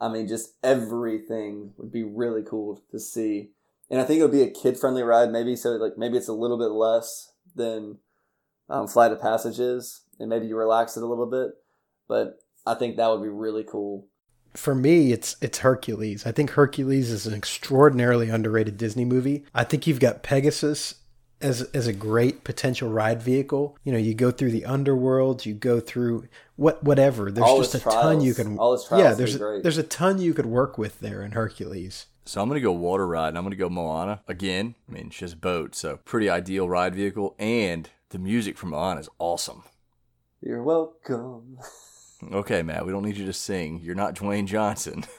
I 0.00 0.08
mean, 0.08 0.28
just 0.28 0.54
everything 0.62 1.72
would 1.78 1.92
be 1.92 2.02
really 2.02 2.42
cool 2.42 2.82
to 2.90 2.98
see, 2.98 3.50
and 3.90 4.00
I 4.00 4.04
think 4.04 4.20
it 4.20 4.22
would 4.22 4.32
be 4.32 4.42
a 4.42 4.50
kid 4.50 4.78
friendly 4.78 5.02
ride. 5.02 5.30
Maybe 5.30 5.56
so, 5.56 5.70
like 5.70 5.96
maybe 5.96 6.16
it's 6.16 6.28
a 6.28 6.32
little 6.32 6.58
bit 6.58 6.72
less 6.72 7.32
than 7.54 7.98
um, 8.68 8.88
Flight 8.88 9.12
of 9.12 9.20
Passage 9.20 9.58
is, 9.58 10.02
and 10.18 10.28
maybe 10.28 10.46
you 10.46 10.56
relax 10.56 10.96
it 10.96 11.02
a 11.02 11.06
little 11.06 11.30
bit. 11.30 11.52
But 12.08 12.38
I 12.66 12.74
think 12.74 12.96
that 12.96 13.08
would 13.08 13.22
be 13.22 13.28
really 13.28 13.64
cool. 13.64 14.08
For 14.54 14.74
me, 14.74 15.12
it's 15.12 15.36
it's 15.40 15.58
Hercules. 15.58 16.26
I 16.26 16.32
think 16.32 16.50
Hercules 16.50 17.10
is 17.10 17.26
an 17.26 17.34
extraordinarily 17.34 18.28
underrated 18.28 18.76
Disney 18.76 19.04
movie. 19.04 19.44
I 19.54 19.64
think 19.64 19.86
you've 19.86 20.00
got 20.00 20.22
Pegasus 20.22 20.96
as 21.40 21.62
as 21.74 21.86
a 21.86 21.92
great 21.92 22.44
potential 22.44 22.90
ride 22.90 23.22
vehicle. 23.22 23.76
You 23.84 23.92
know, 23.92 23.98
you 23.98 24.14
go 24.14 24.30
through 24.30 24.50
the 24.50 24.64
underworld, 24.64 25.46
you 25.46 25.54
go 25.54 25.80
through 25.80 26.28
what 26.56 26.82
whatever. 26.82 27.30
There's 27.30 27.46
All 27.46 27.58
just 27.58 27.74
a 27.74 27.78
his 27.78 27.92
ton 27.92 28.20
you 28.20 28.34
can 28.34 28.58
all 28.58 28.72
his 28.72 28.84
trials 28.84 29.04
yeah. 29.04 29.14
There's 29.14 29.38
be 29.38 29.44
a, 29.44 29.60
there's 29.62 29.78
a 29.78 29.82
ton 29.82 30.18
you 30.18 30.34
could 30.34 30.46
work 30.46 30.78
with 30.78 31.00
there 31.00 31.22
in 31.22 31.32
Hercules. 31.32 32.06
So 32.24 32.42
I'm 32.42 32.48
gonna 32.48 32.60
go 32.60 32.72
water 32.72 33.06
ride, 33.06 33.28
and 33.28 33.38
I'm 33.38 33.44
gonna 33.44 33.56
go 33.56 33.68
Moana 33.68 34.22
again. 34.26 34.74
I 34.88 34.92
mean, 34.92 35.10
she 35.10 35.24
has 35.24 35.32
a 35.32 35.36
boat, 35.36 35.74
so 35.74 35.98
pretty 35.98 36.28
ideal 36.28 36.68
ride 36.68 36.94
vehicle, 36.94 37.36
and 37.38 37.88
the 38.10 38.18
music 38.18 38.56
from 38.58 38.70
Moana 38.70 39.00
is 39.00 39.08
awesome. 39.18 39.62
You're 40.40 40.62
welcome. 40.62 41.58
Okay, 42.32 42.62
Matt, 42.62 42.86
we 42.86 42.92
don't 42.92 43.04
need 43.04 43.18
you 43.18 43.26
to 43.26 43.32
sing. 43.34 43.78
You're 43.82 43.94
not 43.94 44.14
Dwayne 44.14 44.46
Johnson. 44.46 45.04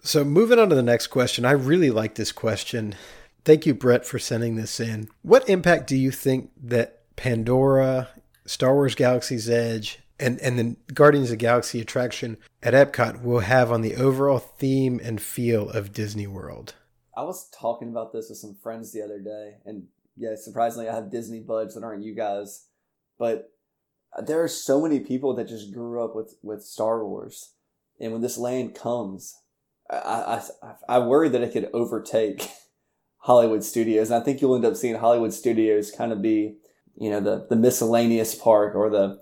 So 0.00 0.24
moving 0.24 0.60
on 0.60 0.68
to 0.68 0.76
the 0.76 0.82
next 0.82 1.08
question, 1.08 1.44
I 1.44 1.50
really 1.50 1.90
like 1.90 2.14
this 2.14 2.30
question. 2.30 2.94
Thank 3.44 3.66
you, 3.66 3.74
Brett, 3.74 4.04
for 4.04 4.18
sending 4.18 4.56
this 4.56 4.80
in. 4.80 5.08
What 5.22 5.48
impact 5.48 5.86
do 5.86 5.96
you 5.96 6.10
think 6.10 6.50
that 6.62 7.02
Pandora, 7.16 8.08
Star 8.46 8.74
Wars 8.74 8.94
Galaxy's 8.94 9.48
Edge, 9.48 10.00
and, 10.20 10.38
and 10.40 10.58
the 10.58 10.92
Guardians 10.92 11.28
of 11.28 11.38
the 11.38 11.44
Galaxy 11.44 11.80
attraction 11.80 12.38
at 12.62 12.74
Epcot 12.74 13.22
will 13.22 13.40
have 13.40 13.70
on 13.70 13.82
the 13.82 13.96
overall 13.96 14.38
theme 14.38 15.00
and 15.02 15.20
feel 15.20 15.70
of 15.70 15.92
Disney 15.92 16.26
World? 16.26 16.74
I 17.16 17.22
was 17.22 17.48
talking 17.50 17.88
about 17.88 18.12
this 18.12 18.28
with 18.28 18.38
some 18.38 18.56
friends 18.62 18.92
the 18.92 19.02
other 19.02 19.18
day, 19.18 19.56
and 19.64 19.84
yeah, 20.16 20.34
surprisingly, 20.36 20.88
I 20.88 20.94
have 20.94 21.10
Disney 21.10 21.40
buds 21.40 21.74
that 21.74 21.84
aren't 21.84 22.04
you 22.04 22.14
guys, 22.14 22.66
but 23.18 23.52
there 24.22 24.42
are 24.42 24.48
so 24.48 24.80
many 24.80 25.00
people 25.00 25.34
that 25.34 25.48
just 25.48 25.72
grew 25.72 26.02
up 26.02 26.14
with 26.14 26.36
with 26.42 26.62
Star 26.62 27.04
Wars, 27.04 27.54
and 28.00 28.12
when 28.12 28.22
this 28.22 28.38
land 28.38 28.74
comes, 28.74 29.36
I 29.90 30.42
I, 30.62 30.74
I 30.88 30.98
worry 31.00 31.28
that 31.28 31.42
it 31.42 31.52
could 31.52 31.70
overtake 31.72 32.48
Hollywood 33.18 33.64
Studios, 33.64 34.10
and 34.10 34.20
I 34.20 34.24
think 34.24 34.40
you'll 34.40 34.54
end 34.54 34.64
up 34.64 34.76
seeing 34.76 34.94
Hollywood 34.96 35.32
Studios 35.32 35.90
kind 35.90 36.12
of 36.12 36.22
be, 36.22 36.56
you 36.96 37.10
know, 37.10 37.20
the 37.20 37.46
the 37.48 37.56
miscellaneous 37.56 38.34
park 38.34 38.74
or 38.74 38.90
the 38.90 39.20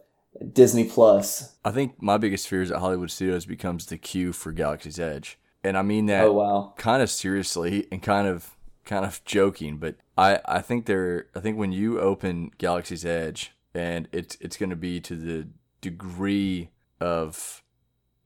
Disney 0.53 0.85
Plus. 0.85 1.57
I 1.65 1.71
think 1.71 2.01
my 2.01 2.19
biggest 2.19 2.49
fear 2.49 2.63
is 2.63 2.69
that 2.69 2.79
Hollywood 2.79 3.11
Studios 3.11 3.47
becomes 3.47 3.87
the 3.87 3.99
queue 3.99 4.33
for 4.33 4.53
Galaxy's 4.53 5.01
Edge, 5.01 5.39
and 5.65 5.77
I 5.77 5.83
mean 5.83 6.07
that 6.07 6.25
Oh 6.25 6.33
wow, 6.33 6.75
kind 6.77 7.03
of 7.03 7.11
seriously 7.11 7.87
and 7.91 8.03
kind 8.03 8.29
of 8.29 8.57
kind 8.85 9.05
of 9.05 9.25
joking, 9.25 9.79
but 9.79 9.97
I 10.17 10.41
I 10.45 10.61
think 10.61 10.87
there 10.87 11.27
I 11.35 11.41
think 11.41 11.59
when 11.59 11.73
you 11.73 12.01
open 12.01 12.51
Galaxy's 12.59 13.05
Edge 13.05 13.53
and 13.75 14.09
it's 14.13 14.37
it's 14.41 14.57
going 14.57 14.71
to 14.71 14.77
be 14.77 15.01
to 15.01 15.15
the 15.15 15.49
degree 15.81 16.71
of 17.01 17.63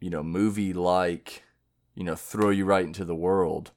you 0.01 0.09
know 0.09 0.23
movie 0.23 0.73
like 0.73 1.43
you 1.95 2.05
know 2.05 2.15
throw 2.15 2.51
you 2.51 2.65
right 2.65 2.85
into 2.85 3.05
the 3.05 3.15
world. 3.15 3.73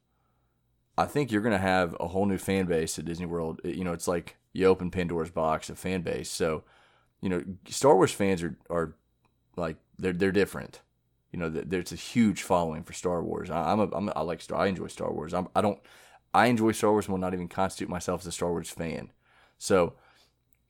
I 0.97 1.05
think 1.05 1.31
you're 1.31 1.41
going 1.41 1.53
to 1.53 1.57
have 1.57 1.95
a 1.99 2.07
whole 2.07 2.25
new 2.25 2.37
fan 2.37 2.65
base 2.65 2.99
at 2.99 3.05
Disney 3.05 3.25
World. 3.25 3.61
You 3.63 3.83
know, 3.83 3.93
it's 3.93 4.07
like 4.07 4.37
you 4.53 4.67
open 4.67 4.91
Pandora's 4.91 5.31
box 5.31 5.69
of 5.69 5.79
fan 5.79 6.01
base. 6.01 6.29
So, 6.29 6.63
you 7.21 7.29
know, 7.29 7.43
Star 7.67 7.95
Wars 7.95 8.11
fans 8.11 8.43
are 8.43 8.57
are 8.69 8.95
like 9.55 9.77
they're 9.97 10.13
they're 10.13 10.31
different. 10.31 10.81
You 11.31 11.39
know, 11.39 11.49
there's 11.49 11.91
a 11.91 11.95
huge 11.95 12.43
following 12.43 12.83
for 12.83 12.93
Star 12.93 13.23
Wars. 13.23 13.49
I, 13.49 13.71
I'm 13.71 13.79
a, 13.79 13.89
I'm 13.91 14.09
a 14.09 14.11
I 14.11 14.21
like 14.21 14.39
Star. 14.39 14.59
I 14.59 14.67
enjoy 14.67 14.87
Star 14.87 15.11
Wars. 15.11 15.33
I'm, 15.33 15.47
I 15.55 15.61
don't. 15.61 15.79
I 16.33 16.47
enjoy 16.47 16.71
Star 16.71 16.91
Wars 16.91 17.09
will 17.09 17.17
not 17.17 17.33
even 17.33 17.47
constitute 17.47 17.89
myself 17.89 18.21
as 18.21 18.27
a 18.27 18.31
Star 18.31 18.51
Wars 18.51 18.69
fan. 18.69 19.11
So 19.57 19.93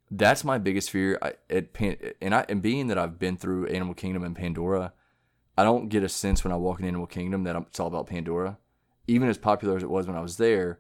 that's 0.10 0.44
my 0.44 0.58
biggest 0.58 0.90
fear. 0.90 1.18
I, 1.22 1.34
at 1.50 1.74
Pan, 1.74 1.98
and 2.22 2.34
I 2.34 2.46
and 2.48 2.62
being 2.62 2.88
that 2.88 2.98
I've 2.98 3.20
been 3.20 3.36
through 3.36 3.68
Animal 3.68 3.94
Kingdom 3.94 4.24
and 4.24 4.36
Pandora, 4.36 4.94
I 5.58 5.64
don't 5.64 5.90
get 5.90 6.04
a 6.04 6.10
sense 6.10 6.46
when 6.46 6.54
I 6.54 6.58
walk 6.58 6.80
in 6.80 6.86
Animal 6.86 7.08
Kingdom 7.08 7.44
that 7.44 7.58
I'm, 7.58 7.64
it's 7.64 7.80
all 7.80 7.88
about 7.88 8.08
Pandora. 8.08 8.58
Even 9.08 9.30
as 9.30 9.38
popular 9.38 9.76
as 9.76 9.84
it 9.84 9.90
was 9.90 10.08
when 10.08 10.16
I 10.16 10.22
was 10.22 10.38
there, 10.38 10.80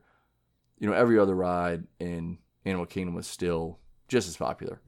you 0.80 0.88
know, 0.88 0.96
every 0.96 1.20
other 1.20 1.36
ride 1.36 1.84
in 2.00 2.38
Animal 2.66 2.86
Kingdom 2.86 3.16
was 3.16 3.28
still 3.28 3.80
just 4.08 4.28
as 4.28 4.38
popular. 4.38 4.82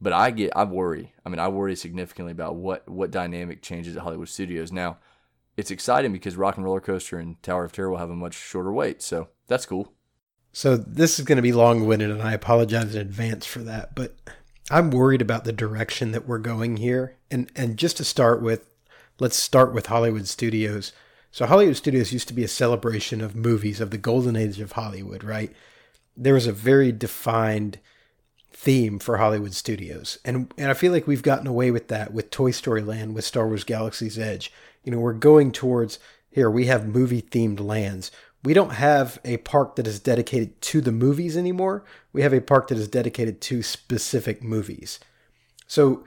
But 0.00 0.12
I 0.14 0.30
get, 0.30 0.52
I 0.56 0.64
worry. 0.64 1.12
I 1.24 1.28
mean, 1.28 1.38
I 1.38 1.48
worry 1.48 1.76
significantly 1.76 2.32
about 2.32 2.56
what 2.56 2.88
what 2.88 3.10
dynamic 3.10 3.60
changes 3.60 3.96
at 3.96 4.02
Hollywood 4.02 4.28
Studios. 4.28 4.72
Now, 4.72 4.98
it's 5.56 5.70
exciting 5.70 6.12
because 6.12 6.36
Rock 6.36 6.56
and 6.56 6.64
Roller 6.64 6.80
Coaster 6.80 7.18
and 7.18 7.42
Tower 7.42 7.64
of 7.64 7.72
Terror 7.72 7.90
will 7.90 7.98
have 7.98 8.10
a 8.10 8.16
much 8.16 8.34
shorter 8.34 8.72
wait, 8.72 9.02
so 9.02 9.28
that's 9.46 9.66
cool. 9.66 9.92
So 10.52 10.76
this 10.76 11.18
is 11.18 11.24
going 11.24 11.36
to 11.36 11.42
be 11.42 11.52
long-winded, 11.52 12.10
and 12.10 12.22
I 12.22 12.32
apologize 12.32 12.94
in 12.94 13.00
advance 13.00 13.46
for 13.46 13.60
that. 13.60 13.94
But 13.94 14.16
I'm 14.70 14.90
worried 14.90 15.22
about 15.22 15.44
the 15.44 15.52
direction 15.52 16.12
that 16.12 16.26
we're 16.26 16.38
going 16.38 16.78
here. 16.78 17.18
And 17.30 17.52
and 17.54 17.76
just 17.76 17.98
to 17.98 18.04
start 18.04 18.42
with, 18.42 18.74
let's 19.18 19.36
start 19.36 19.74
with 19.74 19.86
Hollywood 19.86 20.26
Studios. 20.26 20.92
So 21.30 21.46
Hollywood 21.46 21.76
Studios 21.76 22.12
used 22.12 22.28
to 22.28 22.34
be 22.34 22.44
a 22.44 22.48
celebration 22.48 23.20
of 23.20 23.36
movies 23.36 23.80
of 23.80 23.90
the 23.90 23.98
golden 23.98 24.36
age 24.36 24.60
of 24.60 24.72
Hollywood, 24.72 25.22
right? 25.22 25.52
There 26.16 26.34
was 26.34 26.46
a 26.46 26.52
very 26.52 26.90
defined 26.90 27.78
theme 28.52 28.98
for 28.98 29.16
Hollywood 29.16 29.54
Studios. 29.54 30.18
And 30.24 30.52
and 30.58 30.70
I 30.70 30.74
feel 30.74 30.92
like 30.92 31.06
we've 31.06 31.22
gotten 31.22 31.46
away 31.46 31.70
with 31.70 31.88
that 31.88 32.12
with 32.12 32.30
Toy 32.30 32.50
Story 32.50 32.82
Land, 32.82 33.14
with 33.14 33.24
Star 33.24 33.46
Wars 33.46 33.64
Galaxy's 33.64 34.18
Edge. 34.18 34.52
You 34.84 34.92
know, 34.92 34.98
we're 34.98 35.12
going 35.12 35.52
towards 35.52 35.98
here 36.30 36.50
we 36.50 36.66
have 36.66 36.86
movie 36.86 37.22
themed 37.22 37.60
lands. 37.60 38.10
We 38.42 38.54
don't 38.54 38.72
have 38.72 39.18
a 39.24 39.36
park 39.38 39.76
that 39.76 39.86
is 39.86 40.00
dedicated 40.00 40.60
to 40.62 40.80
the 40.80 40.92
movies 40.92 41.36
anymore. 41.36 41.84
We 42.12 42.22
have 42.22 42.32
a 42.32 42.40
park 42.40 42.68
that 42.68 42.78
is 42.78 42.88
dedicated 42.88 43.40
to 43.42 43.62
specific 43.62 44.42
movies. 44.42 44.98
So 45.66 46.04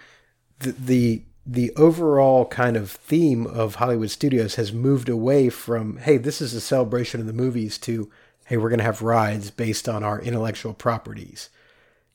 the 0.60 0.72
the 0.72 1.24
the 1.46 1.72
overall 1.76 2.46
kind 2.46 2.78
of 2.78 2.90
theme 2.90 3.46
of 3.46 3.76
Hollywood 3.76 4.10
Studios 4.10 4.56
has 4.56 4.72
moved 4.72 5.10
away 5.10 5.50
from 5.50 5.98
hey, 5.98 6.18
this 6.18 6.42
is 6.42 6.54
a 6.54 6.62
celebration 6.62 7.20
of 7.20 7.28
the 7.28 7.34
movies 7.34 7.78
to 7.80 8.10
hey, 8.46 8.58
we're 8.58 8.70
going 8.70 8.80
to 8.80 8.86
have 8.86 9.02
rides 9.02 9.52
based 9.52 9.88
on 9.88 10.04
our 10.04 10.22
intellectual 10.22 10.74
properties. 10.74 11.50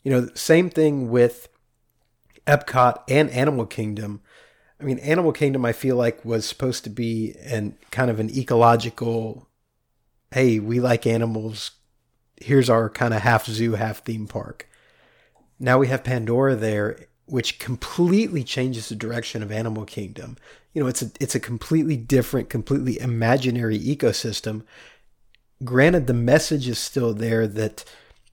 You 0.03 0.13
know, 0.13 0.29
same 0.35 0.71
thing 0.71 1.11
with 1.11 1.49
Epcot 2.47 3.03
and 3.09 3.31
Animal 3.31 3.67
Kingdom. 3.67 4.21
I 4.81 4.85
mean, 4.85 4.99
Animal 5.01 5.33
Kingdom, 5.33 5.65
I 5.65 5.73
feel 5.73 5.97
like 5.97 6.25
was 6.25 6.47
supposed 6.47 6.85
to 6.85 6.91
be 6.91 7.35
an 7.43 7.77
kind 7.91 8.11
of 8.11 8.21
an 8.21 8.31
ecological. 8.31 9.49
Hey, 10.31 10.59
we 10.59 10.81
like 10.81 11.07
animals. 11.07 11.73
Here's 12.37 12.71
our 12.71 12.89
kind 12.89 13.13
of 13.13 13.23
half 13.23 13.47
zoo, 13.47 13.73
half 13.73 14.05
theme 14.05 14.27
park. 14.27 14.69
Now 15.59 15.79
we 15.79 15.89
have 15.89 16.05
Pandora 16.05 16.55
there, 16.55 17.09
which 17.29 17.59
completely 17.59 18.43
changes 18.43 18.89
the 18.89 18.95
direction 18.95 19.43
of 19.43 19.53
Animal 19.53 19.85
Kingdom. 19.85 20.37
You 20.73 20.83
know, 20.83 20.89
it's 20.89 21.03
a 21.03 21.11
it's 21.21 21.35
a 21.35 21.41
completely 21.41 21.97
different, 21.97 22.51
completely 22.51 22.99
imaginary 23.01 23.79
ecosystem. 23.79 24.63
Granted, 25.65 26.07
the 26.07 26.15
message 26.15 26.69
is 26.69 26.79
still 26.79 27.15
there 27.15 27.47
that 27.47 27.85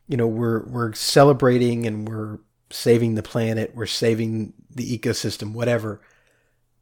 you 0.07 0.17
know 0.17 0.27
we're 0.27 0.63
we're 0.65 0.93
celebrating 0.93 1.85
and 1.85 2.07
we're 2.07 2.39
saving 2.69 3.15
the 3.15 3.23
planet, 3.23 3.75
we're 3.75 3.85
saving 3.85 4.53
the 4.69 4.97
ecosystem, 4.97 5.53
whatever. 5.53 6.01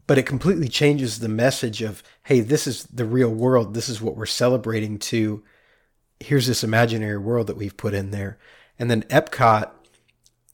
But 0.05 0.17
it 0.17 0.25
completely 0.25 0.67
changes 0.67 1.19
the 1.19 1.29
message 1.29 1.81
of, 1.81 2.03
hey, 2.23 2.41
this 2.41 2.67
is 2.67 2.83
the 2.85 3.05
real 3.05 3.29
world. 3.29 3.73
This 3.73 3.87
is 3.87 4.01
what 4.01 4.17
we're 4.17 4.25
celebrating 4.25 4.99
to. 4.99 5.43
Here's 6.19 6.47
this 6.47 6.63
imaginary 6.63 7.17
world 7.17 7.47
that 7.47 7.57
we've 7.57 7.77
put 7.77 7.93
in 7.93 8.11
there. 8.11 8.37
And 8.77 8.91
then 8.91 9.03
Epcot, 9.03 9.69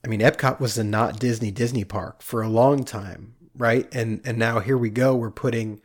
I 0.03 0.07
mean, 0.07 0.21
Epcot 0.21 0.59
was 0.59 0.75
the 0.75 0.83
not 0.83 1.19
Disney 1.19 1.51
Disney 1.51 1.83
park 1.83 2.21
for 2.21 2.41
a 2.41 2.49
long 2.49 2.83
time, 2.83 3.35
right? 3.55 3.87
And 3.93 4.21
and 4.25 4.37
now 4.37 4.59
here 4.59 4.77
we 4.77 4.89
go. 4.89 5.15
We're 5.15 5.31
putting 5.31 5.81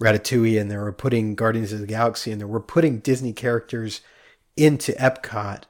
Ratatouille 0.00 0.60
in 0.60 0.68
there. 0.68 0.82
We're 0.82 0.92
putting 0.92 1.34
Guardians 1.34 1.72
of 1.72 1.80
the 1.80 1.86
Galaxy 1.86 2.30
in 2.30 2.38
there. 2.38 2.48
We're 2.48 2.60
putting 2.60 2.98
Disney 2.98 3.32
characters 3.32 4.00
into 4.56 4.92
Epcot, 4.92 5.64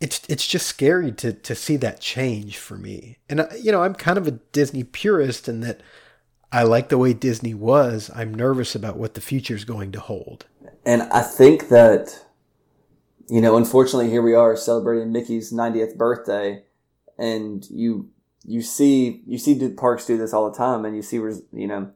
it's 0.00 0.22
it's 0.28 0.46
just 0.46 0.66
scary 0.66 1.10
to 1.12 1.32
to 1.32 1.54
see 1.54 1.76
that 1.78 2.00
change 2.00 2.58
for 2.58 2.76
me. 2.76 3.18
And 3.28 3.40
uh, 3.40 3.48
you 3.60 3.72
know, 3.72 3.82
I'm 3.82 3.94
kind 3.94 4.18
of 4.18 4.28
a 4.28 4.32
Disney 4.32 4.84
purist 4.84 5.48
in 5.48 5.60
that 5.60 5.80
I 6.52 6.62
like 6.62 6.88
the 6.88 6.98
way 6.98 7.12
Disney 7.12 7.54
was. 7.54 8.10
I'm 8.14 8.32
nervous 8.32 8.74
about 8.74 8.96
what 8.96 9.14
the 9.14 9.20
future 9.20 9.54
is 9.54 9.64
going 9.64 9.90
to 9.92 10.00
hold. 10.00 10.46
And 10.86 11.02
I 11.04 11.22
think 11.22 11.68
that 11.70 12.23
you 13.28 13.40
know, 13.40 13.56
unfortunately, 13.56 14.10
here 14.10 14.22
we 14.22 14.34
are 14.34 14.56
celebrating 14.56 15.12
Mickey's 15.12 15.52
90th 15.52 15.96
birthday, 15.96 16.62
and 17.18 17.64
you 17.70 18.10
you 18.44 18.60
see 18.62 19.22
you 19.26 19.38
see 19.38 19.68
parks 19.70 20.06
do 20.06 20.18
this 20.18 20.32
all 20.32 20.50
the 20.50 20.56
time, 20.56 20.84
and 20.84 20.94
you 20.94 21.02
see 21.02 21.16
you 21.16 21.66
know, 21.66 21.90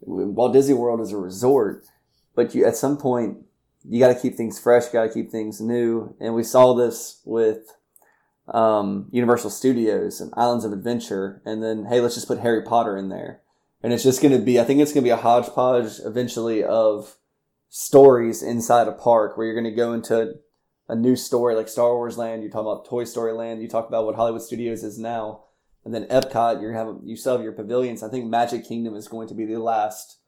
Walt 0.00 0.52
Disney 0.52 0.74
World 0.74 1.00
is 1.00 1.12
a 1.12 1.16
resort, 1.16 1.84
but 2.34 2.54
you 2.54 2.64
at 2.64 2.76
some 2.76 2.96
point 2.96 3.38
you 3.88 4.00
got 4.00 4.08
to 4.08 4.20
keep 4.20 4.36
things 4.36 4.58
fresh, 4.58 4.86
got 4.88 5.04
to 5.04 5.12
keep 5.12 5.30
things 5.30 5.60
new, 5.60 6.14
and 6.20 6.34
we 6.34 6.42
saw 6.42 6.74
this 6.74 7.20
with 7.24 7.76
um, 8.52 9.08
Universal 9.12 9.50
Studios 9.50 10.20
and 10.20 10.32
Islands 10.36 10.64
of 10.64 10.72
Adventure, 10.72 11.40
and 11.44 11.62
then 11.62 11.86
hey, 11.86 12.00
let's 12.00 12.16
just 12.16 12.28
put 12.28 12.40
Harry 12.40 12.62
Potter 12.62 12.96
in 12.96 13.08
there, 13.10 13.42
and 13.82 13.92
it's 13.92 14.02
just 14.02 14.20
going 14.20 14.36
to 14.36 14.44
be 14.44 14.58
I 14.58 14.64
think 14.64 14.80
it's 14.80 14.92
going 14.92 15.04
to 15.04 15.08
be 15.08 15.10
a 15.10 15.16
hodgepodge 15.16 16.00
eventually 16.04 16.64
of 16.64 17.14
stories 17.68 18.42
inside 18.42 18.88
a 18.88 18.92
park 18.92 19.36
where 19.36 19.46
you're 19.46 19.60
going 19.60 19.64
to 19.64 19.70
go 19.70 19.92
into 19.92 20.34
a 20.88 20.96
new 20.96 21.16
story 21.16 21.54
like 21.54 21.68
Star 21.68 21.94
Wars 21.94 22.16
Land. 22.16 22.42
You 22.42 22.50
talk 22.50 22.62
about 22.62 22.86
Toy 22.86 23.04
Story 23.04 23.32
Land. 23.32 23.60
You 23.60 23.68
talk 23.68 23.88
about 23.88 24.06
what 24.06 24.16
Hollywood 24.16 24.42
Studios 24.42 24.82
is 24.82 24.98
now, 24.98 25.44
and 25.84 25.94
then 25.94 26.06
Epcot. 26.06 26.62
You 26.62 26.70
have 26.70 26.96
you 27.04 27.16
still 27.16 27.32
have 27.32 27.42
your 27.42 27.52
pavilions. 27.52 28.02
I 28.02 28.08
think 28.08 28.26
Magic 28.26 28.66
Kingdom 28.66 28.94
is 28.94 29.08
going 29.08 29.28
to 29.28 29.34
be 29.34 29.44
the 29.44 29.58
last 29.58 30.18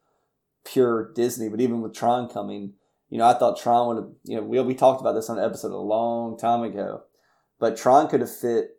pure 0.63 1.11
Disney. 1.13 1.49
But 1.49 1.61
even 1.61 1.81
with 1.81 1.95
Tron 1.95 2.29
coming, 2.29 2.73
you 3.09 3.17
know, 3.17 3.25
I 3.25 3.33
thought 3.33 3.59
Tron 3.59 3.87
would 3.87 3.97
have. 3.97 4.11
You 4.23 4.37
know, 4.37 4.43
we 4.43 4.61
we 4.61 4.75
talked 4.75 5.01
about 5.01 5.13
this 5.13 5.29
on 5.29 5.39
an 5.39 5.45
episode 5.45 5.71
a 5.71 5.77
long 5.77 6.37
time 6.37 6.61
ago, 6.61 7.03
but 7.59 7.75
Tron 7.75 8.07
could 8.07 8.21
have 8.21 8.35
fit 8.35 8.77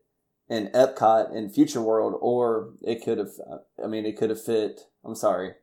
in 0.49 0.68
Epcot 0.68 1.35
in 1.35 1.51
Future 1.51 1.83
World, 1.83 2.14
or 2.20 2.74
it 2.83 3.03
could 3.03 3.18
have. 3.18 3.30
I 3.83 3.89
mean, 3.89 4.07
it 4.07 4.16
could 4.16 4.30
have 4.30 4.43
fit. 4.43 4.83
I'm 5.05 5.16
sorry. 5.16 5.55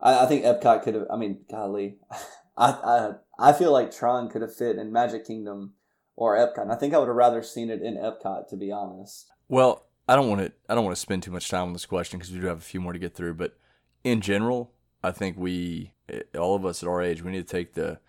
I, 0.00 0.24
I 0.24 0.26
think 0.26 0.44
Epcot 0.44 0.84
could 0.84 0.94
have. 0.94 1.06
I 1.10 1.16
mean, 1.16 1.40
golly. 1.50 1.96
I, 2.56 2.70
I 2.70 3.14
I 3.38 3.52
feel 3.52 3.72
like 3.72 3.90
Tron 3.90 4.28
could 4.28 4.42
have 4.42 4.54
fit 4.54 4.76
in 4.76 4.92
Magic 4.92 5.26
Kingdom 5.26 5.74
or 6.16 6.36
Epcot. 6.36 6.62
And 6.62 6.72
I 6.72 6.76
think 6.76 6.94
I 6.94 6.98
would 6.98 7.08
have 7.08 7.16
rather 7.16 7.42
seen 7.42 7.70
it 7.70 7.82
in 7.82 7.96
Epcot, 7.96 8.48
to 8.48 8.56
be 8.56 8.70
honest. 8.70 9.30
Well, 9.48 9.86
I 10.08 10.16
don't 10.16 10.28
want 10.28 10.42
to. 10.42 10.52
I 10.68 10.74
don't 10.74 10.84
want 10.84 10.96
to 10.96 11.00
spend 11.00 11.22
too 11.22 11.30
much 11.30 11.48
time 11.48 11.68
on 11.68 11.72
this 11.72 11.86
question 11.86 12.18
because 12.18 12.32
we 12.32 12.40
do 12.40 12.46
have 12.46 12.58
a 12.58 12.62
few 12.62 12.80
more 12.80 12.92
to 12.92 12.98
get 12.98 13.14
through. 13.14 13.34
But 13.34 13.56
in 14.04 14.20
general, 14.20 14.72
I 15.02 15.10
think 15.10 15.36
we, 15.36 15.92
all 16.38 16.54
of 16.54 16.64
us 16.64 16.82
at 16.82 16.88
our 16.88 17.02
age, 17.02 17.22
we 17.22 17.32
need 17.32 17.46
to 17.46 17.52
take 17.56 17.74
the 17.74 18.00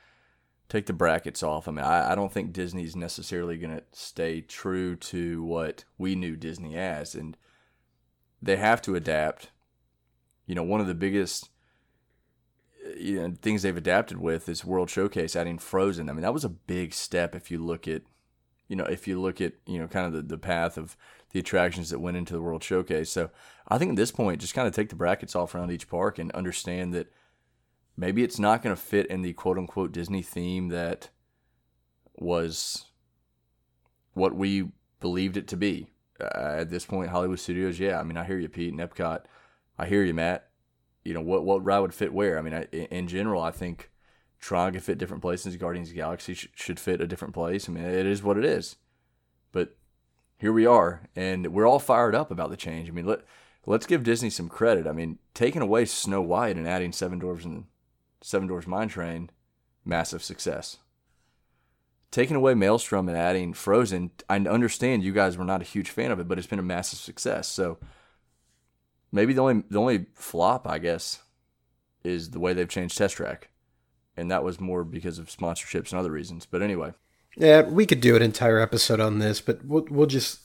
take 0.70 0.86
the 0.88 0.94
brackets 0.94 1.44
off. 1.44 1.68
I 1.68 1.72
mean, 1.72 1.86
I, 1.86 2.12
I 2.12 2.16
don't 2.16 2.32
think 2.32 2.52
Disney's 2.52 2.96
necessarily 2.96 3.58
going 3.58 3.76
to 3.76 3.84
stay 3.92 4.42
true 4.42 4.96
to 4.96 5.44
what 5.44 5.86
we 5.98 6.16
knew 6.16 6.36
Disney 6.36 6.76
as, 6.76 7.16
and 7.16 7.38
they 8.42 8.58
have 8.58 8.82
to 8.84 8.96
adapt. 8.96 9.50
You 10.46 10.56
know, 10.56 10.64
one 10.64 10.82
of 10.82 10.88
the 10.88 10.96
biggest 10.96 11.50
you 12.98 13.22
know, 13.22 13.34
things 13.42 13.62
they've 13.62 13.76
adapted 13.76 14.20
with 14.20 14.50
is 14.50 14.66
World 14.66 14.90
Showcase 14.90 15.36
adding 15.36 15.58
Frozen. 15.58 16.10
I 16.10 16.14
mean, 16.14 16.22
that 16.22 16.34
was 16.34 16.46
a 16.46 16.50
big 16.50 16.94
step 16.94 17.36
if 17.36 17.50
you 17.50 17.58
look 17.58 17.88
at, 17.88 18.04
you 18.68 18.76
know, 18.76 18.86
if 18.86 19.08
you 19.08 19.22
look 19.22 19.42
at, 19.42 19.54
you 19.66 19.80
know, 19.80 19.88
kind 19.88 20.06
of 20.06 20.14
the, 20.14 20.22
the 20.22 20.38
path 20.38 20.78
of 20.78 20.98
the 21.32 21.40
attractions 21.40 21.90
that 21.90 22.00
went 22.00 22.18
into 22.18 22.34
the 22.34 22.42
World 22.42 22.64
Showcase. 22.64 23.10
So 23.10 23.30
I 23.68 23.78
think 23.78 23.92
at 23.92 23.96
this 23.96 24.12
point, 24.12 24.42
just 24.42 24.54
kind 24.54 24.68
of 24.68 24.74
take 24.74 24.90
the 24.90 24.96
brackets 24.96 25.36
off 25.36 25.56
around 25.56 25.72
each 25.72 25.90
park 25.90 26.20
and 26.20 26.32
understand 26.32 26.94
that 26.94 27.12
maybe 27.96 28.24
it's 28.24 28.40
not 28.40 28.62
going 28.62 28.76
to 28.76 28.82
fit 28.82 29.08
in 29.08 29.22
the 29.22 29.34
quote 29.34 29.58
unquote 29.58 29.92
Disney 29.92 30.22
theme 30.22 30.70
that 30.70 31.10
was 32.16 32.86
what 34.14 34.36
we 34.36 34.70
believed 35.00 35.38
it 35.38 35.48
to 35.48 35.58
be. 35.58 35.88
Uh, 36.22 36.58
at 36.60 36.70
this 36.70 36.86
point, 36.86 37.10
Hollywood 37.10 37.40
Studios, 37.40 37.80
yeah. 37.80 38.00
I 38.00 38.04
mean, 38.04 38.18
I 38.18 38.24
hear 38.24 38.38
you, 38.38 38.48
Pete, 38.48 38.72
and 38.72 38.80
Epcot. 38.80 39.24
I 39.78 39.88
hear 39.88 40.04
you, 40.04 40.14
Matt 40.14 40.50
you 41.04 41.14
know 41.14 41.22
what 41.22 41.44
what 41.44 41.64
ride 41.64 41.80
would 41.80 41.94
fit 41.94 42.14
where. 42.14 42.38
I 42.38 42.42
mean, 42.42 42.54
I, 42.54 42.64
in 42.72 43.08
general, 43.08 43.42
I 43.42 43.52
think 43.52 43.92
Tron 44.40 44.74
could 44.74 44.84
fit 44.84 44.98
different 44.98 45.22
places. 45.22 45.56
Guardians 45.58 45.90
of 45.90 45.96
Galaxy 45.96 46.34
sh- 46.34 46.50
should 46.56 46.80
fit 46.80 47.02
a 47.02 47.08
different 47.08 47.34
place. 47.34 47.68
I 47.68 47.72
mean, 47.72 47.84
it 47.84 48.06
is 48.06 48.24
what 48.24 48.38
it 48.38 48.46
is. 48.46 48.78
But 49.52 49.78
here 50.38 50.54
we 50.54 50.66
are, 50.66 51.04
and 51.16 51.48
we're 51.48 51.68
all 51.68 51.80
fired 51.80 52.16
up 52.16 52.32
about 52.32 52.50
the 52.50 52.58
change. 52.58 52.90
I 52.90 52.92
mean, 52.92 53.06
let 53.06 53.22
let's 53.66 53.86
give 53.86 54.04
Disney 54.04 54.30
some 54.30 54.50
credit. 54.50 54.88
I 54.88 54.92
mean, 54.92 55.20
taking 55.34 55.62
away 55.62 55.86
Snow 55.86 56.22
White 56.22 56.58
and 56.58 56.68
adding 56.68 56.92
Seven 56.92 57.20
Dwarfs 57.20 57.46
and 57.46 57.66
Seven 58.22 58.48
Dwarfs 58.48 58.68
Mine 58.68 58.90
Train, 58.90 59.30
massive 59.86 60.24
success. 60.24 60.78
Taking 62.12 62.36
away 62.36 62.54
Maelstrom 62.54 63.10
and 63.10 63.18
adding 63.18 63.54
Frozen, 63.54 64.12
I 64.30 64.38
understand 64.38 65.04
you 65.04 65.14
guys 65.14 65.36
were 65.36 65.44
not 65.44 65.62
a 65.62 65.66
huge 65.66 65.90
fan 65.90 66.12
of 66.12 66.20
it, 66.20 66.28
but 66.28 66.38
it's 66.38 66.48
been 66.48 66.60
a 66.60 66.64
massive 66.64 67.00
success. 67.00 67.48
So 67.48 67.80
Maybe 69.14 69.34
the 69.34 69.42
only 69.42 69.64
the 69.70 69.80
only 69.80 70.08
flop, 70.16 70.68
I 70.68 70.80
guess, 70.80 71.22
is 72.04 72.32
the 72.32 72.40
way 72.40 72.54
they've 72.54 72.68
changed 72.68 72.98
Test 72.98 73.16
Track, 73.16 73.50
and 74.18 74.30
that 74.32 74.44
was 74.44 74.60
more 74.60 74.84
because 74.84 75.20
of 75.20 75.28
sponsorships 75.28 75.92
and 75.92 76.00
other 76.00 76.12
reasons. 76.12 76.48
But 76.48 76.64
anyway, 76.64 76.94
yeah, 77.38 77.62
we 77.62 77.86
could 77.86 78.02
do 78.02 78.16
an 78.16 78.24
entire 78.24 78.60
episode 78.60 79.00
on 79.00 79.20
this, 79.20 79.40
but 79.40 79.64
we'll 79.64 79.86
we'll 79.90 80.08
just 80.08 80.42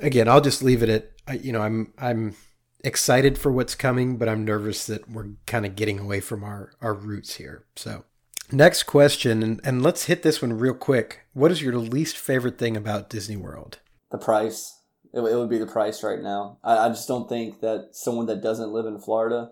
again, 0.00 0.28
I'll 0.28 0.40
just 0.40 0.60
leave 0.60 0.82
it 0.82 1.12
at 1.28 1.44
you 1.44 1.52
know 1.52 1.62
I'm 1.62 1.92
I'm 1.98 2.34
excited 2.82 3.38
for 3.38 3.52
what's 3.52 3.76
coming, 3.76 4.16
but 4.16 4.28
I'm 4.28 4.44
nervous 4.44 4.86
that 4.86 5.08
we're 5.08 5.28
kind 5.46 5.64
of 5.64 5.76
getting 5.76 6.00
away 6.00 6.18
from 6.18 6.42
our 6.42 6.72
our 6.82 6.94
roots 6.94 7.36
here. 7.36 7.64
So. 7.76 8.04
Next 8.52 8.82
question, 8.82 9.44
and, 9.44 9.60
and 9.62 9.80
let's 9.80 10.06
hit 10.06 10.24
this 10.24 10.42
one 10.42 10.58
real 10.58 10.74
quick. 10.74 11.20
What 11.34 11.52
is 11.52 11.62
your 11.62 11.76
least 11.76 12.18
favorite 12.18 12.58
thing 12.58 12.76
about 12.76 13.08
Disney 13.08 13.36
World? 13.36 13.78
The 14.10 14.18
price. 14.18 14.79
It, 15.12 15.20
it 15.20 15.36
would 15.36 15.50
be 15.50 15.58
the 15.58 15.66
price 15.66 16.02
right 16.02 16.20
now. 16.20 16.58
I, 16.62 16.78
I 16.78 16.88
just 16.88 17.08
don't 17.08 17.28
think 17.28 17.60
that 17.60 17.90
someone 17.92 18.26
that 18.26 18.42
doesn't 18.42 18.72
live 18.72 18.86
in 18.86 19.00
Florida 19.00 19.50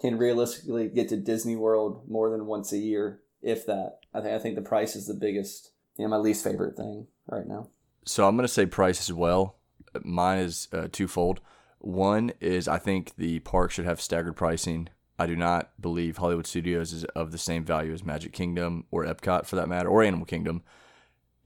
can 0.00 0.18
realistically 0.18 0.88
get 0.88 1.08
to 1.08 1.16
Disney 1.16 1.56
World 1.56 2.08
more 2.08 2.30
than 2.30 2.46
once 2.46 2.72
a 2.72 2.78
year, 2.78 3.20
if 3.42 3.66
that. 3.66 3.98
I 4.12 4.20
think 4.20 4.34
I 4.34 4.38
think 4.38 4.54
the 4.54 4.62
price 4.62 4.96
is 4.96 5.06
the 5.06 5.14
biggest, 5.14 5.70
you 5.96 6.04
know, 6.04 6.10
my 6.10 6.16
least 6.16 6.44
favorite 6.44 6.76
thing 6.76 7.06
right 7.28 7.46
now. 7.46 7.68
So 8.04 8.26
I'm 8.26 8.36
to 8.38 8.48
say 8.48 8.66
price 8.66 9.00
as 9.00 9.12
well. 9.12 9.56
Mine 10.02 10.38
is 10.38 10.68
uh, 10.72 10.88
twofold. 10.90 11.40
One 11.78 12.32
is 12.40 12.68
I 12.68 12.78
think 12.78 13.14
the 13.16 13.40
park 13.40 13.70
should 13.70 13.84
have 13.84 14.00
staggered 14.00 14.36
pricing. 14.36 14.88
I 15.18 15.26
do 15.26 15.36
not 15.36 15.70
believe 15.80 16.18
Hollywood 16.18 16.46
Studios 16.46 16.92
is 16.92 17.04
of 17.04 17.32
the 17.32 17.38
same 17.38 17.64
value 17.64 17.92
as 17.92 18.04
Magic 18.04 18.32
Kingdom 18.32 18.84
or 18.90 19.04
Epcot 19.04 19.46
for 19.46 19.56
that 19.56 19.68
matter, 19.68 19.88
or 19.88 20.02
Animal 20.02 20.26
Kingdom. 20.26 20.62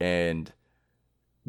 And 0.01 0.53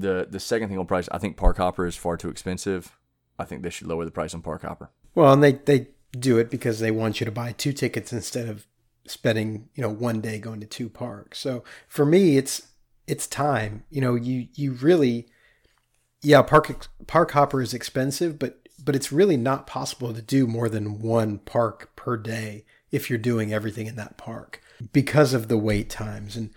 the 0.02 0.28
the 0.30 0.40
second 0.40 0.70
thing 0.70 0.78
on 0.78 0.86
price, 0.86 1.08
I 1.12 1.18
think 1.18 1.38
Park 1.38 1.58
Hopper 1.58 1.86
is 1.86 1.96
far 1.96 2.18
too 2.18 2.30
expensive. 2.30 2.98
I 3.40 3.46
think 3.46 3.64
they 3.64 3.70
should 3.70 3.88
lower 3.88 4.06
the 4.06 4.12
price 4.12 4.34
on 4.34 4.42
Park 4.42 4.64
Hopper. 4.64 4.92
Well, 5.16 5.34
and 5.34 5.44
they 5.44 5.54
they 5.54 5.88
do 6.12 6.38
it 6.38 6.50
because 6.50 6.80
they 6.80 6.92
want 6.92 7.20
you 7.20 7.26
to 7.26 7.32
buy 7.32 7.54
two 7.54 7.74
tickets 7.74 8.12
instead 8.12 8.48
of 8.50 8.68
spending 9.08 9.70
you 9.76 9.82
know 9.82 9.90
one 9.90 10.22
day 10.22 10.40
going 10.40 10.60
to 10.60 10.68
two 10.68 10.90
parks. 10.90 11.40
So 11.40 11.64
for 11.88 12.06
me, 12.06 12.38
it's 12.38 12.68
it's 13.08 13.28
time. 13.28 13.84
You 13.90 14.02
know, 14.02 14.16
you 14.16 14.48
you 14.54 14.74
really, 14.74 15.28
yeah, 16.22 16.42
park 16.42 16.88
Park 17.08 17.32
Hopper 17.32 17.62
is 17.62 17.74
expensive, 17.74 18.40
but 18.40 18.62
but 18.84 18.96
it's 18.96 19.12
really 19.12 19.38
not 19.38 19.68
possible 19.68 20.14
to 20.14 20.22
do 20.22 20.48
more 20.48 20.70
than 20.70 21.00
one 21.00 21.40
park 21.40 21.96
per 21.96 22.18
day 22.18 22.66
if 22.92 23.10
you're 23.10 23.20
doing 23.20 23.54
everything 23.54 23.88
in 23.88 23.96
that 23.96 24.18
park 24.18 24.62
because 24.92 25.34
of 25.34 25.48
the 25.48 25.58
wait 25.58 25.90
times 25.90 26.36
and 26.36 26.50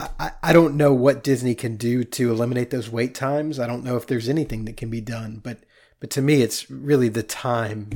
I, 0.00 0.32
I 0.42 0.52
don't 0.52 0.76
know 0.76 0.92
what 0.92 1.22
Disney 1.22 1.54
can 1.54 1.76
do 1.76 2.04
to 2.04 2.30
eliminate 2.30 2.70
those 2.70 2.90
wait 2.90 3.14
times. 3.14 3.58
I 3.58 3.66
don't 3.66 3.84
know 3.84 3.96
if 3.96 4.06
there's 4.06 4.28
anything 4.28 4.64
that 4.64 4.76
can 4.76 4.90
be 4.90 5.00
done, 5.00 5.40
but 5.42 5.58
but 6.00 6.10
to 6.10 6.22
me, 6.22 6.42
it's 6.42 6.70
really 6.70 7.08
the 7.08 7.22
time 7.22 7.90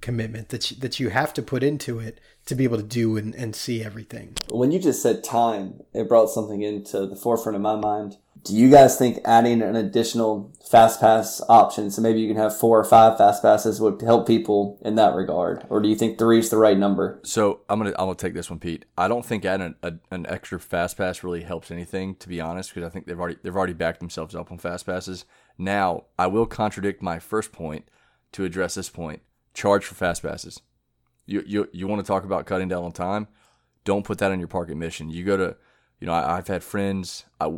commitment 0.00 0.50
that 0.50 0.70
you, 0.70 0.76
that 0.78 1.00
you 1.00 1.10
have 1.10 1.34
to 1.34 1.42
put 1.42 1.62
into 1.62 1.98
it 1.98 2.20
to 2.46 2.54
be 2.54 2.64
able 2.64 2.76
to 2.76 2.82
do 2.82 3.16
and, 3.16 3.34
and 3.34 3.54
see 3.54 3.82
everything. 3.82 4.34
When 4.50 4.70
you 4.70 4.78
just 4.78 5.02
said 5.02 5.24
time, 5.24 5.80
it 5.92 6.08
brought 6.08 6.30
something 6.30 6.62
into 6.62 7.06
the 7.06 7.16
forefront 7.16 7.56
of 7.56 7.62
my 7.62 7.76
mind 7.76 8.16
do 8.44 8.54
you 8.54 8.70
guys 8.70 8.98
think 8.98 9.18
adding 9.24 9.62
an 9.62 9.76
additional 9.76 10.52
fast 10.70 11.00
pass 11.00 11.40
option, 11.48 11.90
so 11.90 12.02
maybe 12.02 12.20
you 12.20 12.28
can 12.28 12.36
have 12.36 12.56
four 12.56 12.78
or 12.78 12.84
five 12.84 13.16
fast 13.16 13.42
passes, 13.42 13.80
would 13.80 14.00
help 14.02 14.26
people 14.26 14.78
in 14.82 14.94
that 14.96 15.14
regard, 15.14 15.64
or 15.70 15.80
do 15.80 15.88
you 15.88 15.96
think 15.96 16.18
three 16.18 16.38
is 16.38 16.50
the 16.50 16.56
right 16.56 16.78
number? 16.78 17.20
So 17.24 17.60
I'm 17.68 17.78
gonna 17.78 17.90
I'm 17.90 18.06
gonna 18.06 18.14
take 18.14 18.34
this 18.34 18.50
one, 18.50 18.58
Pete. 18.58 18.84
I 18.96 19.08
don't 19.08 19.24
think 19.24 19.44
adding 19.44 19.74
a, 19.82 19.94
an 20.10 20.26
extra 20.26 20.60
fast 20.60 20.96
pass 20.96 21.22
really 21.22 21.42
helps 21.42 21.70
anything, 21.70 22.14
to 22.16 22.28
be 22.28 22.40
honest, 22.40 22.74
because 22.74 22.86
I 22.86 22.90
think 22.90 23.06
they've 23.06 23.18
already 23.18 23.36
they've 23.42 23.56
already 23.56 23.72
backed 23.72 24.00
themselves 24.00 24.34
up 24.34 24.52
on 24.52 24.58
fast 24.58 24.86
passes. 24.86 25.24
Now 25.56 26.04
I 26.18 26.26
will 26.26 26.46
contradict 26.46 27.02
my 27.02 27.18
first 27.18 27.52
point 27.52 27.88
to 28.32 28.44
address 28.44 28.74
this 28.74 28.90
point. 28.90 29.22
Charge 29.54 29.84
for 29.84 29.94
fast 29.94 30.22
passes. 30.22 30.60
You 31.26 31.42
you 31.46 31.68
you 31.72 31.86
want 31.86 32.04
to 32.04 32.06
talk 32.06 32.24
about 32.24 32.46
cutting 32.46 32.68
down 32.68 32.84
on 32.84 32.92
time? 32.92 33.28
Don't 33.84 34.04
put 34.04 34.18
that 34.18 34.32
on 34.32 34.38
your 34.38 34.48
park 34.48 34.70
admission. 34.70 35.08
You 35.08 35.24
go 35.24 35.36
to 35.36 35.56
you 36.00 36.06
know, 36.06 36.12
I, 36.12 36.36
have 36.36 36.46
had 36.46 36.62
friends. 36.62 37.24
I, 37.40 37.50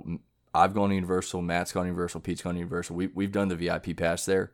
I've 0.55 0.75
gone 0.75 0.91
Universal, 0.91 1.43
Matt's 1.43 1.73
gone 1.73 1.87
Universal, 1.87 2.21
Pete's 2.21 2.43
gone 2.43 2.57
Universal. 2.57 2.97
We, 2.97 3.07
we've 3.09 3.33
done 3.33 3.49
the 3.49 3.57
VIP 3.57 3.97
pass 3.97 4.25
there. 4.25 4.53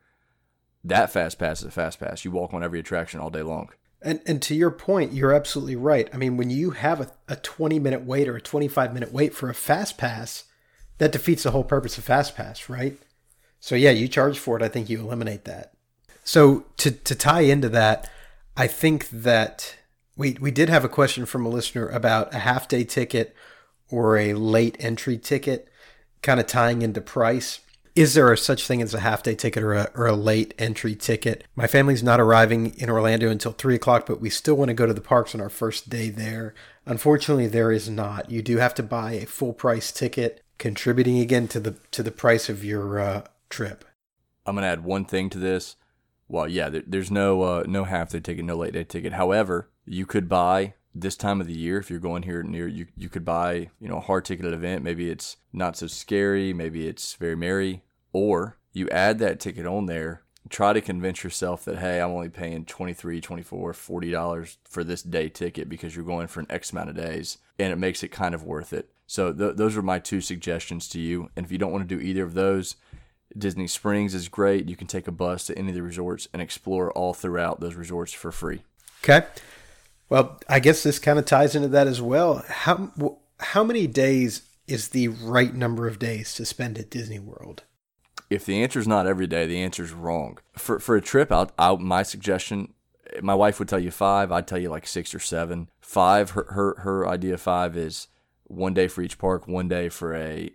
That 0.85 1.11
fast 1.11 1.39
pass 1.39 1.61
is 1.61 1.67
a 1.67 1.71
fast 1.71 1.99
pass. 1.99 2.25
You 2.25 2.31
walk 2.31 2.55
on 2.55 2.63
every 2.63 2.81
attraction 2.81 3.19
all 3.19 3.31
day 3.31 3.43
long. 3.43 3.71
And 4.03 4.21
and 4.27 4.41
to 4.43 4.55
your 4.55 4.71
point, 4.71 5.13
you're 5.13 5.33
absolutely 5.33 5.75
right. 5.75 6.09
I 6.13 6.17
mean, 6.17 6.37
when 6.37 6.51
you 6.51 6.71
have 6.73 7.01
a, 7.01 7.11
a 7.29 7.37
20 7.37 7.79
minute 7.79 8.05
wait 8.05 8.29
or 8.29 8.37
a 8.37 8.41
25 8.41 8.93
minute 8.93 9.13
wait 9.13 9.35
for 9.35 9.49
a 9.49 9.55
fast 9.55 9.99
pass, 9.99 10.45
that 10.99 11.13
defeats 11.13 11.43
the 11.43 11.51
whole 11.51 11.65
purpose 11.65 11.99
of 11.99 12.05
fast 12.05 12.37
pass, 12.37 12.69
right? 12.69 12.97
So 13.59 13.75
yeah, 13.75 13.91
you 13.91 14.07
charge 14.07 14.39
for 14.39 14.57
it. 14.57 14.63
I 14.63 14.69
think 14.69 14.89
you 14.89 15.01
eliminate 15.01 15.45
that. 15.45 15.73
So 16.25 16.67
to 16.79 16.91
to 16.91 17.15
tie 17.15 17.41
into 17.41 17.69
that, 17.71 18.11
I 18.57 18.67
think 18.67 19.09
that 19.11 19.77
we 20.17 20.37
we 20.41 20.51
did 20.51 20.69
have 20.69 20.85
a 20.85 20.89
question 20.89 21.27
from 21.27 21.45
a 21.45 21.51
listener 21.51 21.89
about 21.89 22.35
a 22.35 22.39
half 22.39 22.69
day 22.69 22.85
ticket 22.85 23.35
or 23.91 24.17
a 24.17 24.35
late 24.35 24.77
entry 24.79 25.17
ticket, 25.19 25.69
kind 26.23 26.41
of 26.41 26.47
tying 26.47 26.83
into 26.83 27.01
price. 27.01 27.61
Is 27.95 28.13
there 28.13 28.31
a 28.31 28.37
such 28.37 28.67
thing 28.67 28.83
as 28.83 28.93
a 28.93 29.01
half 29.01 29.23
day 29.23 29.35
ticket 29.35 29.63
or 29.63 29.73
a, 29.73 29.91
or 29.95 30.07
a 30.07 30.13
late 30.13 30.53
entry 30.59 30.95
ticket? 30.95 31.45
My 31.57 31.67
family's 31.67 32.03
not 32.03 32.21
arriving 32.21 32.75
in 32.77 32.91
Orlando 32.91 33.31
until 33.31 33.53
three 33.53 33.75
o'clock, 33.75 34.05
but 34.05 34.21
we 34.21 34.29
still 34.29 34.55
want 34.55 34.69
to 34.69 34.75
go 34.75 34.85
to 34.85 34.93
the 34.93 35.01
parks 35.01 35.35
on 35.35 35.41
our 35.41 35.49
first 35.49 35.89
day 35.89 36.11
there. 36.11 36.55
Unfortunately, 36.85 37.47
there 37.47 37.73
is 37.73 37.89
not. 37.89 38.31
You 38.31 38.43
do 38.43 38.59
have 38.59 38.75
to 38.75 38.83
buy 38.83 39.13
a 39.13 39.25
full 39.25 39.55
price 39.55 39.91
ticket, 39.93 40.43
contributing 40.59 41.19
again 41.21 41.49
to 41.49 41.59
the 41.59 41.77
to 41.93 42.03
the 42.03 42.11
price 42.11 42.51
of 42.51 42.63
your 42.63 43.01
uh, 43.01 43.25
trip. 43.49 43.85
I'm 44.45 44.57
gonna 44.57 44.67
add 44.67 44.85
one 44.85 45.07
thing 45.07 45.31
to 45.31 45.39
this. 45.39 45.77
Well, 46.29 46.49
yeah, 46.49 46.69
there, 46.69 46.83
there's 46.87 47.11
no 47.11 47.43
uh, 47.43 47.65
no 47.67 47.85
half 47.85 48.11
day 48.11 48.21
ticket, 48.21 48.45
no 48.45 48.57
late 48.57 48.75
day 48.75 48.85
ticket. 48.85 49.15
However, 49.15 49.71
you 49.87 50.05
could 50.05 50.29
buy 50.29 50.75
this 51.01 51.17
time 51.17 51.41
of 51.41 51.47
the 51.47 51.57
year 51.57 51.79
if 51.79 51.91
you're 51.91 51.99
going 51.99 52.23
here 52.23 52.43
near 52.43 52.67
you 52.67 52.87
you 52.97 53.09
could 53.09 53.25
buy 53.25 53.71
you 53.81 53.89
know 53.89 53.99
a 53.99 54.01
hard 54.01 54.25
ticketed 54.25 54.53
event. 54.53 54.83
Maybe 54.83 55.11
it's 55.11 55.37
not 55.53 55.77
so 55.77 55.87
scary 55.87 56.53
maybe 56.53 56.87
it's 56.87 57.15
very 57.15 57.37
merry. 57.37 57.83
Or 58.13 58.57
you 58.73 58.89
add 58.91 59.19
that 59.19 59.41
ticket 59.41 59.67
on 59.67 59.87
there 59.87 60.23
try 60.49 60.73
to 60.73 60.81
convince 60.81 61.25
yourself 61.25 61.65
that 61.65 61.79
hey 61.79 62.01
i'm 62.01 62.13
only 62.13 62.29
paying 62.29 62.65
23 62.65 63.21
24 63.21 63.73
40 63.73 64.11
dollars 64.13 64.59
for 64.63 64.85
this 64.85 65.03
day 65.03 65.29
ticket 65.29 65.69
because 65.69 65.97
you're 65.97 66.05
going 66.05 66.29
for 66.29 66.39
an 66.39 66.47
x 66.49 66.71
amount 66.71 66.89
of 66.89 66.95
days 66.95 67.39
and 67.59 67.73
it 67.73 67.77
makes 67.77 68.03
it 68.03 68.09
kind 68.09 68.35
of 68.35 68.45
worth 68.45 68.73
it. 68.73 68.91
So 69.07 69.33
th- 69.33 69.57
those 69.57 69.77
are 69.77 69.83
my 69.83 69.99
two 69.99 70.21
suggestions 70.21 70.89
to 70.91 71.01
you. 71.01 71.31
And 71.37 71.47
if 71.47 71.53
you 71.53 71.59
don't 71.59 71.73
want 71.73 71.89
to 71.89 71.97
do 71.97 72.03
either 72.03 72.23
of 72.23 72.35
those 72.35 72.77
disney 73.37 73.67
springs 73.67 74.15
is 74.15 74.29
great. 74.29 74.69
You 74.69 74.77
can 74.77 74.87
take 74.87 75.09
a 75.09 75.13
bus 75.13 75.47
to 75.47 75.59
any 75.59 75.69
of 75.69 75.75
the 75.75 75.83
resorts 75.83 76.29
and 76.33 76.41
explore 76.41 76.91
all 76.93 77.13
throughout 77.15 77.61
those 77.61 77.75
resorts 77.75 78.13
for 78.13 78.33
free. 78.33 78.63
Okay. 79.05 79.27
Well, 80.09 80.41
I 80.49 80.61
guess 80.61 80.83
this 80.83 80.99
kind 80.99 81.19
of 81.19 81.25
ties 81.25 81.55
into 81.55 81.69
that 81.69 81.87
as 81.87 82.01
well. 82.01 82.45
How 82.49 82.91
how 83.39 83.65
many 83.65 83.87
days 83.87 84.43
is 84.67 84.89
the 84.89 85.09
right 85.09 85.55
number 85.55 85.87
of 85.87 85.99
days 85.99 86.35
to 86.35 86.45
spend 86.45 86.79
at 86.79 86.91
Disney 86.91 87.19
World? 87.19 87.65
if 88.31 88.45
the 88.45 88.63
answer 88.63 88.79
is 88.79 88.89
not 88.89 89.07
every 89.07 89.27
day, 89.27 89.47
the 89.47 89.63
answer 89.63 89.85
is 89.85 89.93
wrong. 89.93 90.39
For 90.57 90.79
for 90.79 90.97
a 90.97 91.01
trip, 91.01 91.31
out, 91.31 91.53
out 91.59 91.81
my 91.81 92.03
suggestion, 92.03 92.75
my 93.23 93.35
wife 93.35 93.59
would 93.59 93.69
tell 93.69 93.79
you 93.79 93.91
five. 93.91 94.33
I'd 94.33 94.49
tell 94.49 94.59
you 94.59 94.69
like 94.69 94.87
six 94.87 95.15
or 95.15 95.21
seven. 95.21 95.69
Five, 95.81 96.31
her 96.31 96.47
her 96.51 96.75
her 96.81 97.09
idea 97.09 97.35
of 97.35 97.41
five 97.41 97.77
is 97.77 98.09
one 98.45 98.75
day 98.75 98.89
for 98.89 99.03
each 99.03 99.19
park, 99.19 99.47
one 99.47 99.69
day 99.69 99.89
for 99.89 100.15
a 100.15 100.51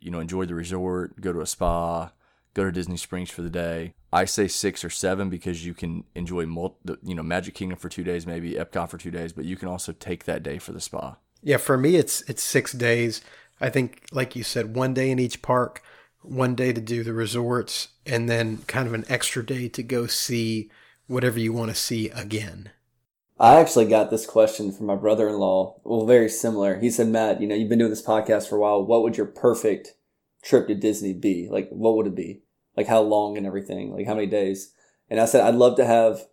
you 0.00 0.10
know 0.10 0.20
enjoy 0.20 0.44
the 0.44 0.54
resort, 0.54 1.20
go 1.20 1.32
to 1.32 1.40
a 1.40 1.46
spa, 1.46 2.10
go 2.54 2.64
to 2.64 2.72
Disney 2.72 2.96
Springs 2.96 3.30
for 3.30 3.42
the 3.42 3.50
day. 3.50 3.94
I 4.16 4.24
say 4.24 4.48
six 4.48 4.82
or 4.82 4.88
seven 4.88 5.28
because 5.28 5.66
you 5.66 5.74
can 5.74 6.04
enjoy 6.14 6.46
multi, 6.46 6.94
you 7.02 7.14
know 7.14 7.22
Magic 7.22 7.54
Kingdom 7.54 7.76
for 7.78 7.90
two 7.90 8.02
days, 8.02 8.26
maybe 8.26 8.52
Epcot 8.52 8.88
for 8.88 8.96
two 8.96 9.10
days, 9.10 9.34
but 9.34 9.44
you 9.44 9.56
can 9.56 9.68
also 9.68 9.92
take 9.92 10.24
that 10.24 10.42
day 10.42 10.56
for 10.56 10.72
the 10.72 10.80
spa. 10.80 11.16
Yeah, 11.42 11.58
for 11.58 11.76
me, 11.76 11.96
it's 11.96 12.22
it's 12.22 12.42
six 12.42 12.72
days. 12.72 13.20
I 13.60 13.68
think, 13.68 14.06
like 14.12 14.34
you 14.34 14.42
said, 14.42 14.74
one 14.74 14.94
day 14.94 15.10
in 15.10 15.18
each 15.18 15.42
park, 15.42 15.82
one 16.22 16.54
day 16.54 16.72
to 16.72 16.80
do 16.80 17.04
the 17.04 17.12
resorts, 17.12 17.88
and 18.06 18.26
then 18.26 18.58
kind 18.66 18.88
of 18.88 18.94
an 18.94 19.04
extra 19.10 19.44
day 19.44 19.68
to 19.68 19.82
go 19.82 20.06
see 20.06 20.70
whatever 21.08 21.38
you 21.38 21.52
want 21.52 21.70
to 21.70 21.76
see 21.76 22.08
again. 22.08 22.70
I 23.38 23.60
actually 23.60 23.84
got 23.84 24.10
this 24.10 24.24
question 24.24 24.72
from 24.72 24.86
my 24.86 24.96
brother 24.96 25.28
in 25.28 25.36
law. 25.36 25.78
Well, 25.84 26.06
very 26.06 26.30
similar. 26.30 26.80
He 26.80 26.88
said, 26.88 27.08
Matt, 27.08 27.42
you 27.42 27.46
know, 27.46 27.54
you've 27.54 27.68
been 27.68 27.80
doing 27.80 27.90
this 27.90 28.04
podcast 28.04 28.48
for 28.48 28.56
a 28.56 28.60
while. 28.60 28.82
What 28.82 29.02
would 29.02 29.18
your 29.18 29.26
perfect 29.26 29.92
trip 30.42 30.68
to 30.68 30.74
Disney 30.74 31.12
be? 31.12 31.48
Like, 31.50 31.68
what 31.68 31.96
would 31.96 32.06
it 32.06 32.14
be? 32.14 32.45
Like, 32.76 32.86
how 32.86 33.00
long 33.00 33.36
and 33.36 33.46
everything? 33.46 33.92
Like, 33.92 34.06
how 34.06 34.14
many 34.14 34.26
days? 34.26 34.72
And 35.08 35.20
I 35.20 35.24
said, 35.24 35.42
I'd 35.42 35.54
love 35.54 35.76
to 35.76 35.86
have 35.86 36.26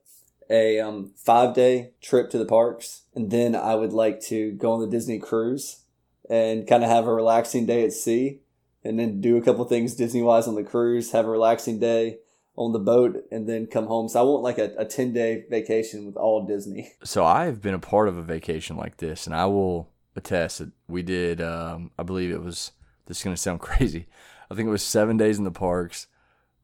a 0.50 0.80
um, 0.80 1.12
five 1.16 1.54
day 1.54 1.92
trip 2.02 2.30
to 2.32 2.38
the 2.38 2.46
parks. 2.46 3.04
And 3.16 3.32
then 3.32 3.56
I 3.56 3.76
would 3.76 3.94
like 3.94 4.22
to 4.24 4.52
go 4.52 4.74
on 4.74 4.82
the 4.82 4.88
Disney 4.88 5.20
cruise 5.20 5.82
and 6.30 6.68
kind 6.68 6.84
of 6.84 6.90
have 6.90 7.08
a 7.08 7.14
relaxing 7.14 7.66
day 7.66 7.86
at 7.86 7.94
sea 7.94 8.42
and 8.84 9.00
then 9.00 9.22
do 9.22 9.38
a 9.38 9.42
couple 9.42 9.64
things 9.66 9.96
Disney 9.96 10.22
wise 10.22 10.48
on 10.48 10.56
the 10.56 10.64
cruise, 10.64 11.12
have 11.12 11.26
a 11.26 11.30
relaxing 11.30 11.80
day 11.80 12.20
on 12.56 12.72
the 12.72 12.80
boat, 12.80 13.24
and 13.32 13.48
then 13.48 13.66
come 13.66 13.88
home. 13.88 14.08
So 14.08 14.20
I 14.20 14.24
want 14.24 14.44
like 14.44 14.58
a, 14.58 14.74
a 14.78 14.86
10 14.86 15.14
day 15.14 15.46
vacation 15.50 16.06
with 16.06 16.18
all 16.18 16.46
Disney. 16.46 16.92
So 17.04 17.26
I 17.26 17.46
have 17.46 17.62
been 17.62 17.74
a 17.74 17.80
part 17.80 18.08
of 18.08 18.18
a 18.18 18.22
vacation 18.22 18.78
like 18.78 18.98
this, 18.98 19.26
and 19.26 19.36
I 19.36 19.46
will 19.46 19.90
attest 20.16 20.60
that 20.60 20.72
we 20.88 21.02
did, 21.02 21.42
um, 21.42 21.92
I 21.98 22.04
believe 22.04 22.32
it 22.32 22.44
was, 22.44 22.72
this 23.06 23.18
is 23.18 23.24
going 23.24 23.36
to 23.36 23.42
sound 23.42 23.60
crazy. 23.62 24.08
I 24.52 24.56
think 24.56 24.68
it 24.68 24.72
was 24.72 24.84
seven 24.84 25.18
days 25.18 25.38
in 25.38 25.46
the 25.46 25.52
parks, 25.52 26.08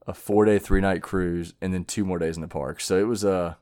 a 0.10 0.14
four 0.14 0.44
day, 0.46 0.58
three 0.58 0.82
night 0.82 1.04
cruise, 1.04 1.54
and 1.62 1.74
then 1.74 1.86
two 1.86 2.04
more 2.04 2.18
days 2.18 2.36
in 2.36 2.42
the 2.42 2.48
park. 2.48 2.82
So 2.82 2.98
it 2.98 3.08
was 3.08 3.24
a, 3.24 3.34
uh, 3.34 3.54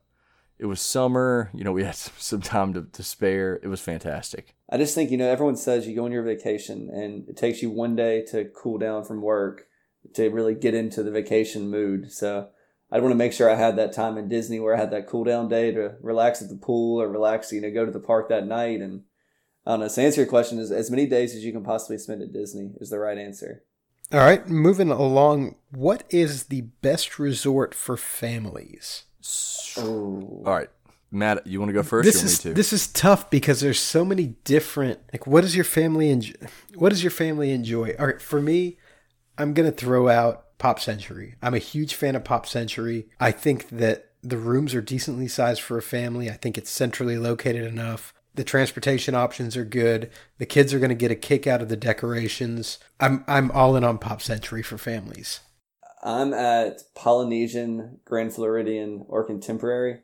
it 0.57 0.65
was 0.65 0.81
summer. 0.81 1.51
You 1.53 1.63
know, 1.63 1.73
we 1.73 1.83
had 1.83 1.95
some 2.17 2.41
time 2.41 2.73
to, 2.73 2.83
to 2.83 3.03
spare. 3.03 3.59
It 3.61 3.67
was 3.67 3.81
fantastic. 3.81 4.55
I 4.69 4.77
just 4.77 4.95
think, 4.95 5.11
you 5.11 5.17
know, 5.17 5.29
everyone 5.29 5.57
says 5.57 5.87
you 5.87 5.95
go 5.95 6.05
on 6.05 6.11
your 6.11 6.23
vacation 6.23 6.89
and 6.89 7.27
it 7.29 7.37
takes 7.37 7.61
you 7.61 7.69
one 7.69 7.95
day 7.95 8.23
to 8.31 8.45
cool 8.45 8.77
down 8.77 9.03
from 9.03 9.21
work 9.21 9.67
to 10.13 10.29
really 10.29 10.55
get 10.55 10.73
into 10.73 11.03
the 11.03 11.11
vacation 11.11 11.69
mood. 11.69 12.11
So 12.11 12.49
I 12.91 12.99
want 12.99 13.11
to 13.11 13.17
make 13.17 13.33
sure 13.33 13.49
I 13.49 13.55
had 13.55 13.75
that 13.75 13.93
time 13.93 14.17
in 14.17 14.29
Disney 14.29 14.59
where 14.59 14.73
I 14.73 14.79
had 14.79 14.91
that 14.91 15.07
cool 15.07 15.25
down 15.25 15.49
day 15.49 15.71
to 15.71 15.95
relax 16.01 16.41
at 16.41 16.47
the 16.47 16.55
pool 16.55 17.01
or 17.01 17.09
relax, 17.09 17.51
you 17.51 17.59
know, 17.59 17.71
go 17.71 17.85
to 17.85 17.91
the 17.91 17.99
park 17.99 18.29
that 18.29 18.47
night. 18.47 18.79
And 18.79 19.03
I 19.65 19.71
don't 19.71 19.81
know. 19.81 19.87
So 19.89 20.01
answer 20.01 20.21
your 20.21 20.29
question 20.29 20.59
is 20.59 20.71
as 20.71 20.89
many 20.89 21.05
days 21.05 21.35
as 21.35 21.43
you 21.43 21.51
can 21.51 21.63
possibly 21.63 21.97
spend 21.97 22.21
at 22.21 22.31
Disney 22.31 22.71
is 22.79 22.89
the 22.89 22.99
right 22.99 23.17
answer. 23.17 23.63
All 24.11 24.19
right, 24.19 24.47
moving 24.47 24.89
along. 24.89 25.55
What 25.71 26.03
is 26.09 26.45
the 26.45 26.61
best 26.61 27.19
resort 27.19 27.75
for 27.75 27.97
families? 27.97 29.03
All 29.77 30.53
right. 30.53 30.69
Matt, 31.09 31.47
you 31.47 31.59
want 31.59 31.69
to 31.69 31.73
go 31.73 31.83
first? 31.83 32.05
This 32.05 32.23
is 32.23 32.41
this 32.41 32.73
is 32.73 32.87
tough 32.87 33.29
because 33.29 33.61
there's 33.61 33.79
so 33.79 34.03
many 34.03 34.35
different. 34.43 34.99
Like, 35.13 35.25
what 35.25 35.41
does 35.41 35.55
your 35.55 35.65
family 35.65 36.09
enjoy? 36.09 36.33
What 36.75 36.89
does 36.89 37.03
your 37.03 37.11
family 37.11 37.51
enjoy? 37.51 37.95
All 37.97 38.07
right, 38.07 38.21
for 38.21 38.41
me, 38.41 38.77
I'm 39.37 39.53
gonna 39.53 39.71
throw 39.71 40.09
out 40.09 40.57
Pop 40.57 40.79
Century. 40.79 41.35
I'm 41.41 41.53
a 41.53 41.59
huge 41.59 41.93
fan 41.93 42.15
of 42.15 42.23
Pop 42.25 42.45
Century. 42.45 43.07
I 43.19 43.31
think 43.31 43.69
that 43.69 44.11
the 44.21 44.37
rooms 44.37 44.75
are 44.75 44.81
decently 44.81 45.27
sized 45.29 45.61
for 45.61 45.77
a 45.77 45.81
family. 45.81 46.29
I 46.29 46.33
think 46.33 46.57
it's 46.57 46.71
centrally 46.71 47.17
located 47.17 47.63
enough. 47.63 48.13
The 48.37 48.43
transportation 48.43 49.15
options 49.15 49.57
are 49.57 49.65
good. 49.65 50.11
The 50.37 50.45
kids 50.45 50.73
are 50.73 50.79
going 50.79 50.89
to 50.89 50.95
get 50.95 51.11
a 51.11 51.15
kick 51.15 51.47
out 51.47 51.61
of 51.61 51.69
the 51.69 51.75
decorations. 51.75 52.77
I'm 52.99 53.25
I'm 53.27 53.51
all 53.51 53.75
in 53.75 53.83
on 53.83 53.97
Pop 53.97 54.21
Century 54.21 54.61
for 54.61 54.77
families. 54.77 55.41
I'm 56.03 56.33
at 56.33 56.83
Polynesian, 56.95 57.99
Grand 58.05 58.33
Floridian, 58.33 59.03
or 59.09 59.25
Contemporary. 59.25 60.01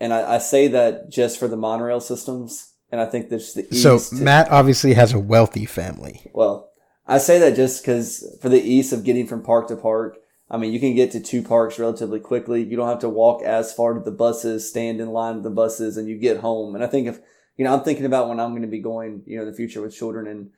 And 0.00 0.12
I, 0.12 0.34
I 0.34 0.38
say 0.38 0.66
that 0.68 1.08
just 1.08 1.38
for 1.38 1.46
the 1.46 1.56
monorail 1.56 2.00
systems. 2.00 2.72
And 2.90 3.00
I 3.00 3.06
think 3.06 3.28
that's 3.28 3.52
the 3.52 3.66
ease. 3.72 3.82
So 3.82 4.00
Matt 4.12 4.50
obviously 4.50 4.94
has 4.94 5.12
a 5.12 5.18
wealthy 5.18 5.64
family. 5.64 6.30
Well, 6.32 6.70
I 7.06 7.18
say 7.18 7.38
that 7.38 7.54
just 7.54 7.82
because 7.82 8.36
for 8.42 8.48
the 8.48 8.60
ease 8.60 8.92
of 8.92 9.04
getting 9.04 9.26
from 9.26 9.42
park 9.42 9.68
to 9.68 9.76
park, 9.76 10.18
I 10.50 10.56
mean, 10.56 10.72
you 10.72 10.80
can 10.80 10.96
get 10.96 11.12
to 11.12 11.20
two 11.20 11.42
parks 11.42 11.78
relatively 11.78 12.18
quickly. 12.18 12.64
You 12.64 12.76
don't 12.76 12.88
have 12.88 13.00
to 13.00 13.08
walk 13.08 13.42
as 13.42 13.72
far 13.72 13.94
to 13.94 14.00
the 14.00 14.10
buses, 14.10 14.68
stand 14.68 15.00
in 15.00 15.10
line 15.10 15.36
with 15.36 15.44
the 15.44 15.50
buses, 15.50 15.96
and 15.96 16.08
you 16.08 16.18
get 16.18 16.38
home. 16.38 16.74
And 16.74 16.82
I 16.82 16.88
think 16.88 17.06
if, 17.06 17.20
you 17.58 17.64
know, 17.64 17.74
I'm 17.74 17.82
thinking 17.82 18.06
about 18.06 18.28
when 18.28 18.40
I'm 18.40 18.50
going 18.50 18.62
to 18.62 18.68
be 18.68 18.80
going, 18.80 19.22
you 19.26 19.36
know, 19.36 19.44
the 19.44 19.52
future 19.52 19.82
with 19.82 19.94
children 19.94 20.28
and, 20.28 20.50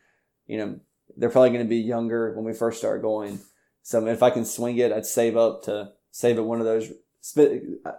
you 0.46 0.58
know, 0.58 0.78
they're 1.16 1.30
probably 1.30 1.50
going 1.50 1.64
to 1.64 1.68
be 1.68 1.78
younger 1.78 2.32
when 2.34 2.44
we 2.44 2.52
first 2.52 2.78
start 2.78 3.02
going. 3.02 3.40
So 3.82 4.06
if 4.06 4.22
I 4.22 4.30
can 4.30 4.44
swing 4.44 4.76
it, 4.76 4.92
I'd 4.92 5.06
save 5.06 5.36
up 5.36 5.62
to 5.64 5.92
save 6.12 6.38
at 6.38 6.44
one 6.44 6.60
of 6.60 6.66
those. 6.66 6.92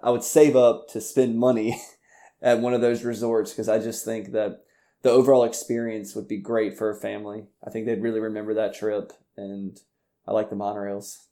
I 0.04 0.12
would 0.12 0.24
save 0.24 0.56
up 0.56 0.88
to 0.89 1.02
spend 1.02 1.38
money 1.38 1.82
at 2.41 2.60
one 2.60 2.74
of 2.74 2.82
those 2.82 3.04
resorts 3.04 3.52
because 3.52 3.68
I 3.68 3.80
just 3.80 4.06
think 4.06 4.32
that 4.32 4.64
the 5.02 5.10
overall 5.10 5.43
experience 5.43 6.16
would 6.16 6.28
be 6.28 6.38
great 6.38 6.78
for 6.78 6.89
a 6.89 6.95
family. 6.95 7.47
I 7.66 7.72
think 7.72 7.86
they'd 7.86 8.02
really 8.02 8.20
remember 8.20 8.54
that 8.54 8.76
trip, 8.76 9.14
and 9.36 9.80
I 10.28 10.32
like 10.32 10.49
the 10.49 10.56
monorails. 10.56 11.26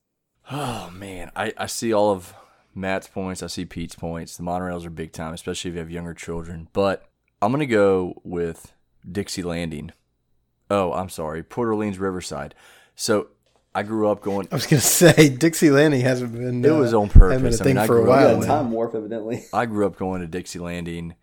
Oh 0.51 0.89
man, 0.91 1.31
I, 1.35 1.53
I 1.55 1.67
see 1.67 1.93
all 1.93 2.11
of 2.11 2.33
Matt's 2.73 3.07
points. 3.07 3.43
I 3.43 3.47
see 3.47 3.65
Pete's 3.65 3.95
points. 3.95 4.37
The 4.37 4.43
monorails 4.43 4.85
are 4.85 4.91
big 4.91 5.11
time, 5.11 5.33
especially 5.33 5.69
if 5.69 5.75
you 5.75 5.79
have 5.79 5.91
younger 5.91 6.15
children. 6.15 6.67
But 6.73 7.08
I'm 7.41 7.51
gonna 7.51 7.65
go 7.65 8.21
with 8.23 8.73
Dixie 9.09 9.43
Landing. 9.43 9.91
Oh, 10.69 10.93
I'm 10.93 11.09
sorry, 11.09 11.43
Port 11.43 11.69
Orleans 11.69 11.97
Riverside. 11.97 12.53
So 12.95 13.27
I 13.73 13.83
grew 13.83 14.09
up 14.09 14.21
going. 14.21 14.47
I 14.51 14.55
was 14.55 14.65
gonna 14.65 14.81
say 14.81 15.29
Dixie 15.29 15.69
Landing 15.69 16.01
hasn't 16.01 16.33
been. 16.33 16.63
It 16.63 16.71
was 16.71 16.93
uh, 16.93 17.01
on 17.01 17.09
purpose. 17.09 17.41
Been 17.41 17.53
a 17.53 17.57
thing 17.57 17.77
I 17.77 17.81
mean, 17.81 17.87
for 17.87 17.99
a 17.99 18.05
while. 18.05 18.41
Time 18.41 18.71
warp, 18.71 18.95
evidently. 18.95 19.45
I 19.53 19.65
grew 19.65 19.85
up 19.85 19.95
going 19.97 20.21
to 20.21 20.27
Dixie 20.27 20.59
Landing. 20.59 21.15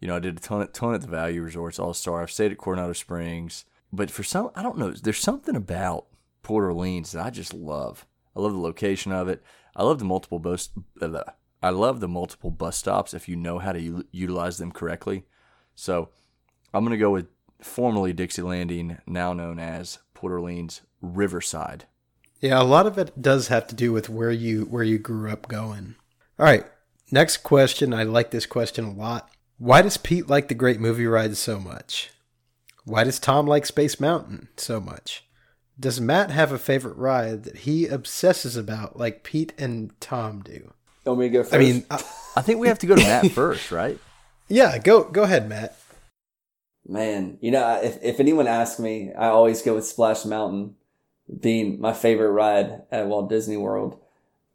You 0.00 0.08
know, 0.08 0.16
I 0.16 0.18
did 0.18 0.36
a 0.36 0.40
ton, 0.40 0.66
ton 0.72 0.94
at 0.94 1.00
the 1.00 1.06
Value 1.06 1.42
Resorts, 1.42 1.78
All 1.78 1.94
Star. 1.94 2.22
I've 2.22 2.30
stayed 2.30 2.50
at 2.50 2.58
Coronado 2.58 2.92
Springs, 2.92 3.64
but 3.92 4.10
for 4.10 4.24
some, 4.24 4.50
I 4.56 4.62
don't 4.62 4.76
know. 4.76 4.90
There's 4.90 5.18
something 5.18 5.54
about 5.54 6.06
Port 6.42 6.64
Orleans 6.64 7.12
that 7.12 7.24
I 7.24 7.30
just 7.30 7.54
love. 7.54 8.04
I 8.36 8.40
love 8.40 8.52
the 8.52 8.58
location 8.58 9.12
of 9.12 9.28
it. 9.28 9.42
I 9.76 9.84
love 9.84 10.00
the 10.00 10.04
multiple 10.04 10.40
boats. 10.40 10.70
Uh, 11.00 11.22
I 11.62 11.70
love 11.70 12.00
the 12.00 12.08
multiple 12.08 12.50
bus 12.50 12.76
stops 12.76 13.14
if 13.14 13.28
you 13.28 13.36
know 13.36 13.58
how 13.60 13.72
to 13.72 13.80
u- 13.80 14.04
utilize 14.10 14.58
them 14.58 14.72
correctly. 14.72 15.24
So 15.74 16.08
I'm 16.72 16.84
going 16.84 16.92
to 16.92 17.02
go 17.02 17.10
with 17.10 17.26
formerly 17.60 18.12
Dixie 18.12 18.42
Landing, 18.42 18.98
now 19.06 19.32
known 19.32 19.58
as 19.58 19.98
Port 20.14 20.32
Orleans 20.32 20.82
Riverside. 21.00 21.86
Yeah, 22.40 22.60
a 22.60 22.64
lot 22.64 22.86
of 22.86 22.98
it 22.98 23.22
does 23.22 23.48
have 23.48 23.68
to 23.68 23.74
do 23.74 23.92
with 23.92 24.08
where 24.08 24.30
you 24.30 24.64
where 24.64 24.82
you 24.82 24.98
grew 24.98 25.30
up 25.30 25.46
going. 25.46 25.94
All 26.38 26.46
right, 26.46 26.64
next 27.10 27.38
question. 27.38 27.94
I 27.94 28.02
like 28.02 28.32
this 28.32 28.46
question 28.46 28.84
a 28.84 28.92
lot. 28.92 29.30
Why 29.58 29.80
does 29.80 29.96
Pete 29.96 30.28
like 30.28 30.48
the 30.48 30.54
great 30.54 30.80
movie 30.80 31.06
rides 31.06 31.38
so 31.38 31.60
much? 31.60 32.10
Why 32.84 33.04
does 33.04 33.20
Tom 33.20 33.46
like 33.46 33.64
Space 33.64 34.00
Mountain 34.00 34.48
so 34.56 34.80
much? 34.80 35.24
Does 35.78 36.00
Matt 36.00 36.30
have 36.32 36.50
a 36.50 36.58
favorite 36.58 36.96
ride 36.96 37.44
that 37.44 37.58
he 37.58 37.86
obsesses 37.86 38.56
about 38.56 38.98
like 38.98 39.22
Pete 39.22 39.52
and 39.56 39.98
Tom 40.00 40.42
do? 40.42 40.72
Want 41.04 41.20
me 41.20 41.26
to 41.26 41.32
go 41.32 41.42
first? 41.44 41.54
I 41.54 41.58
mean, 41.58 41.84
I, 41.90 41.96
uh, 41.96 42.02
I 42.36 42.42
think 42.42 42.58
we 42.58 42.68
have 42.68 42.80
to 42.80 42.86
go 42.86 42.96
to 42.96 43.02
Matt 43.02 43.30
first, 43.32 43.70
right? 43.70 43.98
Yeah, 44.48 44.78
go 44.78 45.04
go 45.04 45.22
ahead, 45.22 45.48
Matt. 45.48 45.76
Man, 46.86 47.38
you 47.40 47.50
know, 47.50 47.80
if, 47.82 47.98
if 48.02 48.18
anyone 48.18 48.46
asks 48.46 48.80
me, 48.80 49.12
I 49.12 49.28
always 49.28 49.62
go 49.62 49.74
with 49.74 49.86
Splash 49.86 50.24
Mountain 50.24 50.74
being 51.40 51.80
my 51.80 51.92
favorite 51.92 52.32
ride 52.32 52.82
at 52.90 53.06
Walt 53.06 53.28
Disney 53.28 53.56
World. 53.56 53.98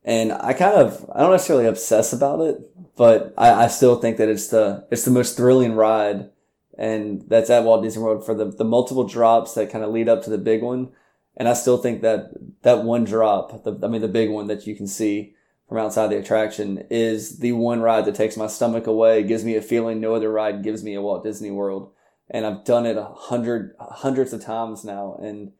And 0.03 0.31
I 0.31 0.53
kind 0.53 0.75
of, 0.75 1.09
I 1.13 1.19
don't 1.19 1.31
necessarily 1.31 1.65
obsess 1.65 2.13
about 2.13 2.41
it, 2.41 2.57
but 2.95 3.33
I, 3.37 3.65
I 3.65 3.67
still 3.67 3.97
think 3.97 4.17
that 4.17 4.29
it's 4.29 4.47
the, 4.47 4.85
it's 4.91 5.05
the 5.05 5.11
most 5.11 5.35
thrilling 5.35 5.73
ride. 5.73 6.29
And 6.77 7.23
that's 7.27 7.49
at 7.49 7.63
Walt 7.63 7.83
Disney 7.83 8.03
World 8.03 8.25
for 8.25 8.35
the, 8.35 8.45
the 8.45 8.63
multiple 8.63 9.05
drops 9.05 9.53
that 9.53 9.71
kind 9.71 9.83
of 9.83 9.91
lead 9.91 10.07
up 10.07 10.23
to 10.23 10.29
the 10.29 10.37
big 10.37 10.61
one. 10.61 10.89
And 11.35 11.47
I 11.47 11.53
still 11.53 11.77
think 11.77 12.01
that 12.01 12.31
that 12.61 12.83
one 12.83 13.03
drop, 13.03 13.63
the, 13.63 13.79
I 13.83 13.87
mean, 13.87 14.01
the 14.01 14.07
big 14.07 14.29
one 14.29 14.47
that 14.47 14.67
you 14.67 14.75
can 14.75 14.87
see 14.87 15.35
from 15.67 15.77
outside 15.77 16.07
the 16.07 16.17
attraction 16.17 16.85
is 16.89 17.39
the 17.39 17.51
one 17.51 17.81
ride 17.81 18.05
that 18.05 18.15
takes 18.15 18.37
my 18.37 18.47
stomach 18.47 18.87
away, 18.87 19.23
gives 19.23 19.43
me 19.43 19.55
a 19.55 19.61
feeling 19.61 19.99
no 19.99 20.15
other 20.15 20.31
ride 20.31 20.63
gives 20.63 20.83
me 20.83 20.95
at 20.95 21.01
Walt 21.01 21.23
Disney 21.23 21.51
World 21.51 21.91
and 22.29 22.45
I've 22.45 22.63
done 22.63 22.85
it 22.85 22.97
a 22.97 23.05
hundred 23.05 23.75
hundreds 23.79 24.33
of 24.33 24.43
times 24.43 24.83
now, 24.83 25.17
and 25.21 25.53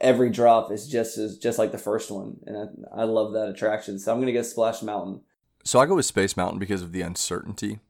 every 0.00 0.30
drop 0.30 0.70
is 0.70 0.88
just 0.88 1.16
as 1.18 1.38
just 1.38 1.58
like 1.58 1.72
the 1.72 1.78
first 1.78 2.10
one, 2.10 2.38
and 2.46 2.56
I, 2.94 3.02
I 3.02 3.04
love 3.04 3.32
that 3.32 3.48
attraction. 3.48 3.98
So 3.98 4.12
I'm 4.12 4.20
gonna 4.20 4.32
get 4.32 4.46
Splash 4.46 4.82
Mountain. 4.82 5.22
So 5.64 5.78
I 5.78 5.86
go 5.86 5.94
with 5.94 6.06
Space 6.06 6.36
Mountain 6.36 6.58
because 6.58 6.82
of 6.82 6.92
the 6.92 7.02
uncertainty. 7.02 7.80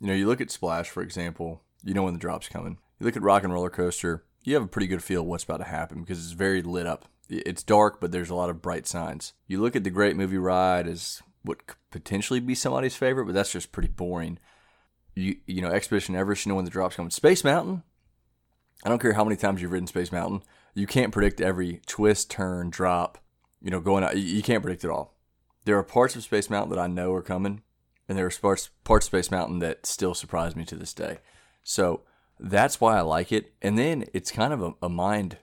You 0.00 0.06
know, 0.06 0.14
you 0.14 0.26
look 0.26 0.40
at 0.40 0.50
Splash, 0.50 0.88
for 0.88 1.02
example, 1.02 1.62
you 1.84 1.94
know 1.94 2.04
when 2.04 2.14
the 2.14 2.20
drop's 2.20 2.48
coming. 2.48 2.78
You 2.98 3.06
look 3.06 3.16
at 3.16 3.22
Rock 3.22 3.44
and 3.44 3.52
Roller 3.52 3.70
Coaster, 3.70 4.24
you 4.42 4.54
have 4.54 4.62
a 4.62 4.68
pretty 4.68 4.86
good 4.86 5.04
feel 5.04 5.24
what's 5.24 5.44
about 5.44 5.58
to 5.58 5.64
happen 5.64 6.00
because 6.00 6.18
it's 6.18 6.32
very 6.32 6.62
lit 6.62 6.86
up. 6.86 7.06
It's 7.30 7.62
dark, 7.62 8.00
but 8.00 8.12
there's 8.12 8.30
a 8.30 8.34
lot 8.34 8.50
of 8.50 8.60
bright 8.60 8.86
signs. 8.86 9.32
You 9.46 9.60
look 9.60 9.76
at 9.76 9.84
the 9.84 9.90
Great 9.90 10.16
Movie 10.16 10.36
Ride 10.36 10.88
as 10.88 11.22
what 11.42 11.66
could 11.66 11.76
potentially 11.90 12.40
be 12.40 12.54
somebody's 12.54 12.96
favorite, 12.96 13.24
but 13.24 13.34
that's 13.34 13.52
just 13.52 13.72
pretty 13.72 13.88
boring 13.88 14.38
you 15.14 15.36
you 15.46 15.62
know 15.62 15.70
Expedition 15.70 16.16
Everest, 16.16 16.44
you 16.44 16.50
know 16.50 16.56
when 16.56 16.64
the 16.64 16.70
drop's 16.70 16.96
coming. 16.96 17.10
Space 17.10 17.44
Mountain, 17.44 17.82
I 18.84 18.88
don't 18.88 19.00
care 19.00 19.12
how 19.12 19.24
many 19.24 19.36
times 19.36 19.60
you've 19.62 19.72
ridden 19.72 19.86
Space 19.86 20.12
Mountain, 20.12 20.42
you 20.74 20.86
can't 20.86 21.12
predict 21.12 21.40
every 21.40 21.80
twist, 21.86 22.30
turn, 22.30 22.70
drop. 22.70 23.18
You 23.62 23.70
know, 23.70 23.80
going 23.80 24.02
out, 24.02 24.16
you 24.16 24.42
can't 24.42 24.62
predict 24.62 24.84
it 24.84 24.90
all. 24.90 25.18
There 25.66 25.76
are 25.76 25.82
parts 25.82 26.16
of 26.16 26.22
Space 26.22 26.48
Mountain 26.48 26.70
that 26.70 26.80
I 26.80 26.86
know 26.86 27.12
are 27.12 27.22
coming, 27.22 27.62
and 28.08 28.16
there 28.16 28.26
are 28.26 28.30
parts 28.30 28.70
parts 28.84 29.06
of 29.06 29.08
Space 29.08 29.30
Mountain 29.30 29.58
that 29.58 29.86
still 29.86 30.14
surprise 30.14 30.56
me 30.56 30.64
to 30.64 30.76
this 30.76 30.94
day. 30.94 31.18
So 31.62 32.02
that's 32.38 32.80
why 32.80 32.96
I 32.96 33.02
like 33.02 33.32
it. 33.32 33.52
And 33.60 33.78
then 33.78 34.06
it's 34.14 34.30
kind 34.30 34.52
of 34.52 34.62
a, 34.62 34.72
a 34.82 34.88
mind. 34.88 35.36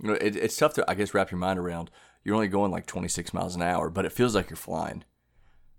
You 0.00 0.08
know, 0.08 0.14
it, 0.14 0.36
it's 0.36 0.56
tough 0.56 0.74
to 0.74 0.84
I 0.88 0.94
guess 0.94 1.14
wrap 1.14 1.30
your 1.30 1.38
mind 1.38 1.58
around. 1.58 1.90
You're 2.22 2.34
only 2.34 2.48
going 2.48 2.70
like 2.70 2.86
26 2.86 3.34
miles 3.34 3.54
an 3.54 3.62
hour, 3.62 3.90
but 3.90 4.04
it 4.04 4.12
feels 4.12 4.34
like 4.34 4.48
you're 4.48 4.56
flying. 4.56 5.04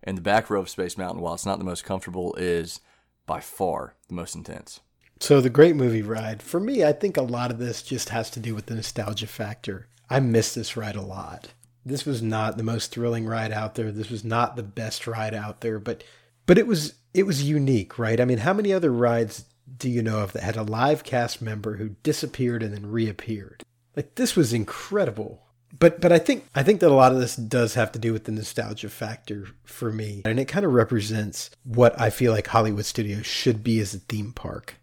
And 0.04 0.16
the 0.16 0.22
back 0.22 0.50
row 0.50 0.62
of 0.62 0.70
Space 0.70 0.98
Mountain, 0.98 1.22
while 1.22 1.34
it's 1.34 1.46
not 1.46 1.58
the 1.58 1.66
most 1.66 1.84
comfortable, 1.84 2.36
is 2.36 2.82
by 3.26 3.40
far 3.40 3.96
the 4.08 4.14
most 4.14 4.36
intense. 4.36 4.82
So 5.20 5.42
the 5.42 5.50
great 5.50 5.76
movie 5.76 6.04
ride, 6.04 6.44
for 6.44 6.60
me, 6.60 6.84
I 6.84 6.92
think 6.92 7.18
a 7.18 7.24
lot 7.24 7.50
of 7.50 7.58
this 7.58 7.82
just 7.82 8.10
has 8.10 8.30
to 8.32 8.40
do 8.40 8.54
with 8.54 8.68
the 8.68 8.76
nostalgia 8.76 9.28
factor. 9.28 9.88
I 10.10 10.20
miss 10.20 10.54
this 10.54 10.78
ride 10.78 10.96
a 10.96 11.02
lot. 11.02 11.54
This 11.86 12.06
was 12.06 12.22
not 12.22 12.58
the 12.58 12.64
most 12.64 12.92
thrilling 12.92 13.26
ride 13.26 13.52
out 13.52 13.76
there. 13.76 13.92
This 13.92 14.10
was 14.10 14.24
not 14.24 14.56
the 14.56 14.64
best 14.64 15.08
ride 15.08 15.34
out 15.34 15.62
there, 15.62 15.80
but 15.80 16.04
but 16.46 16.58
it 16.58 16.68
was 16.68 16.96
it 17.14 17.24
was 17.26 17.44
unique, 17.44 17.98
right? 17.98 18.20
I 18.20 18.26
mean, 18.26 18.40
how 18.40 18.54
many 18.54 18.74
other 18.74 18.92
rides 18.92 19.46
do 19.78 19.90
you 19.90 20.02
know 20.02 20.20
of 20.20 20.34
that 20.34 20.44
had 20.44 20.58
a 20.58 20.64
live 20.64 21.04
cast 21.04 21.42
member 21.42 21.78
who 21.78 21.90
disappeared 22.04 22.62
and 22.62 22.74
then 22.74 22.92
reappeared? 22.92 23.64
Like 23.96 24.16
this 24.16 24.36
was 24.36 24.54
incredible 24.54 25.46
but 25.80 26.02
but 26.02 26.12
I 26.12 26.20
think 26.20 26.48
I 26.56 26.64
think 26.64 26.80
that 26.80 26.92
a 26.92 26.94
lot 26.94 27.12
of 27.12 27.20
this 27.20 27.36
does 27.36 27.74
have 27.74 27.92
to 27.94 28.00
do 28.00 28.14
with 28.14 28.26
the 28.26 28.32
nostalgia 28.32 28.90
factor 28.90 29.48
for 29.64 29.92
me, 29.92 30.22
and 30.26 30.40
it 30.40 30.46
kind 30.46 30.66
of 30.66 30.74
represents 30.74 31.50
what 31.64 32.00
I 32.00 32.10
feel 32.10 32.32
like 32.32 32.48
Hollywood 32.48 32.86
Studios 32.86 33.26
should 33.26 33.64
be 33.64 33.80
as 33.80 33.94
a 33.94 34.00
theme 34.00 34.32
park. 34.32 34.76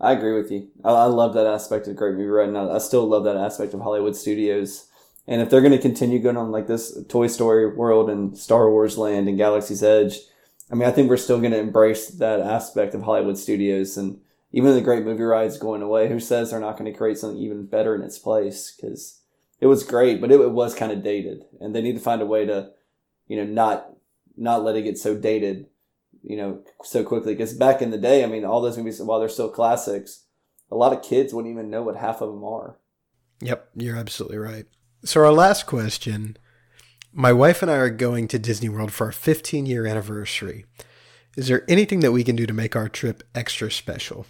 I 0.00 0.12
agree 0.12 0.34
with 0.34 0.50
you. 0.50 0.68
I, 0.84 0.90
I 0.90 1.04
love 1.04 1.34
that 1.34 1.46
aspect 1.46 1.88
of 1.88 1.96
Great 1.96 2.16
Movie 2.16 2.44
and 2.44 2.58
I, 2.58 2.74
I 2.74 2.78
still 2.78 3.06
love 3.06 3.24
that 3.24 3.36
aspect 3.36 3.74
of 3.74 3.80
Hollywood 3.80 4.16
Studios. 4.16 4.88
And 5.26 5.40
if 5.40 5.48
they're 5.48 5.62
going 5.62 5.72
to 5.72 5.78
continue 5.78 6.18
going 6.18 6.36
on 6.36 6.50
like 6.50 6.66
this 6.66 6.98
Toy 7.08 7.28
Story 7.28 7.66
World 7.66 8.10
and 8.10 8.36
Star 8.36 8.70
Wars 8.70 8.98
Land 8.98 9.28
and 9.28 9.38
Galaxy's 9.38 9.82
Edge, 9.82 10.18
I 10.70 10.74
mean, 10.74 10.86
I 10.86 10.92
think 10.92 11.08
we're 11.08 11.16
still 11.16 11.38
going 11.40 11.52
to 11.52 11.58
embrace 11.58 12.08
that 12.08 12.40
aspect 12.40 12.94
of 12.94 13.02
Hollywood 13.02 13.38
Studios. 13.38 13.96
And 13.96 14.20
even 14.54 14.72
the 14.72 14.80
Great 14.80 15.04
Movie 15.04 15.24
Ride's 15.24 15.58
going 15.58 15.82
away, 15.82 16.08
who 16.08 16.20
says 16.20 16.50
they're 16.50 16.60
not 16.60 16.78
going 16.78 16.90
to 16.90 16.96
create 16.96 17.18
something 17.18 17.42
even 17.42 17.66
better 17.66 17.92
in 17.92 18.02
its 18.02 18.20
place? 18.20 18.72
Because 18.72 19.20
it 19.60 19.66
was 19.66 19.82
great, 19.82 20.20
but 20.20 20.30
it, 20.30 20.40
it 20.40 20.52
was 20.52 20.76
kind 20.76 20.92
of 20.92 21.02
dated, 21.02 21.42
and 21.60 21.74
they 21.74 21.82
need 21.82 21.96
to 21.96 22.00
find 22.00 22.22
a 22.22 22.26
way 22.26 22.46
to, 22.46 22.70
you 23.26 23.36
know, 23.36 23.44
not 23.44 23.90
not 24.36 24.62
let 24.62 24.76
it 24.76 24.82
get 24.82 24.96
so 24.96 25.16
dated, 25.16 25.66
you 26.22 26.36
know, 26.36 26.62
so 26.84 27.02
quickly. 27.02 27.34
Because 27.34 27.52
back 27.52 27.82
in 27.82 27.90
the 27.90 27.98
day, 27.98 28.22
I 28.22 28.28
mean, 28.28 28.44
all 28.44 28.60
those 28.60 28.78
movies, 28.78 29.02
while 29.02 29.18
they're 29.18 29.28
still 29.28 29.50
classics, 29.50 30.26
a 30.70 30.76
lot 30.76 30.92
of 30.92 31.02
kids 31.02 31.34
wouldn't 31.34 31.52
even 31.52 31.68
know 31.68 31.82
what 31.82 31.96
half 31.96 32.20
of 32.20 32.30
them 32.30 32.44
are. 32.44 32.78
Yep, 33.40 33.70
you're 33.74 33.96
absolutely 33.96 34.38
right. 34.38 34.66
So 35.04 35.20
our 35.20 35.32
last 35.32 35.66
question. 35.66 36.36
My 37.16 37.32
wife 37.32 37.62
and 37.62 37.70
I 37.70 37.76
are 37.76 37.90
going 37.90 38.26
to 38.28 38.40
Disney 38.40 38.68
World 38.68 38.92
for 38.92 39.06
our 39.06 39.12
15 39.12 39.66
year 39.66 39.86
anniversary. 39.86 40.64
Is 41.36 41.46
there 41.46 41.64
anything 41.68 42.00
that 42.00 42.10
we 42.10 42.24
can 42.24 42.34
do 42.34 42.44
to 42.44 42.52
make 42.52 42.74
our 42.74 42.88
trip 42.88 43.22
extra 43.36 43.70
special? 43.70 44.26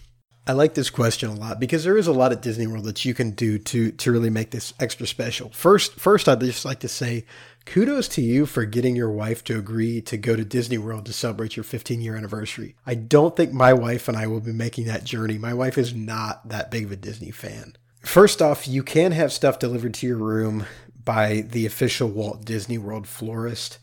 I 0.47 0.53
like 0.53 0.75
this 0.75 0.91
question 0.91 1.31
a 1.31 1.35
lot 1.35 1.59
because 1.59 1.85
there 1.85 1.97
is 1.97 2.07
a 2.07 2.13
lot 2.13 2.33
at 2.33 2.43
Disney 2.43 2.67
World 2.67 2.85
that 2.85 3.05
you 3.05 3.15
can 3.15 3.31
do 3.31 3.59
to 3.59 3.93
to 3.93 4.13
really 4.13 4.29
make 4.29 4.51
this 4.51 4.75
extra 4.79 5.07
special. 5.07 5.49
First, 5.51 5.95
first 5.95 6.29
I'd 6.29 6.41
just 6.41 6.67
like 6.67 6.81
to 6.81 6.89
say 6.89 7.25
kudos 7.65 8.09
to 8.09 8.21
you 8.21 8.45
for 8.45 8.67
getting 8.67 8.95
your 8.95 9.11
wife 9.11 9.43
to 9.45 9.59
agree 9.59 10.03
to 10.03 10.19
go 10.19 10.37
to 10.37 10.45
Disney 10.45 10.77
World 10.77 11.07
to 11.07 11.15
celebrate 11.15 11.57
your 11.57 11.65
15 11.65 12.03
year 12.03 12.15
anniversary. 12.15 12.77
I 12.85 12.95
don't 12.95 13.35
think 13.35 13.53
my 13.53 13.73
wife 13.73 14.07
and 14.07 14.19
I 14.19 14.27
will 14.27 14.41
be 14.41 14.53
making 14.53 14.85
that 14.87 15.05
journey. 15.05 15.39
My 15.39 15.55
wife 15.55 15.79
is 15.79 15.95
not 15.95 16.47
that 16.51 16.71
big 16.71 16.85
of 16.85 16.93
a 16.93 16.97
Disney 16.97 17.31
fan. 17.31 17.77
First 18.01 18.43
off, 18.43 18.69
you 18.69 18.83
can 18.83 19.13
have 19.13 19.33
stuff 19.33 19.59
delivered 19.59 19.95
to 19.95 20.07
your 20.07 20.19
room 20.19 20.67
by 21.05 21.41
the 21.49 21.65
official 21.65 22.09
Walt 22.09 22.45
Disney 22.45 22.77
World 22.77 23.07
florist. 23.07 23.79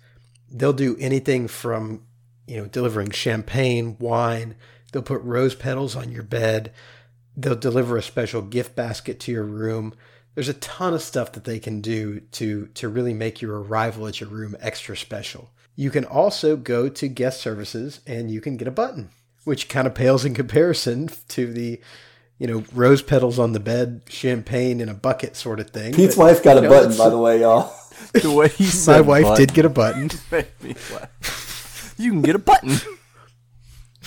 They'll 0.52 0.74
do 0.74 0.96
anything 1.00 1.48
from, 1.48 2.04
you 2.46 2.58
know, 2.58 2.66
delivering 2.68 3.10
champagne, 3.12 3.98
wine, 4.00 4.56
They'll 4.92 5.02
put 5.02 5.22
rose 5.22 5.56
petals 5.56 5.96
on 5.96 6.12
your 6.12 6.24
bed. 6.24 6.72
They'll 7.36 7.56
deliver 7.56 7.98
a 7.98 8.02
special 8.02 8.42
gift 8.42 8.76
basket 8.76 9.20
to 9.22 9.32
your 9.32 9.44
room. 9.44 9.94
There's 10.36 10.50
a 10.50 10.54
ton 10.56 10.94
of 10.94 11.02
stuff 11.02 11.32
that 11.34 11.44
they 11.44 11.60
can 11.60 11.82
do 11.82 12.22
to 12.34 12.68
to 12.68 12.90
really 12.90 13.14
make 13.14 13.42
your 13.42 13.62
arrival 13.62 14.08
at 14.08 14.20
your 14.20 14.30
room 14.30 14.56
extra 14.60 14.96
special. 14.96 15.52
You 15.76 15.90
can 15.90 16.06
also 16.06 16.58
go 16.58 16.90
to 16.90 17.08
guest 17.08 17.42
services 17.42 18.02
and 18.06 18.30
you 18.30 18.42
can 18.42 18.58
get 18.58 18.68
a 18.68 18.72
button, 18.72 19.10
which 19.46 19.70
kind 19.70 19.88
of 19.88 19.96
pales 19.96 20.26
in 20.26 20.34
comparison 20.34 21.10
to 21.30 21.52
the 21.52 21.82
you 22.42 22.48
know, 22.48 22.64
rose 22.74 23.04
petals 23.04 23.38
on 23.38 23.52
the 23.52 23.60
bed, 23.60 24.02
champagne 24.10 24.82
in 24.82 24.90
a 24.90 24.96
bucket 24.96 25.36
sort 25.36 25.60
of 25.60 25.70
thing. 25.70 25.94
Pete's 25.94 26.16
but, 26.16 26.24
wife 26.24 26.44
got 26.44 26.58
a 26.58 26.62
know, 26.62 26.70
button, 26.70 26.98
by 26.98 27.08
the 27.08 27.18
way, 27.20 27.40
y'all. 27.40 27.72
the 28.14 28.32
way 28.32 28.48
he 28.48 28.64
said 28.64 28.94
My 28.94 29.02
wife 29.02 29.24
button. 29.26 29.46
did 29.46 29.54
get 29.54 29.66
a 29.66 29.70
button. 29.70 30.10
you 32.00 32.10
can 32.10 32.24
get 32.24 32.34
a 32.34 32.40
button. 32.40 32.78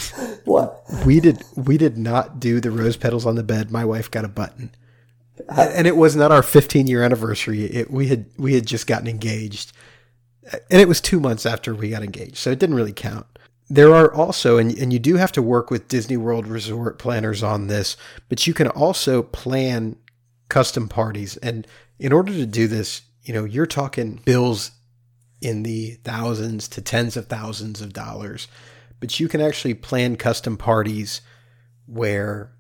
what? 0.45 0.83
We 1.07 1.21
did 1.21 1.43
we 1.57 1.79
did 1.79 1.97
not 1.97 2.41
do 2.41 2.61
the 2.61 2.71
rose 2.71 2.97
petals 2.97 3.27
on 3.27 3.37
the 3.37 3.43
bed. 3.43 3.71
My 3.71 3.85
wife 3.85 4.11
got 4.11 4.25
a 4.25 4.29
button. 4.29 4.71
And 5.49 5.87
it 5.87 5.97
was 5.97 6.15
not 6.15 6.33
our 6.33 6.43
15 6.43 6.87
year 6.87 7.03
anniversary. 7.03 7.65
It, 7.65 7.91
we 7.91 8.09
had 8.09 8.27
we 8.39 8.55
had 8.55 8.67
just 8.67 8.87
gotten 8.87 9.09
engaged. 9.09 9.73
And 10.71 10.81
it 10.81 10.89
was 10.89 11.01
2 11.01 11.21
months 11.21 11.47
after 11.47 11.75
we 11.75 11.91
got 11.91 12.03
engaged. 12.03 12.37
So 12.37 12.51
it 12.51 12.59
didn't 12.59 12.77
really 12.77 12.93
count. 12.93 13.27
There 13.69 13.95
are 13.95 14.13
also 14.13 14.59
and 14.59 14.77
and 14.79 14.93
you 14.93 14.99
do 14.99 15.17
have 15.17 15.33
to 15.33 15.43
work 15.43 15.71
with 15.71 15.89
Disney 15.89 16.17
World 16.17 16.47
resort 16.47 16.99
planners 16.99 17.43
on 17.43 17.67
this, 17.67 17.97
but 18.29 18.47
you 18.47 18.55
can 18.55 18.69
also 18.69 19.23
plan 19.23 19.97
custom 20.49 20.89
parties 20.89 21.37
and 21.39 21.67
in 21.99 22.13
order 22.13 22.33
to 22.33 22.47
do 22.47 22.67
this, 22.67 23.03
you 23.23 23.33
know, 23.33 23.45
you're 23.45 23.67
talking 23.67 24.21
bills 24.25 24.73
in 25.41 25.63
the 25.63 25.93
thousands 26.05 26.69
to 26.69 26.81
tens 26.81 27.17
of 27.17 27.27
thousands 27.27 27.81
of 27.81 27.93
dollars 27.93 28.49
but 29.05 29.21
you 29.21 29.29
can 29.29 29.43
actually 29.43 29.75
plan 29.75 30.17
custom 30.17 30.57
parties 30.57 31.21
where 31.85 32.51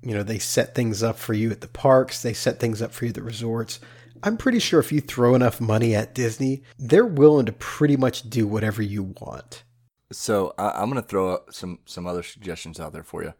you 0.00 0.14
know 0.14 0.22
they 0.22 0.38
set 0.38 0.74
things 0.74 1.02
up 1.02 1.18
for 1.18 1.34
you 1.34 1.50
at 1.50 1.60
the 1.60 1.68
parks 1.68 2.22
they 2.22 2.32
set 2.32 2.58
things 2.58 2.80
up 2.80 2.90
for 2.90 3.04
you 3.04 3.10
at 3.10 3.14
the 3.14 3.22
resorts 3.22 3.80
i'm 4.22 4.38
pretty 4.38 4.58
sure 4.58 4.80
if 4.80 4.90
you 4.90 4.98
throw 4.98 5.34
enough 5.34 5.60
money 5.60 5.94
at 5.94 6.14
disney 6.14 6.62
they're 6.78 7.04
willing 7.04 7.44
to 7.44 7.52
pretty 7.52 7.98
much 7.98 8.30
do 8.30 8.46
whatever 8.46 8.80
you 8.80 9.02
want 9.20 9.62
So 10.12 10.54
I, 10.58 10.70
I'm 10.70 10.90
going 10.90 11.02
to 11.02 11.06
throw 11.06 11.32
out 11.34 11.54
some 11.54 11.80
some 11.84 12.06
other 12.06 12.22
suggestions 12.22 12.80
out 12.80 12.92
there 12.92 13.04
for 13.04 13.22
you. 13.22 13.34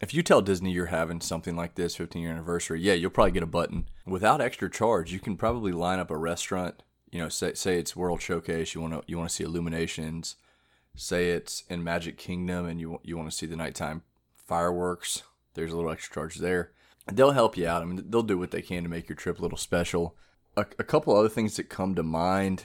If 0.00 0.12
you 0.12 0.22
tell 0.22 0.42
Disney 0.42 0.72
you're 0.72 0.86
having 0.86 1.20
something 1.20 1.56
like 1.56 1.74
this 1.74 1.96
15 1.96 2.22
year 2.22 2.32
anniversary, 2.32 2.80
yeah, 2.80 2.94
you'll 2.94 3.10
probably 3.10 3.32
get 3.32 3.42
a 3.42 3.46
button 3.46 3.86
without 4.06 4.40
extra 4.40 4.70
charge. 4.70 5.12
You 5.12 5.20
can 5.20 5.36
probably 5.36 5.72
line 5.72 5.98
up 5.98 6.10
a 6.10 6.16
restaurant. 6.16 6.82
You 7.10 7.20
know, 7.20 7.28
say 7.28 7.54
say 7.54 7.78
it's 7.78 7.96
World 7.96 8.20
Showcase. 8.20 8.74
You 8.74 8.80
want 8.82 8.94
to 8.94 9.02
you 9.06 9.16
want 9.18 9.30
to 9.30 9.34
see 9.34 9.44
illuminations. 9.44 10.36
Say 10.96 11.30
it's 11.30 11.64
in 11.68 11.84
Magic 11.84 12.18
Kingdom 12.18 12.66
and 12.66 12.80
you 12.80 13.00
you 13.02 13.16
want 13.16 13.30
to 13.30 13.36
see 13.36 13.46
the 13.46 13.56
nighttime 13.56 14.02
fireworks. 14.36 15.22
There's 15.54 15.72
a 15.72 15.76
little 15.76 15.90
extra 15.90 16.14
charge 16.14 16.36
there. 16.36 16.72
They'll 17.10 17.32
help 17.32 17.56
you 17.56 17.66
out. 17.66 17.82
I 17.82 17.84
mean, 17.86 18.04
they'll 18.08 18.22
do 18.22 18.38
what 18.38 18.50
they 18.50 18.62
can 18.62 18.82
to 18.82 18.88
make 18.88 19.08
your 19.08 19.16
trip 19.16 19.38
a 19.38 19.42
little 19.42 19.58
special. 19.58 20.14
A, 20.56 20.66
a 20.78 20.84
couple 20.84 21.16
other 21.16 21.28
things 21.28 21.56
that 21.56 21.68
come 21.68 21.94
to 21.94 22.02
mind 22.02 22.64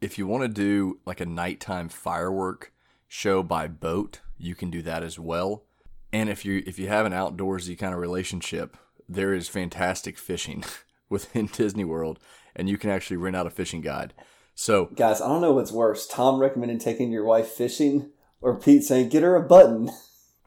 if 0.00 0.18
you 0.18 0.26
want 0.26 0.42
to 0.42 0.48
do 0.48 1.00
like 1.04 1.20
a 1.20 1.26
nighttime 1.26 1.88
firework 1.88 2.72
show 3.06 3.42
by 3.42 3.66
boat, 3.66 4.20
you 4.36 4.54
can 4.54 4.70
do 4.70 4.82
that 4.82 5.02
as 5.02 5.18
well. 5.18 5.64
And 6.12 6.28
if 6.28 6.44
you 6.44 6.62
if 6.66 6.78
you 6.78 6.88
have 6.88 7.06
an 7.06 7.12
outdoorsy 7.12 7.78
kind 7.78 7.94
of 7.94 8.00
relationship, 8.00 8.76
there 9.08 9.34
is 9.34 9.48
fantastic 9.48 10.18
fishing 10.18 10.64
within 11.08 11.46
Disney 11.46 11.84
World, 11.84 12.18
and 12.54 12.68
you 12.68 12.78
can 12.78 12.90
actually 12.90 13.16
rent 13.16 13.36
out 13.36 13.46
a 13.46 13.50
fishing 13.50 13.80
guide. 13.80 14.14
So, 14.60 14.86
Guys, 14.86 15.20
I 15.20 15.28
don't 15.28 15.40
know 15.40 15.52
what's 15.52 15.70
worse. 15.70 16.04
Tom 16.04 16.40
recommended 16.40 16.80
taking 16.80 17.12
your 17.12 17.24
wife 17.24 17.46
fishing 17.46 18.10
or 18.40 18.58
Pete 18.58 18.82
saying, 18.82 19.08
get 19.08 19.22
her 19.22 19.36
a 19.36 19.40
button. 19.42 19.88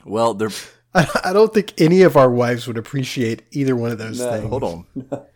well, 0.04 0.34
they're 0.34 0.50
I, 0.94 1.08
I 1.26 1.34
don't 1.34 1.54
think 1.54 1.80
any 1.80 2.02
of 2.02 2.18
our 2.18 2.30
wives 2.30 2.68
would 2.68 2.78
appreciate 2.78 3.44
either 3.52 3.74
one 3.74 3.90
of 3.92 4.00
those 4.00 4.20
No. 4.20 4.30
things. 4.32 4.50
hold 4.50 4.64
on. 4.66 4.86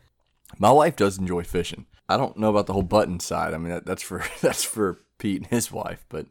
My 0.60 0.72
wife 0.74 0.98
does 0.98 1.18
enjoy 1.18 1.44
fishing. 1.44 1.86
I 2.10 2.18
don't 2.18 2.36
know 2.36 2.50
about 2.50 2.66
the 2.68 2.74
whole 2.74 2.82
button 2.84 3.22
side. 3.22 3.54
I 3.54 3.58
mean, 3.58 3.70
that, 3.70 3.86
that's 3.86 4.04
for 4.04 4.26
that's 4.42 4.66
for 4.66 5.00
Pete 5.20 5.38
and 5.38 5.48
his 5.48 5.72
wife, 5.72 6.06
but 6.10 6.26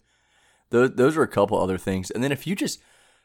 those 0.69 0.91
those 0.97 1.17
are 1.17 1.23
a 1.23 1.29
couple 1.29 1.59
other 1.59 1.79
things. 1.79 2.11
And 2.11 2.23
then 2.23 2.31
if 2.31 2.47
you 2.47 2.55
just, 2.55 2.79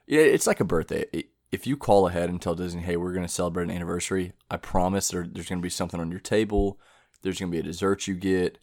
yeah, 0.07 0.21
it's 0.21 0.47
like 0.47 0.61
a 0.61 0.65
birthday. 0.65 1.03
If 1.51 1.67
you 1.67 1.75
call 1.75 2.07
ahead 2.07 2.29
and 2.29 2.41
tell 2.41 2.55
Disney, 2.55 2.83
hey, 2.83 2.95
we're 2.95 3.11
going 3.11 3.25
to 3.27 3.33
celebrate 3.33 3.65
an 3.65 3.71
anniversary, 3.71 4.31
I 4.49 4.55
promise 4.55 5.09
there, 5.09 5.27
there's 5.29 5.49
going 5.49 5.59
to 5.59 5.63
be 5.63 5.69
something 5.69 5.99
on 5.99 6.09
your 6.09 6.21
table. 6.21 6.79
There's 7.21 7.37
going 7.39 7.51
to 7.51 7.55
be 7.55 7.59
a 7.59 7.63
dessert 7.69 8.07
you 8.07 8.13
get. 8.15 8.59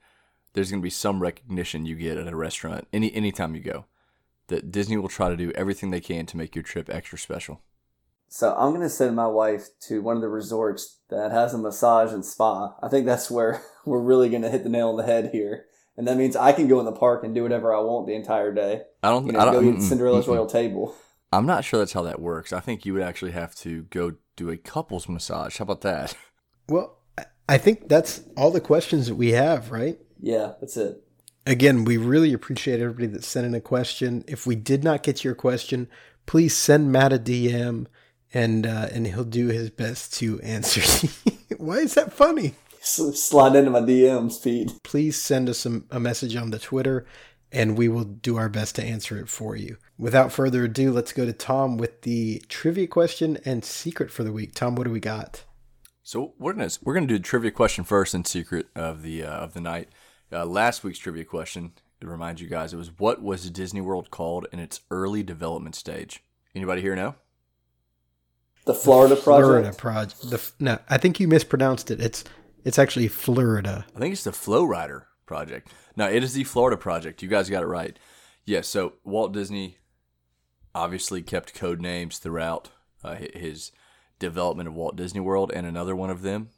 There's 0.57 0.71
going 0.71 0.81
to 0.81 0.87
be 0.87 0.89
some 0.89 1.21
recognition 1.21 1.85
you 1.85 1.97
get 1.97 2.17
at 2.17 2.33
a 2.33 2.35
restaurant 2.35 2.89
any 2.91 3.15
anytime 3.15 3.55
you 3.55 3.61
go. 3.61 3.85
That 4.47 4.73
Disney 4.73 4.97
will 4.97 5.11
try 5.11 5.29
to 5.29 5.37
do 5.37 5.53
everything 5.55 5.91
they 5.91 6.01
can 6.01 6.25
to 6.25 6.39
make 6.39 6.57
your 6.57 6.63
trip 6.63 6.89
extra 6.89 7.19
special. 7.19 7.61
So 8.29 8.55
I'm 8.57 8.71
going 8.71 8.81
to 8.81 8.89
send 8.89 9.15
my 9.15 9.27
wife 9.27 9.67
to 9.89 10.01
one 10.01 10.17
of 10.17 10.23
the 10.23 10.31
resorts 10.31 11.01
that 11.11 11.31
has 11.31 11.53
a 11.53 11.59
massage 11.59 12.11
and 12.11 12.25
spa. 12.25 12.75
I 12.83 12.89
think 12.89 13.05
that's 13.05 13.31
where 13.31 13.61
we're 13.85 14.01
really 14.01 14.31
going 14.31 14.41
to 14.43 14.51
hit 14.51 14.63
the 14.63 14.71
nail 14.71 14.89
on 14.89 14.97
the 14.97 15.03
head 15.03 15.29
here. 15.31 15.67
And 15.95 16.09
that 16.09 16.17
means 16.17 16.37
I 16.37 16.53
can 16.53 16.69
go 16.69 16.79
in 16.79 16.87
the 16.87 16.93
park 16.93 17.23
and 17.23 17.35
do 17.35 17.43
whatever 17.43 17.75
I 17.75 17.81
want 17.81 18.07
the 18.07 18.15
entire 18.15 18.55
day. 18.55 18.81
I 19.03 19.11
don't. 19.11 19.27
You 19.27 19.33
know, 19.33 19.41
I 19.41 19.45
don't 19.45 19.55
go 19.55 19.61
eat 19.61 19.77
mm-mm, 19.77 19.83
Cinderella's 19.83 20.25
mm-mm. 20.25 20.37
royal 20.37 20.47
table. 20.47 20.95
I'm 21.33 21.45
not 21.45 21.67
sure 21.67 21.81
that's 21.81 21.93
how 21.93 22.03
that 22.03 22.19
works. 22.21 22.55
I 22.55 22.61
think 22.61 22.87
you 22.87 22.95
would 22.95 23.03
actually 23.03 23.33
have 23.33 23.55
to 23.57 23.83
go 23.91 24.15
do 24.37 24.49
a 24.49 24.57
couples 24.57 25.07
massage. 25.07 25.59
How 25.59 25.65
about 25.65 25.83
that? 25.83 26.17
Well, 26.67 26.97
I- 27.19 27.27
I 27.47 27.59
think 27.59 27.89
that's 27.89 28.23
all 28.39 28.51
the 28.51 28.61
questions 28.61 29.07
that 29.07 29.17
we 29.17 29.33
have, 29.33 29.71
right? 29.71 29.99
Yeah, 30.21 30.53
that's 30.61 30.77
it. 30.77 31.03
Again, 31.47 31.85
we 31.85 31.97
really 31.97 32.33
appreciate 32.33 32.81
everybody 32.81 33.07
that 33.09 33.25
sent 33.25 33.47
in 33.47 33.55
a 33.55 33.61
question. 33.61 34.25
If 34.27 34.47
we 34.47 34.57
did 34.57 34.83
not 34.83 35.03
get 35.03 35.17
to 35.17 35.29
your 35.29 35.35
question, 35.35 35.89
please 36.27 36.57
send 36.57 36.91
Matt 36.91 37.13
a 37.13 37.19
DM, 37.19 37.87
and 38.35 38.67
uh, 38.67 38.89
and 38.93 39.07
he'll 39.07 39.25
do 39.25 39.47
his 39.49 39.71
best 39.71 40.13
to 40.15 40.41
answer. 40.41 41.09
Why 41.59 41.77
is 41.77 41.95
that 41.95 42.13
funny? 42.13 42.55
Slide 42.81 43.57
into 43.57 43.71
my 43.71 43.81
DMs, 43.81 44.43
Pete. 44.43 44.73
Please 44.85 45.21
send 45.21 45.49
us 45.49 45.67
a, 45.67 45.83
a 45.91 45.99
message 45.99 46.37
on 46.37 46.51
the 46.51 46.59
Twitter, 46.59 47.05
and 47.51 47.77
we 47.77 47.89
will 47.89 48.05
do 48.05 48.37
our 48.37 48.49
best 48.49 48.77
to 48.77 48.85
answer 48.85 49.19
it 49.19 49.29
for 49.29 49.57
you. 49.57 49.77
Without 49.99 50.33
further 50.33 50.65
ado, 50.65 50.93
let's 50.93 51.13
go 51.13 51.25
to 51.25 51.33
Tom 51.33 51.79
with 51.79 52.03
the 52.03 52.43
trivia 52.49 52.87
question 52.87 53.39
and 53.45 53.65
secret 53.65 54.11
for 54.11 54.23
the 54.25 54.33
week. 54.33 54.55
Tom, 54.55 54.77
what 54.77 54.85
do 54.85 54.91
we 54.91 55.01
got? 55.01 55.45
So 56.03 56.35
we're 56.39 56.53
gonna 56.53 56.71
we're 56.83 56.95
gonna 56.95 57.07
do 57.07 57.19
the 57.19 57.25
trivia 57.25 57.51
question 57.51 57.83
first 57.83 58.15
in 58.15 58.25
secret 58.25 58.67
of 58.77 59.03
the 59.03 59.25
uh, 59.25 59.39
of 59.39 59.55
the 59.55 59.61
night. 59.61 59.89
Uh, 60.33 60.45
last 60.45 60.83
week's 60.83 60.99
trivia 60.99 61.25
question 61.25 61.73
to 62.01 62.07
remind 62.07 62.41
you 62.41 62.49
guys 62.49 62.73
it 62.73 62.77
was 62.77 62.91
what 62.99 63.23
was 63.23 63.49
Disney 63.51 63.81
World 63.81 64.11
called 64.11 64.47
in 64.53 64.59
its 64.59 64.81
early 64.91 65.23
development 65.23 65.75
stage? 65.75 66.23
Anybody 66.55 66.83
here 66.83 66.97
know? 66.97 67.15
The 68.65 68.75
Florida 68.75 69.15
Florida 69.15 69.17
project. 69.17 69.81
Florida 69.81 70.11
Project. 70.17 70.31
The 70.31 70.37
f- 70.37 70.53
no, 70.59 70.79
I 70.89 70.99
think 70.99 71.21
you 71.21 71.29
mispronounced 71.29 71.91
it. 71.91 72.01
It's 72.01 72.25
it's 72.65 72.79
actually 72.79 73.07
Florida. 73.09 73.87
I 73.95 73.99
think 74.01 74.13
it's 74.13 74.25
the 74.25 74.33
Flow 74.33 74.65
Rider 74.65 75.07
project. 75.25 75.69
No, 75.97 76.09
it 76.11 76.25
is 76.25 76.35
the 76.35 76.43
Florida 76.45 76.77
project. 76.77 77.23
You 77.23 77.29
guys 77.29 77.49
got 77.49 77.63
it 77.63 77.67
right. 77.67 77.97
Yes. 78.45 78.67
so 78.69 78.95
Walt 79.05 79.33
Disney 79.33 79.79
obviously 80.75 81.23
kept 81.23 81.55
code 81.55 81.81
names 81.81 82.19
throughout 82.19 82.71
uh, 83.05 83.17
his 83.35 83.71
development 84.19 84.69
of 84.69 84.75
Walt 84.75 84.97
Disney 84.97 85.21
World, 85.21 85.53
and 85.55 85.67
another 85.67 85.95
one 85.95 86.11
of 86.11 86.23
them 86.23 86.49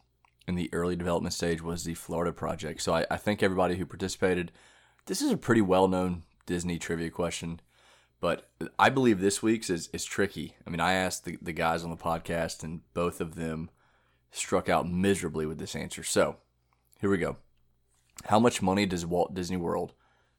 in 0.49 0.55
the 0.55 0.71
early 0.73 0.97
development 0.97 1.35
stage 1.35 1.63
was 1.63 1.85
the 1.85 1.95
Florida 1.95 2.33
project. 2.33 2.81
So 2.81 2.95
I, 2.95 3.07
I 3.11 3.19
think 3.19 3.43
everybody 3.43 3.77
who 3.77 3.85
participated, 3.85 4.51
this 5.07 5.21
is 5.21 5.31
a 5.31 5.37
pretty 5.37 5.61
well 5.61 5.87
known 5.87 6.23
Disney 6.47 6.79
trivia 6.79 7.11
question. 7.11 7.61
But 8.21 8.51
I 8.79 8.89
believe 8.89 9.21
this 9.21 9.43
week's 9.43 9.71
is, 9.71 9.89
is 9.93 10.05
tricky. 10.05 10.57
I 10.67 10.71
mean, 10.71 10.81
I 10.81 10.95
asked 10.95 11.25
the, 11.25 11.39
the 11.41 11.53
guys 11.53 11.85
on 11.85 11.91
the 11.91 11.97
podcast, 11.97 12.65
and 12.65 12.81
both 12.93 13.21
of 13.21 13.37
them 13.37 13.71
struck 14.33 14.69
out 14.69 14.91
miserably 14.91 15.47
with 15.47 15.59
this 15.59 15.77
answer. 15.77 16.03
So 16.03 16.39
here 17.01 17.11
we 17.11 17.19
go. 17.19 17.37
How 18.25 18.41
much 18.41 18.61
money 18.61 18.87
does 18.87 19.07
Walt 19.07 19.35
Disney 19.35 19.57
World? 19.57 19.93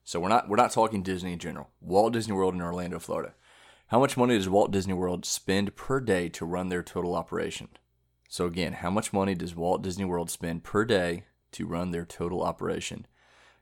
So 0.03 0.20
we're 0.20 0.28
not 0.30 0.49
we're 0.49 0.57
not 0.57 0.72
talking 0.72 1.03
Disney 1.03 1.34
in 1.34 1.39
general. 1.39 1.70
Walt 1.80 2.14
Disney 2.14 2.34
World 2.34 2.55
in 2.55 2.62
Orlando, 2.62 2.99
Florida. 2.99 3.36
How 3.88 3.99
much 3.99 4.18
money 4.18 4.38
does 4.38 4.49
Walt 4.49 4.72
Disney 4.72 4.93
World 4.93 5.24
spend 5.24 5.76
per 5.76 5.99
day 5.99 6.30
to 6.30 6.45
run 6.45 6.70
their 6.70 6.84
total 6.84 7.16
operation? 7.16 7.70
So 8.32 8.45
again, 8.45 8.73
how 8.73 8.91
much 8.91 9.11
money 9.11 9.34
does 9.34 9.55
Walt 9.55 9.82
Disney 9.82 10.05
World 10.05 10.30
spend 10.30 10.63
per 10.63 10.86
day 10.86 11.23
to 11.51 11.65
run 11.65 11.89
their 11.89 12.05
total 12.05 12.43
operation? 12.43 13.07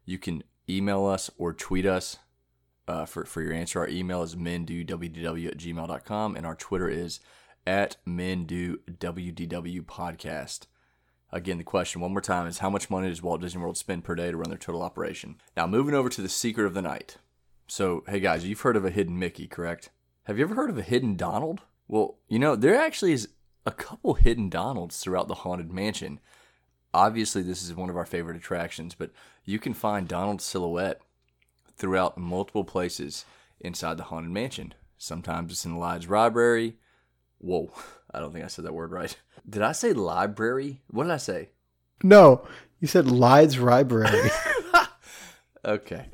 You 0.03 0.17
can 0.19 0.43
email 0.69 1.05
us 1.05 1.31
or 1.37 1.53
tweet 1.53 1.85
us 1.85 2.17
uh, 2.85 3.05
for, 3.05 3.23
for 3.23 3.41
your 3.41 3.53
answer. 3.53 3.79
Our 3.79 3.87
email 3.87 4.23
is 4.23 4.35
mendowdw 4.35 5.47
at 5.47 5.57
gmail.com 5.57 6.35
and 6.35 6.45
our 6.45 6.55
Twitter 6.55 6.89
is 6.89 7.21
at 7.65 7.95
mendowdw 8.05 9.85
podcast. 9.85 10.67
Again, 11.31 11.57
the 11.57 11.63
question 11.63 12.01
one 12.01 12.11
more 12.11 12.19
time 12.19 12.45
is 12.45 12.57
how 12.57 12.69
much 12.69 12.89
money 12.89 13.07
does 13.07 13.23
Walt 13.23 13.39
Disney 13.39 13.61
World 13.61 13.77
spend 13.77 14.03
per 14.03 14.15
day 14.15 14.31
to 14.31 14.37
run 14.37 14.49
their 14.49 14.57
total 14.57 14.81
operation? 14.81 15.37
Now, 15.55 15.65
moving 15.65 15.95
over 15.95 16.09
to 16.09 16.21
the 16.21 16.27
secret 16.27 16.65
of 16.65 16.73
the 16.73 16.81
night. 16.81 17.17
So, 17.69 18.03
hey 18.09 18.19
guys, 18.19 18.45
you've 18.45 18.61
heard 18.61 18.75
of 18.75 18.83
a 18.83 18.91
hidden 18.91 19.17
Mickey, 19.17 19.47
correct? 19.47 19.91
Have 20.23 20.37
you 20.37 20.43
ever 20.43 20.55
heard 20.55 20.69
of 20.69 20.77
a 20.77 20.83
hidden 20.83 21.15
Donald? 21.15 21.61
Well, 21.87 22.17
you 22.27 22.39
know, 22.39 22.57
there 22.57 22.75
actually 22.75 23.13
is 23.13 23.29
a 23.67 23.71
couple 23.71 24.13
hidden 24.13 24.47
Donalds 24.49 24.97
throughout 24.97 25.27
the 25.27 25.35
Haunted 25.35 25.73
Mansion. 25.73 26.21
Obviously, 26.93 27.41
this 27.41 27.61
is 27.61 27.75
one 27.75 27.89
of 27.89 27.97
our 27.97 28.05
favorite 28.05 28.37
attractions, 28.37 28.95
but 28.95 29.11
you 29.43 29.59
can 29.59 29.73
find 29.73 30.07
Donald's 30.07 30.45
silhouette 30.45 31.01
throughout 31.75 32.17
multiple 32.17 32.63
places 32.63 33.25
inside 33.59 33.97
the 33.97 34.05
Haunted 34.05 34.31
Mansion. 34.31 34.73
Sometimes 34.97 35.51
it's 35.51 35.65
in 35.65 35.73
the 35.73 35.79
Lides 35.79 36.07
Library. 36.09 36.77
Whoa, 37.39 37.73
I 38.11 38.21
don't 38.21 38.31
think 38.31 38.45
I 38.45 38.47
said 38.47 38.63
that 38.63 38.73
word 38.73 38.91
right. 38.91 39.15
Did 39.47 39.61
I 39.61 39.73
say 39.73 39.91
library? 39.91 40.81
What 40.87 41.03
did 41.03 41.11
I 41.11 41.17
say? 41.17 41.49
No, 42.01 42.47
you 42.79 42.87
said 42.87 43.11
Lides 43.11 43.59
Library. 43.59 44.31
Okay. 45.65 46.05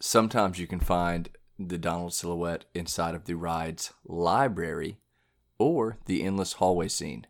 Sometimes 0.00 0.58
you 0.58 0.66
can 0.66 0.80
find 0.80 1.28
the 1.56 1.78
Donald 1.78 2.12
silhouette 2.12 2.64
inside 2.74 3.14
of 3.14 3.26
the 3.26 3.34
ride's 3.34 3.92
library 4.04 4.99
or 5.60 5.98
the 6.06 6.24
endless 6.24 6.54
hallway 6.54 6.88
scene. 6.88 7.26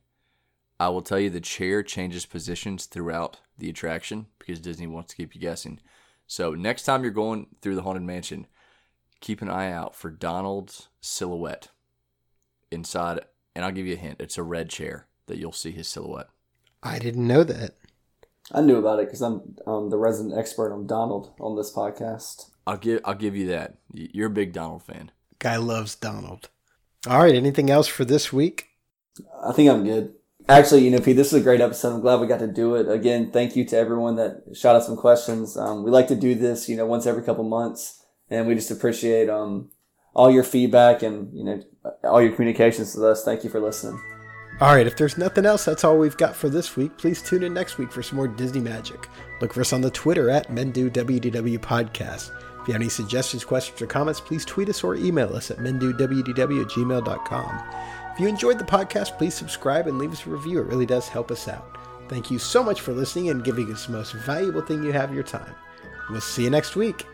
I 0.79 0.89
will 0.89 1.03
tell 1.03 1.19
you 1.19 1.29
the 1.29 1.41
chair 1.41 1.83
changes 1.83 2.25
positions 2.25 2.87
throughout 2.87 3.41
the 3.59 3.69
attraction 3.69 4.27
because 4.39 4.61
Disney 4.61 4.87
wants 4.87 5.11
to 5.11 5.17
keep 5.17 5.35
you 5.35 5.41
guessing. 5.41 5.81
So 6.27 6.55
next 6.55 6.85
time 6.85 7.03
you're 7.03 7.11
going 7.11 7.49
through 7.61 7.75
the 7.75 7.83
Haunted 7.83 8.05
Mansion, 8.05 8.47
keep 9.21 9.43
an 9.43 9.51
eye 9.51 9.73
out 9.73 9.97
for 9.97 10.11
Donald's 10.11 10.89
silhouette 11.01 11.69
inside, 12.71 13.21
and 13.55 13.65
I'll 13.65 13.73
give 13.73 13.87
you 13.87 13.95
a 13.95 13.99
hint. 13.99 14.21
It's 14.21 14.39
a 14.39 14.43
red 14.45 14.71
chair 14.71 15.09
that 15.27 15.39
you'll 15.39 15.53
see 15.53 15.73
his 15.73 15.89
silhouette. 15.89 16.29
I 16.83 17.01
didn't 17.01 17.27
know 17.27 17.43
that. 17.43 17.75
I 18.53 18.61
knew 18.61 18.77
about 18.77 19.01
it 19.01 19.07
because 19.07 19.23
I'm 19.23 19.57
um, 19.67 19.91
the 19.91 19.99
resident 19.99 20.39
expert 20.39 20.73
on 20.73 20.87
Donald 20.87 21.33
on 21.41 21.57
this 21.57 21.73
podcast. 21.73 22.51
I'll 22.67 22.79
give 22.79 23.01
I'll 23.05 23.15
give 23.15 23.37
you 23.37 23.49
that. 23.49 23.75
You're 23.93 24.29
a 24.29 24.31
big 24.31 24.53
Donald 24.53 24.85
fan. 24.85 25.11
Guy 25.41 25.57
loves 25.57 25.95
Donald. 25.95 26.49
All 27.07 27.23
right, 27.23 27.35
anything 27.35 27.71
else 27.71 27.89
for 27.89 28.05
this 28.05 28.33
week? 28.33 28.69
I 29.43 29.53
think 29.53 29.71
I'm 29.71 29.85
good. 29.85 30.15
Actually, 30.49 30.85
you 30.85 30.91
know, 30.91 31.01
Pete, 31.01 31.17
this 31.17 31.33
is 31.33 31.41
a 31.41 31.43
great 31.43 31.61
episode. 31.61 31.95
I'm 31.95 32.01
glad 32.01 32.21
we 32.21 32.27
got 32.27 32.41
to 32.41 32.47
do 32.47 32.75
it. 32.75 32.91
Again, 32.91 33.31
thank 33.31 33.57
you 33.57 33.65
to 33.67 33.77
everyone 33.77 34.17
that 34.17 34.43
shot 34.55 34.77
us 34.77 34.87
some 34.87 34.97
questions. 34.97 35.57
Um, 35.57 35.85
we 35.85 35.91
like 35.91 36.09
to 36.09 36.17
do 36.17 36.35
this, 36.35 36.69
you 36.69 36.77
know, 36.77 36.87
once 36.87 37.07
every 37.07 37.23
couple 37.23 37.45
months, 37.45 38.05
and 38.29 38.47
we 38.47 38.55
just 38.55 38.71
appreciate 38.71 39.31
um, 39.31 39.71
all 40.15 40.31
your 40.31 40.45
feedback 40.45 41.03
and 41.03 41.33
you 41.33 41.45
know 41.45 41.63
all 42.05 42.21
your 42.21 42.33
communications 42.33 42.95
with 42.95 43.05
us. 43.05 43.25
Thank 43.25 43.45
you 43.45 43.51
for 43.51 43.61
listening. 43.61 44.01
All 44.61 44.75
right, 44.75 44.87
if 44.87 44.97
there's 44.97 45.17
nothing 45.17 45.47
else, 45.47 45.65
that's 45.65 45.85
all 45.85 45.97
we've 45.97 46.17
got 46.19 46.37
for 46.37 46.51
this 46.51 46.77
week. 46.77 46.99
Please 46.99 47.23
tune 47.23 47.43
in 47.45 47.55
next 47.55 47.79
week 47.79 47.91
for 47.91 48.03
some 48.03 48.17
more 48.17 48.29
Disney 48.29 48.61
magic. 48.61 49.09
Look 49.41 49.55
for 49.55 49.63
us 49.63 49.73
on 49.73 49.81
the 49.81 49.91
Twitter 49.91 50.29
at 50.29 50.49
MenDoWDW 50.49 51.59
Podcast. 51.61 52.31
You 52.71 52.75
have 52.75 52.83
any 52.83 52.89
suggestions, 52.89 53.45
questions, 53.45 53.83
or 53.83 53.89
comments, 53.89 54.21
please 54.21 54.45
tweet 54.45 54.69
us 54.69 54.85
or 54.85 54.95
email 54.95 55.35
us 55.35 55.51
at 55.51 55.59
mendowdw 55.59 56.61
at 56.61 56.69
gmail.com. 56.69 57.63
If 58.13 58.21
you 58.21 58.29
enjoyed 58.29 58.61
the 58.61 58.65
podcast, 58.65 59.19
please 59.19 59.35
subscribe 59.35 59.89
and 59.89 59.99
leave 59.99 60.13
us 60.13 60.25
a 60.25 60.31
review. 60.31 60.61
It 60.61 60.69
really 60.69 60.87
does 60.87 61.09
help 61.09 61.33
us 61.33 61.49
out. 61.49 61.79
Thank 62.09 62.31
you 62.31 62.39
so 62.39 62.63
much 62.63 62.81
for 62.81 62.93
listening 62.93 63.29
and 63.31 63.43
giving 63.43 63.73
us 63.73 63.87
the 63.87 63.93
most 63.95 64.13
valuable 64.13 64.63
thing 64.63 64.85
you 64.85 64.93
have 64.93 65.13
your 65.13 65.25
time. 65.25 65.53
We'll 66.11 66.21
see 66.21 66.45
you 66.45 66.51
next 66.51 66.77
week. 66.77 67.07